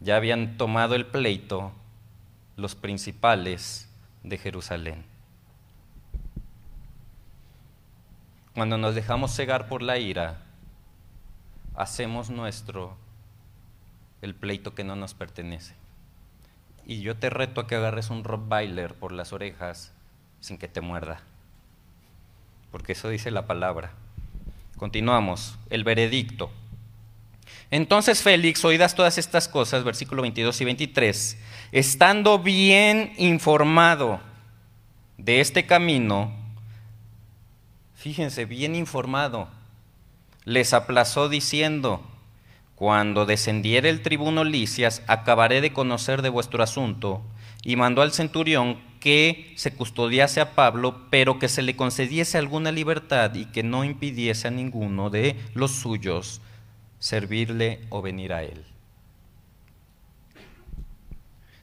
Ya 0.00 0.16
habían 0.16 0.56
tomado 0.56 0.94
el 0.94 1.04
pleito 1.04 1.72
los 2.56 2.74
principales 2.74 3.88
de 4.22 4.38
Jerusalén. 4.38 5.04
Cuando 8.54 8.78
nos 8.78 8.94
dejamos 8.94 9.34
cegar 9.34 9.68
por 9.68 9.82
la 9.82 9.98
ira, 9.98 10.38
hacemos 11.74 12.30
nuestro 12.30 12.96
el 14.22 14.34
pleito 14.34 14.74
que 14.74 14.84
no 14.84 14.96
nos 14.96 15.12
pertenece. 15.14 15.74
Y 16.86 17.00
yo 17.00 17.16
te 17.16 17.30
reto 17.30 17.60
a 17.60 17.66
que 17.66 17.74
agarres 17.74 18.10
un 18.10 18.24
Rottweiler 18.24 18.94
por 18.94 19.12
las 19.12 19.32
orejas 19.32 19.92
sin 20.40 20.58
que 20.58 20.68
te 20.68 20.80
muerda. 20.80 21.20
Porque 22.70 22.92
eso 22.92 23.08
dice 23.08 23.30
la 23.30 23.46
palabra. 23.46 23.92
Continuamos. 24.76 25.58
El 25.70 25.84
veredicto. 25.84 26.50
Entonces 27.70 28.22
Félix, 28.22 28.64
oídas 28.64 28.94
todas 28.94 29.18
estas 29.18 29.48
cosas, 29.48 29.84
versículo 29.84 30.22
22 30.22 30.60
y 30.60 30.64
23, 30.64 31.38
estando 31.72 32.38
bien 32.38 33.12
informado 33.16 34.20
de 35.18 35.40
este 35.40 35.66
camino, 35.66 36.32
fíjense, 37.94 38.44
bien 38.44 38.74
informado, 38.74 39.48
les 40.44 40.72
aplazó 40.72 41.28
diciendo, 41.28 42.06
cuando 42.74 43.24
descendiere 43.24 43.88
el 43.88 44.02
tribuno 44.02 44.44
Licias, 44.44 45.02
acabaré 45.06 45.60
de 45.60 45.72
conocer 45.72 46.22
de 46.22 46.28
vuestro 46.28 46.62
asunto, 46.62 47.22
y 47.64 47.76
mandó 47.76 48.02
al 48.02 48.12
centurión 48.12 48.78
que 49.00 49.52
se 49.56 49.72
custodiase 49.74 50.40
a 50.40 50.54
Pablo, 50.54 51.06
pero 51.10 51.38
que 51.38 51.48
se 51.48 51.62
le 51.62 51.76
concediese 51.76 52.36
alguna 52.38 52.72
libertad 52.72 53.34
y 53.34 53.46
que 53.46 53.62
no 53.62 53.84
impidiese 53.84 54.48
a 54.48 54.50
ninguno 54.50 55.08
de 55.10 55.36
los 55.54 55.72
suyos 55.72 56.40
servirle 57.04 57.80
o 57.90 58.00
venir 58.00 58.32
a 58.32 58.44
él. 58.44 58.64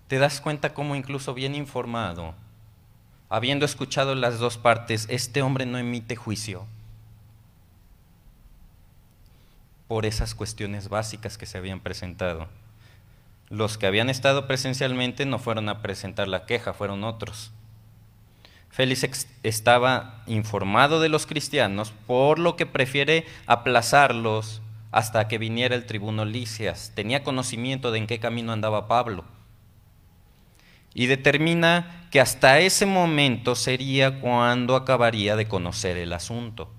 ¿Te 0.08 0.20
das 0.20 0.40
cuenta 0.40 0.76
cómo 0.76 0.96
incluso 0.96 1.34
bien 1.34 1.56
informado, 1.56 2.36
habiendo 3.28 3.66
escuchado 3.66 4.14
las 4.14 4.38
dos 4.38 4.60
partes, 4.60 5.08
este 5.10 5.42
hombre 5.42 5.66
no 5.66 5.80
emite 5.80 6.16
juicio 6.16 6.68
por 9.88 10.06
esas 10.06 10.36
cuestiones 10.36 10.90
básicas 10.90 11.40
que 11.40 11.48
se 11.48 11.58
habían 11.58 11.80
presentado? 11.80 12.48
Los 13.50 13.80
que 13.80 13.88
habían 13.88 14.12
estado 14.12 14.46
presencialmente 14.46 15.26
no 15.26 15.40
fueron 15.40 15.70
a 15.70 15.82
presentar 15.82 16.28
la 16.28 16.46
queja, 16.46 16.72
fueron 16.72 17.04
otros. 17.04 17.52
Félix 18.70 19.28
estaba 19.42 20.22
informado 20.28 21.00
de 21.00 21.10
los 21.10 21.26
cristianos, 21.26 21.94
por 22.06 22.38
lo 22.38 22.56
que 22.56 22.68
prefiere 22.68 23.26
aplazarlos 23.48 24.62
hasta 24.92 25.28
que 25.28 25.38
viniera 25.38 25.76
el 25.76 25.86
tribuno 25.86 26.26
Licias. 26.26 26.92
Tenía 26.96 27.24
conocimiento 27.24 27.92
de 27.92 28.00
en 28.00 28.08
qué 28.08 28.20
camino 28.20 28.52
andaba 28.52 28.88
Pablo. 28.88 29.24
Y 30.94 31.06
determina 31.06 32.08
que 32.12 32.20
hasta 32.20 32.60
ese 32.60 32.86
momento 32.86 33.56
sería 33.56 34.20
cuando 34.20 34.76
acabaría 34.76 35.38
de 35.38 35.48
conocer 35.48 35.98
el 35.98 36.12
asunto. 36.12 36.70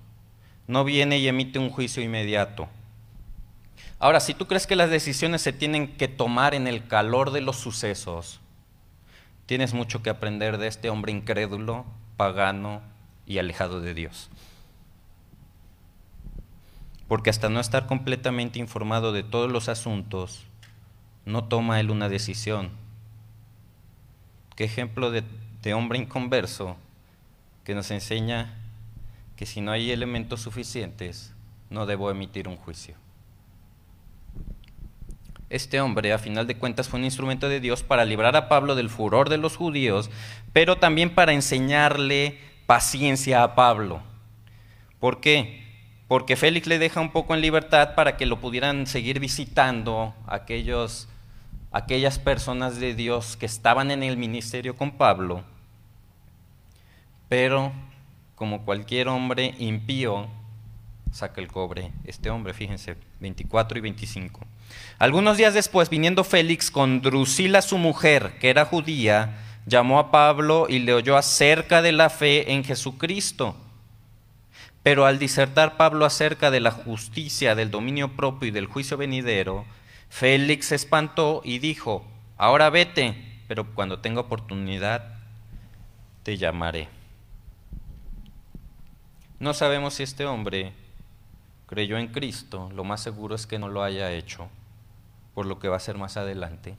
No 0.67 0.83
viene 0.83 1.17
y 1.17 1.27
emite 1.27 1.57
un 1.57 1.71
juicio 1.71 2.03
inmediato. 2.03 2.69
Ahora, 3.97 4.19
si 4.19 4.33
tú 4.33 4.45
crees 4.47 4.67
que 4.67 4.75
las 4.75 4.91
decisiones 4.91 5.41
se 5.41 5.53
tienen 5.53 5.97
que 5.97 6.07
tomar 6.07 6.53
en 6.53 6.67
el 6.67 6.87
calor 6.87 7.31
de 7.31 7.41
los 7.41 7.57
sucesos, 7.57 8.39
tienes 9.47 9.73
mucho 9.73 10.03
que 10.03 10.09
aprender 10.09 10.57
de 10.57 10.67
este 10.67 10.89
hombre 10.89 11.11
incrédulo, 11.11 11.85
pagano 12.17 12.81
y 13.25 13.39
alejado 13.39 13.81
de 13.81 13.93
Dios. 13.93 14.29
Porque 17.07 17.29
hasta 17.29 17.49
no 17.49 17.59
estar 17.59 17.85
completamente 17.85 18.59
informado 18.59 19.11
de 19.11 19.23
todos 19.23 19.51
los 19.51 19.69
asuntos, 19.69 20.45
no 21.25 21.45
toma 21.45 21.79
él 21.79 21.91
una 21.91 22.09
decisión. 22.09 22.71
Qué 24.55 24.65
ejemplo 24.65 25.11
de, 25.11 25.23
hombre 25.73 25.99
inconverso 25.99 26.75
que 27.63 27.75
nos 27.75 27.91
enseña 27.91 28.57
que 29.35 29.45
si 29.45 29.61
no 29.61 29.71
hay 29.71 29.91
elementos 29.91 30.41
suficientes, 30.41 31.33
no 31.69 31.85
debo 31.85 32.11
emitir 32.11 32.47
un 32.47 32.57
juicio. 32.57 32.95
Este 35.49 35.79
hombre, 35.81 36.13
a 36.13 36.17
final 36.17 36.47
de 36.47 36.57
cuentas, 36.57 36.89
fue 36.89 36.99
un 36.99 37.05
instrumento 37.05 37.47
de 37.47 37.59
Dios 37.59 37.83
para 37.83 38.05
librar 38.05 38.35
a 38.35 38.49
Pablo 38.49 38.75
del 38.75 38.89
furor 38.89 39.29
de 39.29 39.37
los 39.37 39.55
judíos, 39.55 40.09
pero 40.51 40.77
también 40.77 41.13
para 41.13 41.33
enseñarle 41.33 42.39
paciencia 42.65 43.43
a 43.43 43.55
Pablo. 43.55 44.01
¿Por 44.99 45.19
qué? 45.19 45.62
Porque 46.13 46.35
Félix 46.35 46.67
le 46.67 46.77
deja 46.77 47.01
un 47.01 47.09
poco 47.09 47.33
en 47.33 47.41
libertad 47.41 47.95
para 47.95 48.17
que 48.17 48.27
lo 48.27 48.39
pudieran 48.39 48.85
seguir 48.85 49.19
visitando 49.19 50.13
aquellos, 50.27 51.09
aquellas 51.71 52.19
personas 52.19 52.79
de 52.79 52.93
Dios 52.93 53.35
que 53.35 53.47
estaban 53.47 53.89
en 53.89 54.03
el 54.03 54.15
ministerio 54.15 54.75
con 54.75 54.91
Pablo. 54.91 55.43
Pero, 57.29 57.71
como 58.35 58.63
cualquier 58.63 59.07
hombre 59.07 59.55
impío, 59.57 60.27
saca 61.11 61.41
el 61.41 61.47
cobre. 61.47 61.91
Este 62.03 62.29
hombre, 62.29 62.53
fíjense, 62.53 62.95
24 63.19 63.79
y 63.79 63.81
25. 63.81 64.39
Algunos 64.99 65.37
días 65.37 65.55
después, 65.55 65.89
viniendo 65.89 66.23
Félix 66.23 66.69
con 66.69 67.01
Drusila 67.01 67.63
su 67.63 67.79
mujer, 67.79 68.37
que 68.39 68.51
era 68.51 68.65
judía, 68.65 69.39
llamó 69.65 69.97
a 69.97 70.11
Pablo 70.11 70.67
y 70.69 70.77
le 70.77 70.93
oyó 70.93 71.17
acerca 71.17 71.81
de 71.81 71.91
la 71.91 72.11
fe 72.11 72.53
en 72.53 72.63
Jesucristo. 72.63 73.55
Pero 74.83 75.05
al 75.05 75.17
disertar 75.17 75.77
Pablo 75.77 76.05
acerca 76.05 76.51
de 76.51 76.59
la 76.59 76.71
justicia, 76.71 77.55
del 77.55 77.71
dominio 77.71 78.15
propio 78.15 78.49
y 78.49 78.51
del 78.51 78.67
juicio 78.67 78.97
venidero, 78.97 79.65
Félix 80.09 80.67
se 80.67 80.75
espantó 80.75 81.41
y 81.43 81.59
dijo, 81.59 82.05
ahora 82.37 82.69
vete, 82.69 83.15
pero 83.47 83.73
cuando 83.73 83.99
tenga 83.99 84.21
oportunidad 84.21 85.15
te 86.23 86.37
llamaré. 86.37 86.89
No 89.39 89.53
sabemos 89.53 89.95
si 89.95 90.03
este 90.03 90.25
hombre 90.25 90.73
creyó 91.67 91.97
en 91.97 92.07
Cristo, 92.09 92.69
lo 92.73 92.83
más 92.83 93.01
seguro 93.01 93.35
es 93.35 93.47
que 93.47 93.59
no 93.59 93.69
lo 93.69 93.83
haya 93.83 94.11
hecho 94.11 94.49
por 95.33 95.45
lo 95.45 95.59
que 95.59 95.67
va 95.67 95.77
a 95.77 95.81
ser 95.81 95.97
más 95.97 96.17
adelante. 96.17 96.75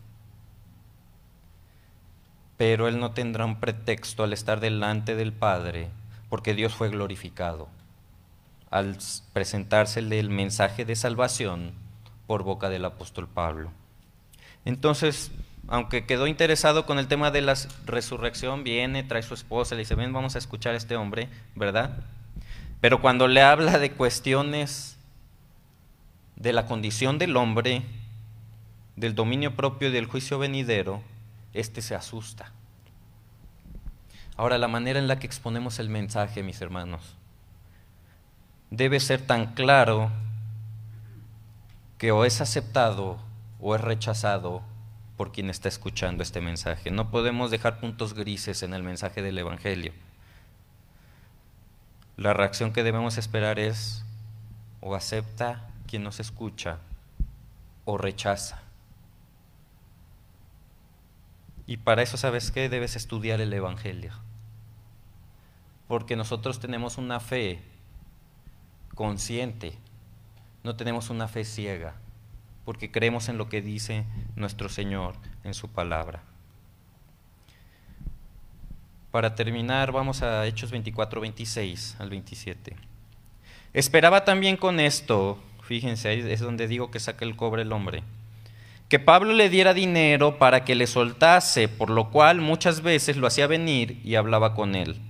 Pero 2.57 2.87
él 2.87 3.01
no 3.01 3.13
tendrá 3.13 3.45
un 3.45 3.59
pretexto 3.59 4.23
al 4.23 4.33
estar 4.33 4.61
delante 4.61 5.17
del 5.17 5.33
Padre, 5.33 5.89
porque 6.29 6.55
Dios 6.55 6.75
fue 6.75 6.89
glorificado, 6.89 7.69
al 8.75 8.99
presentársele 9.33 10.19
el 10.19 10.31
mensaje 10.31 10.85
de 10.85 10.97
salvación 10.97 11.75
por 12.27 12.43
boca 12.43 12.69
del 12.69 12.85
apóstol 12.85 13.29
Pablo. 13.29 13.71
Entonces, 14.65 15.31
aunque 15.69 16.07
quedó 16.07 16.27
interesado 16.27 16.85
con 16.85 16.99
el 16.99 17.07
tema 17.07 17.31
de 17.31 17.41
la 17.41 17.55
resurrección, 17.87 18.65
viene, 18.65 19.05
trae 19.05 19.23
su 19.23 19.33
esposa, 19.33 19.77
le 19.77 19.83
dice, 19.83 19.95
ven, 19.95 20.13
vamos 20.13 20.35
a 20.35 20.39
escuchar 20.39 20.75
a 20.75 20.77
este 20.77 20.97
hombre, 20.97 21.29
¿verdad? 21.55 22.01
Pero 22.81 23.01
cuando 23.01 23.29
le 23.29 23.43
habla 23.43 23.79
de 23.79 23.93
cuestiones 23.93 24.97
de 26.35 26.53
la 26.53 26.67
condición 26.67 27.17
del 27.19 27.37
hombre, 27.37 27.83
del 28.97 29.15
dominio 29.15 29.55
propio 29.55 29.91
y 29.91 29.93
del 29.93 30.07
juicio 30.07 30.41
venidero, 30.41 31.01
éste 31.53 31.81
se 31.81 31.95
asusta. 31.95 32.51
Ahora, 34.37 34.59
la 34.59 34.67
manera 34.67 34.99
en 34.99 35.07
la 35.07 35.21
que 35.21 35.29
exponemos 35.29 35.79
el 35.79 35.91
mensaje, 35.91 36.43
mis 36.43 36.61
hermanos, 36.61 37.15
debe 38.71 39.01
ser 39.01 39.27
tan 39.27 39.55
claro 39.55 40.11
que 41.99 42.13
o 42.13 42.25
es 42.25 42.41
aceptado 42.41 43.19
o 43.61 43.75
es 43.75 43.81
rechazado 43.81 44.63
por 45.17 45.33
quien 45.33 45.49
está 45.49 45.69
escuchando 45.69 46.23
este 46.23 46.41
mensaje. 46.41 46.91
No 46.91 47.11
podemos 47.11 47.51
dejar 47.51 47.81
puntos 47.81 48.15
grises 48.15 48.63
en 48.63 48.75
el 48.75 48.83
mensaje 48.83 49.23
del 49.23 49.39
Evangelio. 49.39 49.93
La 52.17 52.33
reacción 52.33 52.73
que 52.73 52.83
debemos 52.83 53.17
esperar 53.17 53.59
es 53.59 54.05
o 54.81 54.95
acepta 54.95 55.69
quien 55.87 56.03
nos 56.03 56.21
escucha 56.21 56.79
o 57.85 57.97
rechaza. 57.97 58.63
Y 61.67 61.79
para 61.79 62.03
eso, 62.03 62.17
¿sabes 62.17 62.51
qué? 62.51 62.69
Debes 62.69 62.95
estudiar 62.97 63.41
el 63.41 63.53
Evangelio. 63.53 64.13
Porque 65.89 66.17
nosotros 66.17 66.61
tenemos 66.61 66.99
una 66.99 67.21
fe 67.21 67.63
consciente, 68.95 69.77
no 70.63 70.77
tenemos 70.77 71.11
una 71.11 71.29
fe 71.29 71.45
ciega, 71.45 71.95
porque 72.65 72.91
creemos 72.91 73.29
en 73.29 73.39
lo 73.39 73.49
que 73.49 73.61
dice 73.63 74.05
nuestro 74.37 74.69
Señor 74.69 75.15
en 75.45 75.55
su 75.55 75.69
palabra. 75.69 76.23
Para 79.11 79.35
terminar, 79.35 79.93
vamos 79.93 80.23
a 80.23 80.47
Hechos 80.47 80.71
24, 80.71 81.21
26 81.21 81.97
al 82.01 82.11
27. 82.11 82.75
Esperaba 83.73 84.25
también 84.25 84.57
con 84.57 84.81
esto, 84.81 85.39
fíjense, 85.63 86.33
es 86.33 86.41
donde 86.41 86.67
digo 86.67 86.91
que 86.91 87.01
saca 87.01 87.25
el 87.25 87.37
cobre 87.37 87.63
el 87.63 87.73
hombre, 87.73 88.03
que 88.89 88.99
Pablo 88.99 89.33
le 89.33 89.49
diera 89.49 89.75
dinero 89.75 90.39
para 90.39 90.65
que 90.65 90.75
le 90.75 90.87
soltase, 90.87 91.69
por 91.69 91.91
lo 91.91 92.11
cual 92.11 92.41
muchas 92.41 92.83
veces 92.83 93.17
lo 93.17 93.27
hacía 93.27 93.47
venir 93.47 94.01
y 94.05 94.15
hablaba 94.15 94.55
con 94.55 94.75
él. 94.75 95.01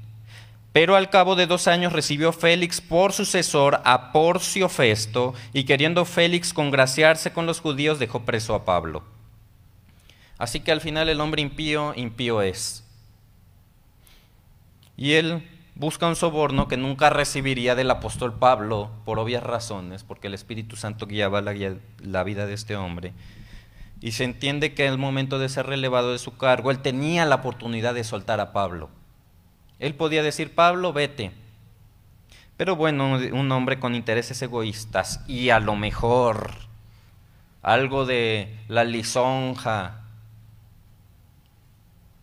Pero 0.74 0.96
al 0.96 1.08
cabo 1.08 1.36
de 1.36 1.46
dos 1.46 1.68
años 1.68 1.92
recibió 1.92 2.32
Félix 2.32 2.80
por 2.80 3.12
sucesor 3.12 3.80
a 3.84 4.10
Porcio 4.10 4.68
Festo, 4.68 5.32
y 5.52 5.66
queriendo 5.66 6.04
Félix 6.04 6.52
congraciarse 6.52 7.32
con 7.32 7.46
los 7.46 7.60
judíos, 7.60 8.00
dejó 8.00 8.24
preso 8.24 8.56
a 8.56 8.64
Pablo. 8.64 9.04
Así 10.36 10.58
que 10.58 10.72
al 10.72 10.80
final 10.80 11.08
el 11.08 11.20
hombre 11.20 11.42
impío, 11.42 11.92
impío 11.94 12.42
es. 12.42 12.82
Y 14.96 15.12
él 15.12 15.48
busca 15.76 16.08
un 16.08 16.16
soborno 16.16 16.66
que 16.66 16.76
nunca 16.76 17.08
recibiría 17.08 17.76
del 17.76 17.92
apóstol 17.92 18.36
Pablo, 18.36 18.90
por 19.04 19.20
obvias 19.20 19.44
razones, 19.44 20.02
porque 20.02 20.26
el 20.26 20.34
Espíritu 20.34 20.74
Santo 20.74 21.06
guiaba 21.06 21.40
la, 21.40 21.54
la 22.00 22.24
vida 22.24 22.46
de 22.46 22.54
este 22.54 22.74
hombre. 22.74 23.12
Y 24.00 24.10
se 24.10 24.24
entiende 24.24 24.74
que 24.74 24.86
en 24.86 24.94
el 24.94 24.98
momento 24.98 25.38
de 25.38 25.48
ser 25.48 25.66
relevado 25.66 26.10
de 26.10 26.18
su 26.18 26.36
cargo, 26.36 26.72
él 26.72 26.80
tenía 26.80 27.26
la 27.26 27.36
oportunidad 27.36 27.94
de 27.94 28.02
soltar 28.02 28.40
a 28.40 28.52
Pablo. 28.52 28.90
Él 29.84 29.94
podía 29.94 30.22
decir, 30.22 30.54
Pablo, 30.54 30.94
vete. 30.94 31.30
Pero 32.56 32.74
bueno, 32.74 33.18
un 33.18 33.52
hombre 33.52 33.78
con 33.78 33.94
intereses 33.94 34.40
egoístas 34.40 35.22
y 35.28 35.50
a 35.50 35.60
lo 35.60 35.76
mejor 35.76 36.54
algo 37.60 38.06
de 38.06 38.58
la 38.68 38.84
lisonja 38.84 40.00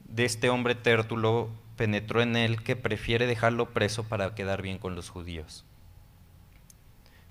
de 0.06 0.26
este 0.26 0.50
hombre 0.50 0.74
tértulo 0.74 1.52
penetró 1.76 2.24
en 2.24 2.36
él 2.36 2.64
que 2.64 2.76
prefiere 2.76 3.28
dejarlo 3.28 3.70
preso 3.70 4.06
para 4.06 4.34
quedar 4.34 4.64
bien 4.64 4.80
con 4.80 4.96
los 4.96 5.12
judíos. 5.12 5.64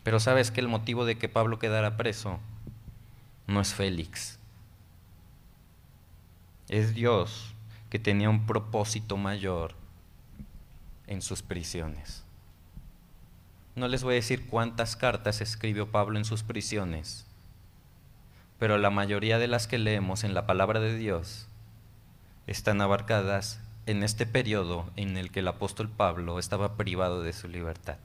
Pero 0.04 0.20
sabes 0.20 0.52
que 0.52 0.60
el 0.60 0.68
motivo 0.68 1.06
de 1.06 1.18
que 1.18 1.28
Pablo 1.28 1.58
quedara 1.58 1.96
preso 1.96 2.38
no 3.48 3.60
es 3.60 3.74
Félix. 3.74 4.38
Es 6.68 6.94
Dios 6.94 7.52
que 7.88 7.98
tenía 7.98 8.30
un 8.30 8.46
propósito 8.46 9.16
mayor 9.16 9.79
en 11.10 11.20
sus 11.20 11.42
prisiones. 11.42 12.24
No 13.74 13.88
les 13.88 14.02
voy 14.02 14.12
a 14.12 14.16
decir 14.16 14.46
cuántas 14.46 14.96
cartas 14.96 15.42
escribió 15.42 15.90
Pablo 15.90 16.18
en 16.18 16.24
sus 16.24 16.42
prisiones, 16.42 17.26
pero 18.58 18.78
la 18.78 18.90
mayoría 18.90 19.38
de 19.38 19.48
las 19.48 19.66
que 19.66 19.78
leemos 19.78 20.24
en 20.24 20.32
la 20.32 20.46
palabra 20.46 20.80
de 20.80 20.96
Dios 20.96 21.48
están 22.46 22.80
abarcadas 22.80 23.60
en 23.86 24.02
este 24.02 24.24
periodo 24.24 24.90
en 24.96 25.16
el 25.16 25.30
que 25.30 25.40
el 25.40 25.48
apóstol 25.48 25.88
Pablo 25.88 26.38
estaba 26.38 26.76
privado 26.76 27.22
de 27.22 27.32
su 27.32 27.48
libertad. 27.48 27.98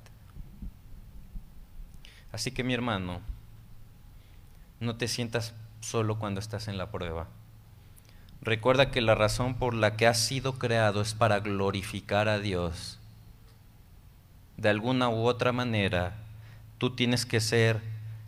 Así 2.32 2.52
que 2.52 2.64
mi 2.64 2.74
hermano, 2.74 3.22
no 4.80 4.98
te 4.98 5.08
sientas 5.08 5.54
solo 5.80 6.18
cuando 6.20 6.40
estás 6.40 6.68
en 6.68 6.78
la 6.78 6.92
prueba. 6.92 7.28
Recuerda 8.42 8.92
que 8.92 9.02
la 9.02 9.16
razón 9.16 9.56
por 9.56 9.74
la 9.74 9.96
que 9.98 10.08
has 10.08 10.20
sido 10.20 10.60
creado 10.60 11.02
es 11.02 11.14
para 11.14 11.40
glorificar 11.40 12.30
a 12.30 12.40
Dios. 12.40 13.00
De 14.58 14.70
alguna 14.70 15.10
u 15.10 15.26
otra 15.26 15.52
manera, 15.52 16.14
tú 16.78 16.96
tienes 16.96 17.26
que 17.26 17.42
ser 17.42 17.82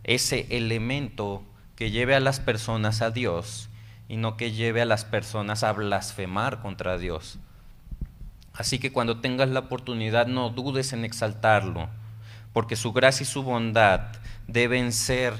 ese 0.04 0.46
elemento 0.50 1.42
que 1.76 1.90
lleve 1.90 2.14
a 2.14 2.20
las 2.20 2.40
personas 2.40 3.02
a 3.02 3.10
Dios 3.10 3.68
y 4.08 4.16
no 4.16 4.36
que 4.36 4.52
lleve 4.52 4.82
a 4.82 4.86
las 4.86 5.04
personas 5.04 5.62
a 5.62 5.72
blasfemar 5.72 6.60
contra 6.60 6.98
Dios. 6.98 7.38
Así 8.52 8.78
que 8.80 8.90
cuando 8.90 9.20
tengas 9.20 9.50
la 9.50 9.60
oportunidad 9.60 10.26
no 10.26 10.50
dudes 10.50 10.92
en 10.92 11.04
exaltarlo, 11.04 11.88
porque 12.52 12.74
su 12.74 12.92
gracia 12.92 13.22
y 13.22 13.26
su 13.26 13.44
bondad 13.44 14.00
deben 14.48 14.92
ser 14.92 15.34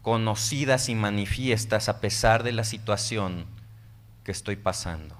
conocidas 0.00 0.88
y 0.88 0.94
manifiestas 0.94 1.88
a 1.88 2.00
pesar 2.00 2.42
de 2.44 2.52
la 2.52 2.64
situación 2.64 3.44
que 4.26 4.32
estoy 4.32 4.56
pasando. 4.56 5.16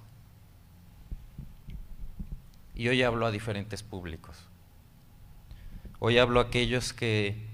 Y 2.75 2.89
hoy 2.89 3.05
hablo 3.05 3.25
a 3.25 3.31
diferentes 3.31 3.85
públicos. 3.85 4.37
Hoy 6.01 6.19
hablo 6.19 6.41
a 6.41 6.43
aquellos 6.43 6.93
que 6.93 7.47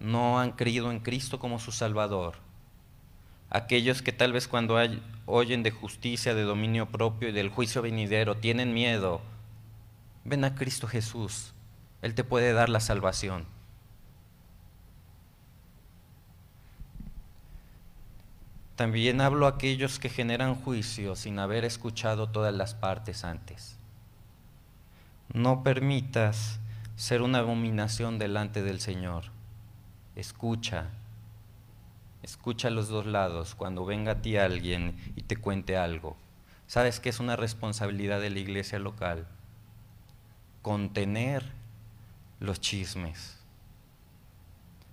no 0.00 0.40
han 0.40 0.50
creído 0.50 0.90
en 0.90 0.98
Cristo 0.98 1.38
como 1.38 1.60
su 1.60 1.70
Salvador. 1.70 2.34
Aquellos 3.48 4.02
que 4.02 4.10
tal 4.10 4.32
vez 4.32 4.48
cuando 4.48 4.76
hay, 4.76 5.00
oyen 5.24 5.62
de 5.62 5.70
justicia, 5.70 6.34
de 6.34 6.42
dominio 6.42 6.86
propio 6.86 7.28
y 7.28 7.32
del 7.32 7.48
juicio 7.48 7.80
venidero, 7.80 8.36
tienen 8.36 8.74
miedo, 8.74 9.20
ven 10.24 10.44
a 10.44 10.56
Cristo 10.56 10.88
Jesús. 10.88 11.54
Él 12.02 12.16
te 12.16 12.24
puede 12.24 12.52
dar 12.52 12.70
la 12.70 12.80
salvación. 12.80 13.46
También 18.78 19.20
hablo 19.20 19.46
a 19.46 19.50
aquellos 19.50 19.98
que 19.98 20.08
generan 20.08 20.54
juicio 20.54 21.16
sin 21.16 21.40
haber 21.40 21.64
escuchado 21.64 22.28
todas 22.28 22.54
las 22.54 22.76
partes 22.76 23.24
antes. 23.24 23.76
No 25.34 25.64
permitas 25.64 26.60
ser 26.94 27.22
una 27.22 27.40
abominación 27.40 28.20
delante 28.20 28.62
del 28.62 28.78
Señor. 28.78 29.24
Escucha, 30.14 30.90
Escucha 32.22 32.70
los 32.70 32.86
dos 32.86 33.04
lados 33.04 33.56
cuando 33.56 33.84
venga 33.84 34.12
a 34.12 34.22
ti 34.22 34.36
alguien 34.36 34.96
y 35.16 35.22
te 35.22 35.36
cuente 35.36 35.76
algo. 35.76 36.16
¿Sabes 36.68 37.00
que 37.00 37.08
es 37.08 37.18
una 37.18 37.34
responsabilidad 37.34 38.20
de 38.20 38.30
la 38.30 38.38
iglesia 38.38 38.78
local? 38.78 39.26
Contener 40.62 41.50
los 42.38 42.60
chismes. 42.60 43.37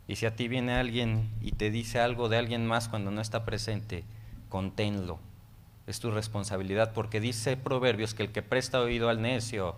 Y 0.08 0.18
si 0.18 0.26
a 0.26 0.36
ti 0.36 0.48
viene 0.48 0.76
alguien 0.76 1.32
y 1.42 1.52
te 1.54 1.72
dice 1.72 2.00
algo 2.00 2.30
de 2.30 2.38
alguien 2.38 2.68
más 2.68 2.88
cuando 2.88 3.12
no 3.12 3.22
está 3.22 3.44
presente, 3.44 4.04
conténlo. 4.50 5.20
Es 5.88 6.00
tu 6.00 6.12
responsabilidad 6.12 6.94
porque 6.94 7.20
dice 7.20 7.58
Proverbios 7.58 8.14
que 8.14 8.24
el 8.24 8.32
que 8.32 8.42
presta 8.42 8.82
oído 8.82 9.10
al 9.10 9.22
necio 9.22 9.76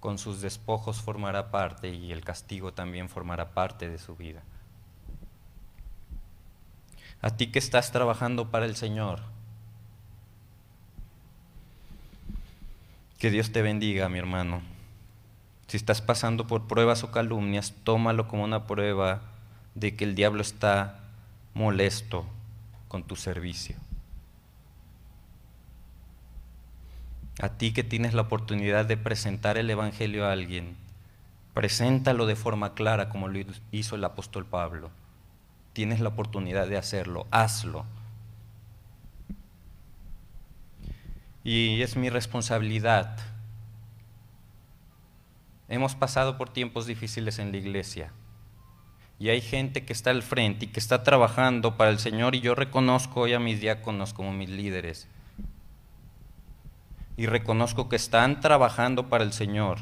con 0.00 0.18
sus 0.18 0.40
despojos 0.40 1.00
formará 1.00 1.50
parte 1.50 1.90
y 1.90 2.12
el 2.12 2.24
castigo 2.24 2.72
también 2.72 3.08
formará 3.08 3.50
parte 3.50 3.88
de 3.88 3.98
su 3.98 4.16
vida. 4.16 4.42
A 7.20 7.30
ti 7.36 7.48
que 7.48 7.58
estás 7.58 7.90
trabajando 7.90 8.50
para 8.50 8.66
el 8.66 8.76
Señor, 8.76 9.22
que 13.18 13.30
Dios 13.30 13.50
te 13.50 13.62
bendiga, 13.62 14.08
mi 14.08 14.18
hermano. 14.20 14.77
Si 15.68 15.76
estás 15.76 16.00
pasando 16.00 16.46
por 16.46 16.66
pruebas 16.66 17.04
o 17.04 17.12
calumnias, 17.12 17.74
tómalo 17.84 18.26
como 18.26 18.42
una 18.42 18.66
prueba 18.66 19.20
de 19.74 19.94
que 19.94 20.04
el 20.04 20.14
diablo 20.14 20.40
está 20.40 21.00
molesto 21.52 22.24
con 22.88 23.04
tu 23.04 23.16
servicio. 23.16 23.76
A 27.40 27.50
ti 27.50 27.72
que 27.72 27.84
tienes 27.84 28.14
la 28.14 28.22
oportunidad 28.22 28.86
de 28.86 28.96
presentar 28.96 29.58
el 29.58 29.68
Evangelio 29.68 30.26
a 30.26 30.32
alguien, 30.32 30.74
preséntalo 31.52 32.24
de 32.24 32.34
forma 32.34 32.72
clara 32.72 33.10
como 33.10 33.28
lo 33.28 33.38
hizo 33.70 33.94
el 33.94 34.04
apóstol 34.04 34.46
Pablo. 34.46 34.90
Tienes 35.74 36.00
la 36.00 36.08
oportunidad 36.08 36.66
de 36.66 36.78
hacerlo, 36.78 37.26
hazlo. 37.30 37.84
Y 41.44 41.82
es 41.82 41.94
mi 41.96 42.08
responsabilidad. 42.08 43.18
Hemos 45.68 45.94
pasado 45.94 46.38
por 46.38 46.48
tiempos 46.48 46.86
difíciles 46.86 47.38
en 47.38 47.52
la 47.52 47.58
iglesia. 47.58 48.12
Y 49.18 49.30
hay 49.30 49.40
gente 49.40 49.84
que 49.84 49.92
está 49.92 50.10
al 50.10 50.22
frente 50.22 50.66
y 50.66 50.68
que 50.68 50.80
está 50.80 51.02
trabajando 51.02 51.76
para 51.76 51.90
el 51.90 51.98
Señor 51.98 52.34
y 52.34 52.40
yo 52.40 52.54
reconozco 52.54 53.22
hoy 53.22 53.34
a 53.34 53.40
mis 53.40 53.60
diáconos 53.60 54.14
como 54.14 54.32
mis 54.32 54.48
líderes 54.48 55.08
y 57.18 57.26
reconozco 57.26 57.88
que 57.88 57.96
están 57.96 58.40
trabajando 58.40 59.08
para 59.08 59.24
el 59.24 59.34
Señor, 59.34 59.80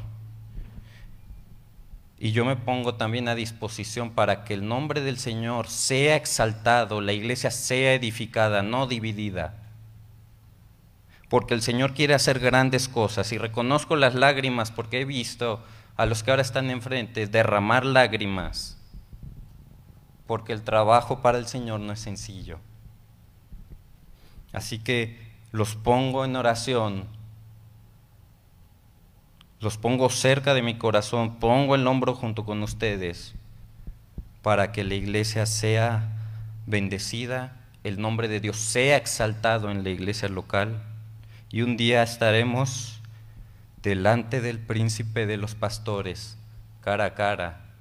Y 2.19 2.31
yo 2.31 2.45
me 2.45 2.55
pongo 2.55 2.95
también 2.95 3.27
a 3.27 3.35
disposición 3.35 4.09
para 4.09 4.43
que 4.43 4.55
el 4.55 4.67
nombre 4.67 5.01
del 5.01 5.19
Señor 5.19 5.67
sea 5.67 6.15
exaltado, 6.15 6.99
la 6.99 7.13
iglesia 7.13 7.51
sea 7.51 7.93
edificada, 7.93 8.63
no 8.63 8.87
dividida. 8.87 9.53
Porque 11.29 11.53
el 11.53 11.61
Señor 11.61 11.93
quiere 11.93 12.15
hacer 12.15 12.39
grandes 12.39 12.89
cosas 12.89 13.31
y 13.33 13.37
reconozco 13.37 13.95
las 13.95 14.15
lágrimas 14.15 14.71
porque 14.71 15.01
he 15.01 15.05
visto 15.05 15.63
a 15.97 16.05
los 16.05 16.23
que 16.23 16.31
ahora 16.31 16.43
están 16.43 16.69
enfrente 16.69 17.27
derramar 17.27 17.85
lágrimas. 17.85 18.77
Porque 20.25 20.53
el 20.53 20.61
trabajo 20.61 21.21
para 21.21 21.37
el 21.37 21.47
Señor 21.47 21.79
no 21.79 21.93
es 21.93 21.99
sencillo. 21.99 22.59
Así 24.53 24.79
que 24.79 25.19
los 25.51 25.75
pongo 25.75 26.23
en 26.23 26.35
oración 26.35 27.17
los 29.59 29.77
pongo 29.77 30.09
cerca 30.09 30.53
de 30.53 30.61
mi 30.61 30.75
corazón, 30.77 31.39
pongo 31.39 31.73
el 31.73 31.87
hombro 31.87 32.13
junto 32.13 32.45
con 32.45 32.61
ustedes 32.61 33.33
para 34.43 34.71
que 34.71 34.83
la 34.83 34.93
iglesia 34.93 35.47
sea 35.47 36.13
bendecida, 36.67 37.57
el 37.83 37.99
nombre 37.99 38.27
de 38.27 38.39
Dios 38.39 38.57
sea 38.57 38.97
exaltado 38.97 39.71
en 39.71 39.83
la 39.83 39.89
iglesia 39.89 40.29
local 40.29 40.83
y 41.49 41.63
un 41.63 41.75
día 41.75 42.03
estaremos 42.03 42.96
delante 43.87 44.41
del 44.41 44.59
príncipe 44.59 45.25
de 45.25 45.37
los 45.37 45.55
pastores, 45.55 46.37
cara 46.81 47.05
a 47.05 47.13
cara, 47.13 47.71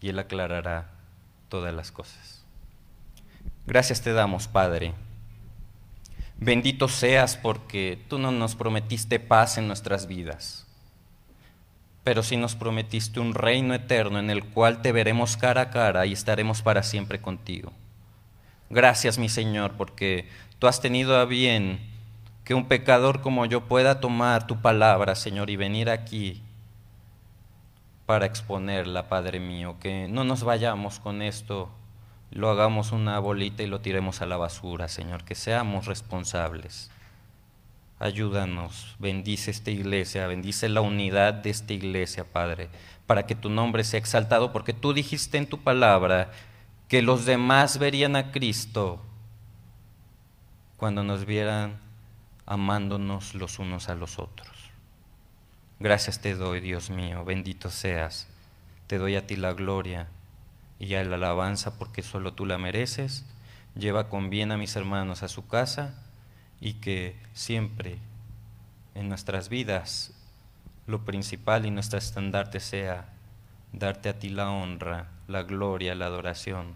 y 0.00 0.08
él 0.08 0.18
aclarará 0.18 0.92
todas 1.50 1.74
las 1.74 1.92
cosas. 1.92 2.42
Gracias 3.66 4.00
te 4.00 4.14
damos, 4.14 4.48
Padre. 4.48 4.94
Bendito 6.38 6.88
seas 6.88 7.36
porque 7.36 8.02
tú 8.08 8.18
no 8.18 8.32
nos 8.32 8.54
prometiste 8.56 9.20
paz 9.20 9.58
en 9.58 9.66
nuestras 9.66 10.06
vidas 10.06 10.64
pero 12.04 12.22
sí 12.22 12.36
nos 12.36 12.54
prometiste 12.54 13.18
un 13.18 13.32
reino 13.32 13.72
eterno 13.74 14.18
en 14.18 14.28
el 14.28 14.44
cual 14.44 14.82
te 14.82 14.92
veremos 14.92 15.38
cara 15.38 15.62
a 15.62 15.70
cara 15.70 16.04
y 16.04 16.12
estaremos 16.12 16.60
para 16.60 16.82
siempre 16.82 17.20
contigo. 17.20 17.72
Gracias, 18.68 19.16
mi 19.16 19.30
Señor, 19.30 19.72
porque 19.78 20.28
tú 20.58 20.66
has 20.66 20.82
tenido 20.82 21.16
a 21.16 21.24
bien 21.24 21.93
que 22.44 22.54
un 22.54 22.66
pecador 22.66 23.22
como 23.22 23.46
yo 23.46 23.62
pueda 23.62 24.00
tomar 24.00 24.46
tu 24.46 24.60
palabra, 24.60 25.14
Señor, 25.14 25.48
y 25.50 25.56
venir 25.56 25.88
aquí 25.88 26.42
para 28.06 28.26
exponerla, 28.26 29.08
Padre 29.08 29.40
mío, 29.40 29.76
que 29.80 30.08
no 30.08 30.24
nos 30.24 30.44
vayamos 30.44 31.00
con 31.00 31.22
esto, 31.22 31.70
lo 32.30 32.50
hagamos 32.50 32.92
una 32.92 33.18
bolita 33.18 33.62
y 33.62 33.66
lo 33.66 33.80
tiremos 33.80 34.20
a 34.20 34.26
la 34.26 34.36
basura, 34.36 34.88
Señor, 34.88 35.24
que 35.24 35.34
seamos 35.34 35.86
responsables. 35.86 36.90
Ayúdanos, 37.98 38.96
bendice 38.98 39.50
esta 39.50 39.70
iglesia, 39.70 40.26
bendice 40.26 40.68
la 40.68 40.82
unidad 40.82 41.32
de 41.32 41.48
esta 41.48 41.72
iglesia, 41.72 42.24
Padre, 42.24 42.68
para 43.06 43.24
que 43.24 43.34
tu 43.34 43.48
nombre 43.48 43.84
sea 43.84 43.98
exaltado, 43.98 44.52
porque 44.52 44.74
tú 44.74 44.92
dijiste 44.92 45.38
en 45.38 45.46
tu 45.46 45.62
palabra 45.62 46.30
que 46.88 47.00
los 47.00 47.24
demás 47.24 47.78
verían 47.78 48.16
a 48.16 48.32
Cristo 48.32 49.00
cuando 50.76 51.02
nos 51.02 51.24
vieran 51.24 51.83
amándonos 52.46 53.34
los 53.34 53.58
unos 53.58 53.88
a 53.88 53.94
los 53.94 54.18
otros. 54.18 54.50
Gracias 55.80 56.20
te 56.20 56.34
doy, 56.34 56.60
Dios 56.60 56.90
mío, 56.90 57.24
bendito 57.24 57.70
seas. 57.70 58.28
Te 58.86 58.98
doy 58.98 59.16
a 59.16 59.26
ti 59.26 59.36
la 59.36 59.52
gloria 59.52 60.08
y 60.78 60.94
a 60.94 61.04
la 61.04 61.16
alabanza 61.16 61.78
porque 61.78 62.02
solo 62.02 62.34
tú 62.34 62.46
la 62.46 62.58
mereces. 62.58 63.24
Lleva 63.74 64.08
con 64.08 64.30
bien 64.30 64.52
a 64.52 64.56
mis 64.56 64.76
hermanos 64.76 65.22
a 65.22 65.28
su 65.28 65.46
casa 65.46 65.94
y 66.60 66.74
que 66.74 67.16
siempre 67.32 67.98
en 68.94 69.08
nuestras 69.08 69.48
vidas 69.48 70.12
lo 70.86 71.04
principal 71.04 71.66
y 71.66 71.70
nuestro 71.70 71.98
estandarte 71.98 72.60
sea 72.60 73.08
darte 73.72 74.08
a 74.08 74.18
ti 74.18 74.28
la 74.28 74.50
honra, 74.50 75.08
la 75.26 75.42
gloria, 75.42 75.94
la 75.94 76.06
adoración, 76.06 76.74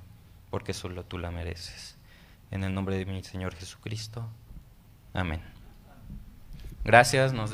porque 0.50 0.74
solo 0.74 1.04
tú 1.04 1.18
la 1.18 1.30
mereces. 1.30 1.96
En 2.50 2.64
el 2.64 2.74
nombre 2.74 2.96
de 2.96 3.06
mi 3.06 3.22
Señor 3.22 3.54
Jesucristo. 3.54 4.26
Amén. 5.12 5.57
Gracias. 6.84 7.32
Nos 7.32 7.50